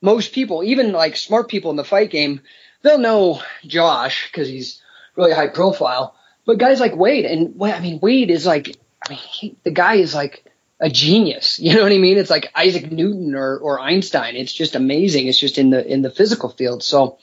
[0.00, 2.40] most people, even like smart people in the fight game,
[2.82, 4.82] they'll know Josh because he's
[5.14, 6.16] really high profile.
[6.44, 9.94] But guys like Wade, and I mean, Wade is like, I mean, he, the guy
[9.94, 10.44] is like
[10.80, 11.58] a genius.
[11.68, 12.18] You know what I mean?
[12.18, 14.36] It's like Isaac Newton or, or Einstein.
[14.36, 15.26] It's just amazing.
[15.26, 16.82] It's just in the in the physical field.
[16.82, 17.18] So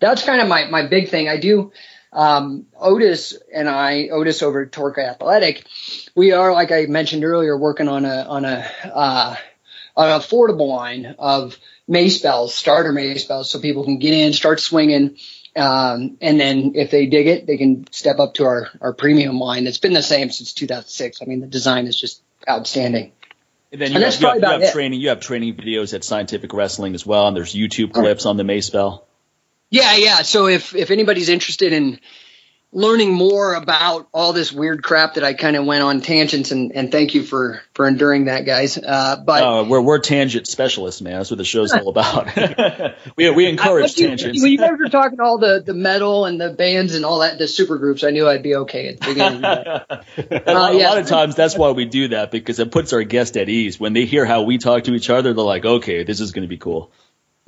[0.00, 1.28] that's kind of my my big thing.
[1.28, 1.72] I do.
[2.10, 5.66] Um, Otis and I, Otis over at Torque Athletic,
[6.14, 9.36] we are like I mentioned earlier, working on a on a uh,
[9.96, 14.60] an affordable line of mace bells, starter mace bells, so people can get in, start
[14.60, 15.16] swinging.
[15.56, 19.40] Um, and then if they dig it, they can step up to our, our premium
[19.40, 19.66] line.
[19.66, 21.20] It's been the same since 2006.
[21.20, 23.12] I mean, the design is just outstanding.
[23.70, 25.00] And then you, and have, you have, you have training.
[25.00, 28.44] You have training videos at Scientific Wrestling as well, and there's YouTube clips on the
[28.44, 29.06] Mace Bell.
[29.70, 30.22] Yeah, yeah.
[30.22, 32.00] So if if anybody's interested in
[32.70, 36.72] learning more about all this weird crap that I kind of went on tangents and,
[36.72, 38.76] and thank you for, for enduring that guys.
[38.76, 41.14] Uh, but uh, we're, we're tangent specialists, man.
[41.14, 42.28] That's what the show's all about.
[43.16, 44.42] we, we encourage I, tangents.
[44.42, 47.38] When you guys were talking all the, the metal and the bands and all that,
[47.38, 49.44] the super groups, I knew I'd be okay at the beginning.
[49.44, 49.84] uh,
[50.46, 50.88] a, lot, yeah.
[50.88, 53.48] a lot of times that's why we do that because it puts our guest at
[53.48, 53.80] ease.
[53.80, 56.42] When they hear how we talk to each other, they're like, okay, this is going
[56.42, 56.92] to be cool.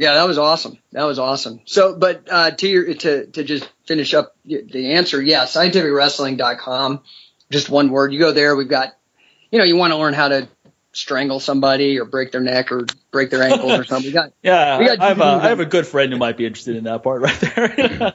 [0.00, 0.78] Yeah, that was awesome.
[0.92, 1.60] That was awesome.
[1.66, 7.02] So, but uh, to your to to just finish up the answer, yeah, scientificwrestling.com,
[7.52, 8.10] just one word.
[8.10, 8.56] You go there.
[8.56, 8.96] We've got,
[9.50, 10.48] you know, you want to learn how to
[10.92, 14.08] strangle somebody or break their neck or break their ankles or something.
[14.08, 16.38] We got, yeah, we got I, have a, I have a good friend who might
[16.38, 18.14] be interested in that part right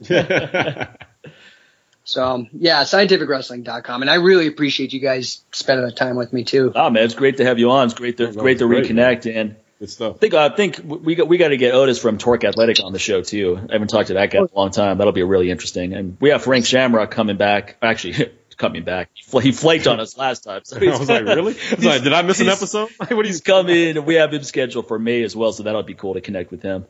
[0.00, 0.96] there.
[2.04, 6.72] so yeah, scientificwrestling.com, and I really appreciate you guys spending the time with me too.
[6.74, 7.84] Oh man, it's great to have you on.
[7.84, 9.36] It's great to great to great, reconnect man.
[9.36, 10.16] and Good stuff.
[10.16, 12.92] I think I think we got we got to get Otis from Torque Athletic on
[12.92, 13.56] the show too.
[13.68, 14.98] I haven't talked to that guy in a long time.
[14.98, 15.92] That'll be really interesting.
[15.92, 17.76] And we have Frank Shamrock coming back.
[17.80, 19.10] Actually, coming back.
[19.14, 20.62] He flaked on us last time.
[20.64, 21.54] So I was like, really?
[21.54, 22.90] I was like, did I miss an episode?
[23.08, 24.04] what he's coming.
[24.04, 26.62] We have him scheduled for May as well, so that'll be cool to connect with
[26.62, 26.86] him.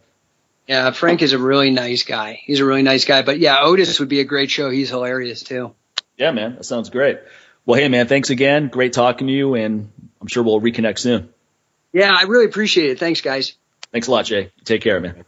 [0.66, 2.40] Yeah, Frank is a really nice guy.
[2.42, 3.22] He's a really nice guy.
[3.22, 4.70] But yeah, Otis would be a great show.
[4.70, 5.74] He's hilarious too.
[6.16, 7.20] Yeah, man, that sounds great.
[7.64, 8.68] Well, hey, man, thanks again.
[8.68, 11.28] Great talking to you, and I'm sure we'll reconnect soon.
[11.92, 12.98] Yeah, I really appreciate it.
[12.98, 13.54] Thanks, guys.
[13.92, 14.52] Thanks a lot, Jay.
[14.64, 15.24] Take care, man.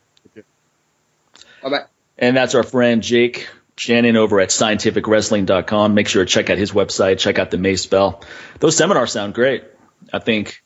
[1.63, 1.85] Bye bye.
[2.19, 5.95] And that's our friend Jake Shannon over at scientificwrestling.com.
[5.95, 8.23] Make sure to check out his website, check out the Mace Bell.
[8.59, 9.65] Those seminars sound great.
[10.13, 10.63] I think.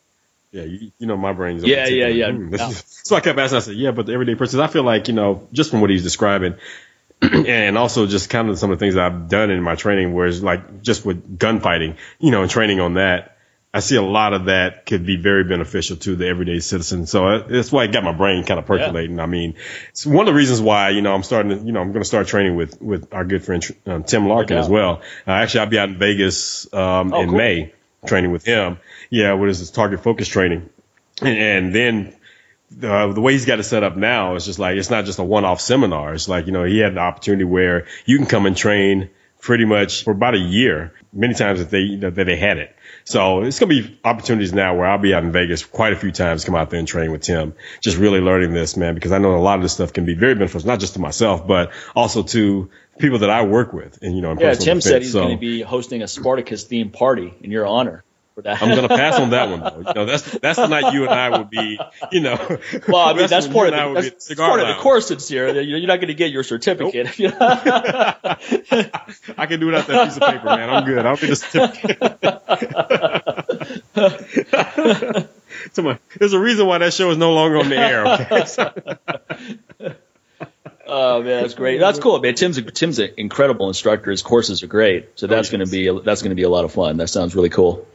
[0.51, 1.65] Yeah, you, you know my brain's.
[1.65, 2.73] Yeah, yeah, yeah, yeah.
[3.05, 3.57] So I kept asking.
[3.57, 5.91] I said, "Yeah, but the everyday person." I feel like you know, just from what
[5.91, 6.55] he's describing,
[7.23, 10.27] and also just kind of some of the things I've done in my training, where
[10.27, 13.34] it's like just with gunfighting, you know, and training on that
[13.77, 17.07] I see a lot of that could be very beneficial to the everyday citizen.
[17.07, 19.17] So uh, that's why it got my brain kind of percolating.
[19.17, 19.25] Yeah.
[19.25, 19.57] I mean,
[19.89, 22.01] it's one of the reasons why, you know, I'm starting to, you know, I'm going
[22.01, 25.03] to start training with, with our good friend, um, Tim Larkin as well.
[25.27, 27.37] Uh, actually, I'll be out in Vegas, um, oh, in cool.
[27.37, 27.75] May
[28.07, 28.79] training with him.
[29.11, 29.33] Yeah.
[29.33, 30.71] What is this target focus training?
[31.21, 32.17] And, and then,
[32.81, 35.19] uh, the way he's got it set up now is just like, it's not just
[35.19, 36.15] a one-off seminar.
[36.15, 39.11] It's like, you know, he had the opportunity where you can come and train
[39.41, 42.74] pretty much for about a year, many times that they, that they had it.
[43.05, 45.97] So it's going to be opportunities now where I'll be out in Vegas quite a
[45.97, 49.13] few times, come out there and train with Tim, just really learning this, man, because
[49.13, 51.47] I know a lot of this stuff can be very beneficial, not just to myself,
[51.47, 53.99] but also to people that I work with.
[54.03, 54.85] And, you know, yeah, Tim defense.
[54.85, 58.04] said he's so, going to be hosting a Spartacus themed party in your honor.
[58.37, 59.79] I'm going to pass on that one though.
[59.89, 61.79] You know, that's that's the night you and I will be.
[62.11, 62.35] You know,
[62.89, 65.61] well, I mean that's, part of the, that's, that's part of the course it's here.
[65.61, 67.17] You're not going to get your certificate.
[67.19, 67.35] Nope.
[69.39, 70.69] I can do it out that piece of paper, man.
[70.69, 71.07] I'm good.
[71.07, 72.01] I'll be the certificate.
[75.73, 78.07] so there's a reason why that show is no longer on the air.
[79.81, 79.95] Okay.
[80.87, 81.79] Oh man, that's great.
[81.79, 82.35] That's cool, man.
[82.35, 84.11] Tim's a, Tim's an incredible instructor.
[84.11, 85.19] His courses are great.
[85.19, 85.71] So that's oh, yes.
[85.71, 86.99] going to be that's going to be a lot of fun.
[86.99, 87.87] That sounds really cool.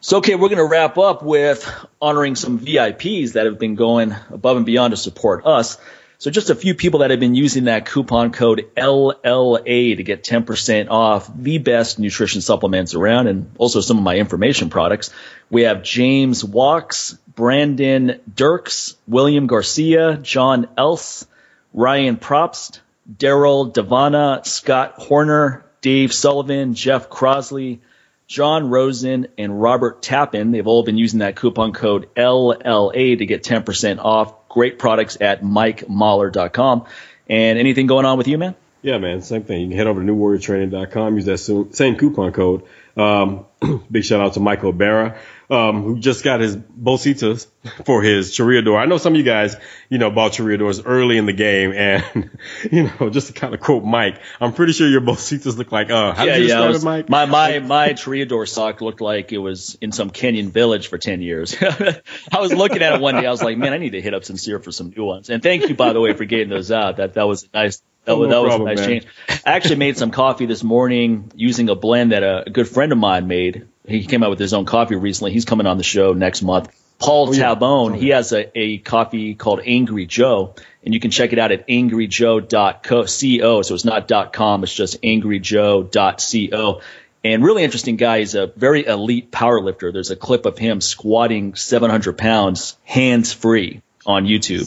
[0.00, 1.68] So, okay, we're going to wrap up with
[2.00, 5.76] honoring some VIPs that have been going above and beyond to support us.
[6.18, 10.22] So, just a few people that have been using that coupon code LLA to get
[10.22, 15.10] 10% off the best nutrition supplements around and also some of my information products.
[15.50, 21.26] We have James Walks, Brandon Dirks, William Garcia, John Else,
[21.74, 22.78] Ryan Probst,
[23.12, 27.80] Daryl Devana, Scott Horner, Dave Sullivan, Jeff Crosley,
[28.28, 30.52] John Rosen, and Robert Tappan.
[30.52, 34.48] They've all been using that coupon code LLA to get 10% off.
[34.50, 36.84] Great products at MikeMahler.com.
[37.28, 38.54] And anything going on with you, man?
[38.82, 39.22] Yeah, man.
[39.22, 39.62] Same thing.
[39.62, 42.64] You can head over to newwarriortraining.com, use that same coupon code.
[42.96, 43.46] Um,
[43.90, 45.18] big shout out to Michael Barra
[45.50, 47.46] um, who just got his Bolsitas
[47.84, 48.78] for his Chirriador.
[48.78, 49.56] I know some of you guys,
[49.88, 52.30] you know, bought Chirriadors early in the game, and
[52.70, 55.90] you know, just to kind of quote Mike, I'm pretty sure your Bolsitas look like,
[55.90, 57.08] uh, how yeah, did you yeah, was, it, Mike?
[57.08, 61.22] My my my Chirriador sock looked like it was in some Kenyan village for ten
[61.22, 61.56] years.
[61.60, 64.14] I was looking at it one day, I was like, man, I need to hit
[64.14, 65.30] up Sincere for some new ones.
[65.30, 66.98] And thank you, by the way, for getting those out.
[66.98, 68.88] That that was a nice that, oh, no that was a nice man.
[68.88, 69.06] change.
[69.46, 72.92] I actually made some coffee this morning using a blend that a, a good friend
[72.92, 75.32] of mine made he came out with his own coffee recently.
[75.32, 76.70] He's coming on the show next month.
[76.98, 77.54] Paul oh, yeah.
[77.54, 80.54] Tabone, oh, he has a, a coffee called Angry Joe,
[80.84, 83.62] and you can check it out at angryjoe.co.
[83.62, 86.80] So it's not .com, it's just angryjoe.co.
[87.24, 88.20] And really interesting guy.
[88.20, 89.92] He's a very elite power lifter.
[89.92, 94.66] There's a clip of him squatting 700 pounds hands free on YouTube.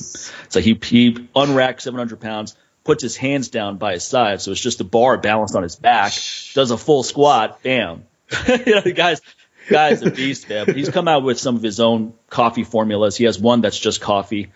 [0.50, 4.42] So he, he unracked 700 pounds, puts his hands down by his side.
[4.42, 6.14] So it's just a bar balanced on his back,
[6.54, 8.04] does a full squat, bam,
[8.48, 9.22] you know, the guy's
[9.70, 10.66] guy's a beast, man.
[10.66, 13.16] But he's come out with some of his own coffee formulas.
[13.16, 14.52] He has one that's just coffee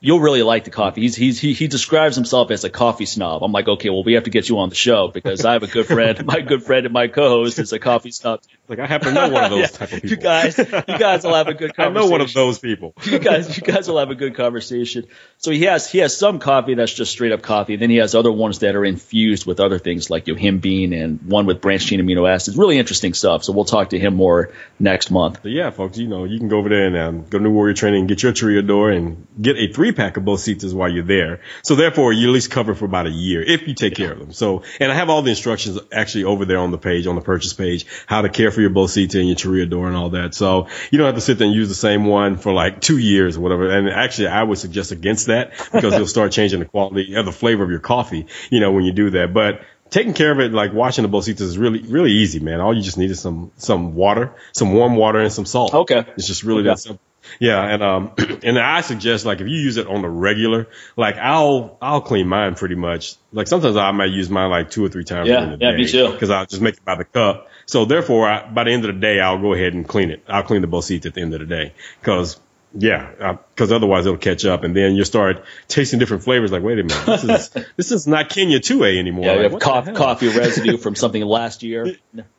[0.00, 1.02] you'll really like the coffee.
[1.02, 3.42] He's, he's, he, he describes himself as a coffee snob.
[3.42, 5.62] I'm like, okay, well, we have to get you on the show because I have
[5.62, 6.24] a good friend.
[6.26, 8.40] my good friend and my co-host is a coffee snob.
[8.68, 9.66] Like I happen to know one of those yeah.
[9.66, 10.10] type of people.
[10.10, 11.96] You guys, you guys will have a good conversation.
[11.96, 12.94] I know one of those people.
[13.04, 15.06] you guys, you guys will have a good conversation.
[15.38, 17.74] So he has, he has some coffee that's just straight up coffee.
[17.74, 21.22] And then he has other ones that are infused with other things like yohimbine and
[21.22, 22.56] one with branched chain amino acids.
[22.56, 23.44] Really interesting stuff.
[23.44, 25.42] So we'll talk to him more next month.
[25.42, 27.52] But yeah, folks, you know, you can go over there and um, go to New
[27.52, 31.04] Warrior Training, and get your Chirriador and get a three pack of Bolsitas while you're
[31.04, 31.40] there.
[31.62, 34.06] So therefore, you at least cover for about a year if you take yeah.
[34.06, 34.32] care of them.
[34.32, 37.20] So, and I have all the instructions actually over there on the page, on the
[37.20, 40.34] purchase page, how to care for your Bolsita and your Chirriador and all that.
[40.34, 42.98] So you don't have to sit there and use the same one for like two
[42.98, 43.70] years or whatever.
[43.70, 47.32] And actually, I would suggest against that because you'll start changing the quality of the
[47.32, 49.32] flavor of your coffee, you know, when you do that.
[49.32, 49.60] But
[49.90, 52.60] taking care of it, like washing the bolsitas is really, really easy, man.
[52.60, 55.74] All you just need is some, some water, some warm water and some salt.
[55.74, 56.04] Okay.
[56.16, 56.68] It's just really okay.
[56.70, 57.00] that simple.
[57.38, 61.16] Yeah, and um, and I suggest like if you use it on the regular, like
[61.16, 63.16] I'll I'll clean mine pretty much.
[63.32, 65.76] Like sometimes I might use mine like two or three times yeah, yeah, day.
[65.76, 66.12] me too.
[66.12, 67.48] Because I'll just make it by the cup.
[67.66, 70.22] So therefore, I, by the end of the day, I'll go ahead and clean it.
[70.28, 72.38] I'll clean the bolsita at the end of the day because
[72.74, 76.52] yeah, uh, because otherwise it'll catch up, and then you start tasting different flavors.
[76.52, 79.26] Like, wait a minute, this is this is not Kenya 2A anymore.
[79.26, 81.96] Yeah, like, have coffee, coffee residue from something last year.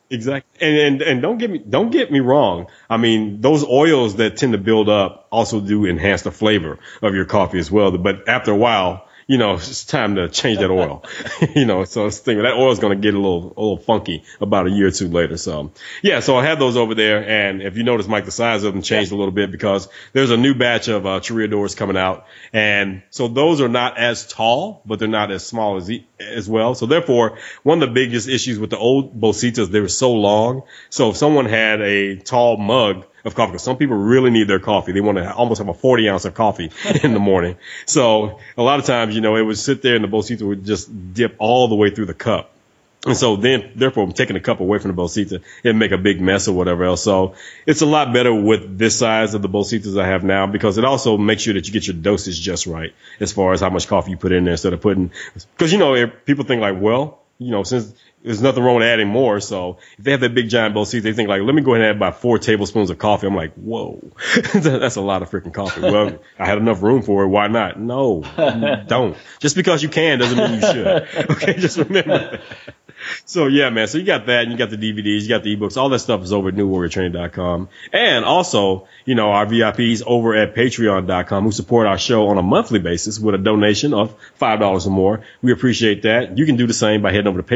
[0.09, 2.67] Exactly, and, and and don't get me don't get me wrong.
[2.89, 7.15] I mean, those oils that tend to build up also do enhance the flavor of
[7.15, 7.97] your coffee as well.
[7.97, 11.03] But after a while, you know, it's time to change that oil.
[11.55, 14.23] you know, so it's thinking that oil's going to get a little, a little funky
[14.39, 15.37] about a year or two later.
[15.37, 15.71] So
[16.01, 17.27] yeah, so I had those over there.
[17.27, 20.31] And if you notice, Mike, the size of them changed a little bit because there's
[20.31, 22.25] a new batch of uh, Chirriadors coming out.
[22.53, 26.75] And so those are not as tall, but they're not as small as, as well.
[26.75, 30.63] So therefore, one of the biggest issues with the old Bolsitas, they were so long.
[30.89, 34.59] So if someone had a tall mug, of coffee because some people really need their
[34.59, 34.91] coffee.
[34.91, 36.71] They want to almost have a 40 ounce of coffee
[37.03, 37.57] in the morning.
[37.85, 40.65] So a lot of times, you know, it would sit there and the Bolsita would
[40.65, 42.51] just dip all the way through the cup.
[43.05, 46.19] And so then, therefore, taking a cup away from the Bolsita and make a big
[46.19, 47.03] mess or whatever else.
[47.03, 47.35] So
[47.65, 50.83] it's a lot better with this size of the Bolsitas I have now because it
[50.83, 53.87] also makes sure that you get your dosage just right as far as how much
[53.87, 55.11] coffee you put in there instead of putting,
[55.55, 59.07] because you know, people think like, well, you know, since there's nothing wrong with adding
[59.07, 59.39] more.
[59.39, 61.85] So if they have that big giant Bolsita, they think like, let me go ahead
[61.85, 63.27] and add about four tablespoons of coffee.
[63.27, 64.01] I'm like, whoa,
[64.53, 65.81] that's a lot of freaking coffee.
[65.81, 67.27] Well, I had enough room for it.
[67.27, 67.79] Why not?
[67.79, 68.23] No,
[68.87, 69.15] don't.
[69.39, 71.07] Just because you can doesn't mean you should.
[71.37, 72.17] Okay, just remember.
[72.17, 72.41] That.
[73.25, 73.87] so yeah, man.
[73.87, 75.77] So you got that, and you got the DVDs, you got the ebooks.
[75.77, 77.69] All that stuff is over at newwarriortraining.com.
[77.93, 82.41] And also, you know, our VIPs over at patreon.com who support our show on a
[82.41, 85.21] monthly basis with a donation of $5 or more.
[85.41, 86.37] We appreciate that.
[86.37, 87.47] You can do the same by heading over to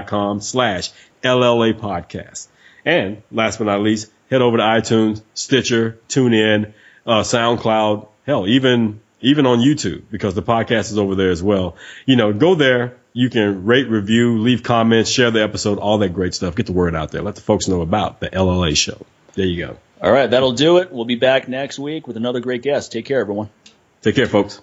[0.00, 0.90] patreon.com slash
[1.22, 2.48] LLA podcast.
[2.84, 6.72] And last but not least, head over to iTunes, Stitcher, TuneIn,
[7.06, 11.76] uh, SoundCloud, hell, even, even on YouTube because the podcast is over there as well.
[12.04, 16.10] You know, go there, you can rate, review, leave comments, share the episode, all that
[16.10, 16.54] great stuff.
[16.54, 17.22] Get the word out there.
[17.22, 19.04] Let the folks know about the LLA show.
[19.34, 19.78] There you go.
[20.00, 20.92] All right, that'll do it.
[20.92, 22.92] We'll be back next week with another great guest.
[22.92, 23.48] Take care, everyone.
[24.02, 24.60] Take care, folks.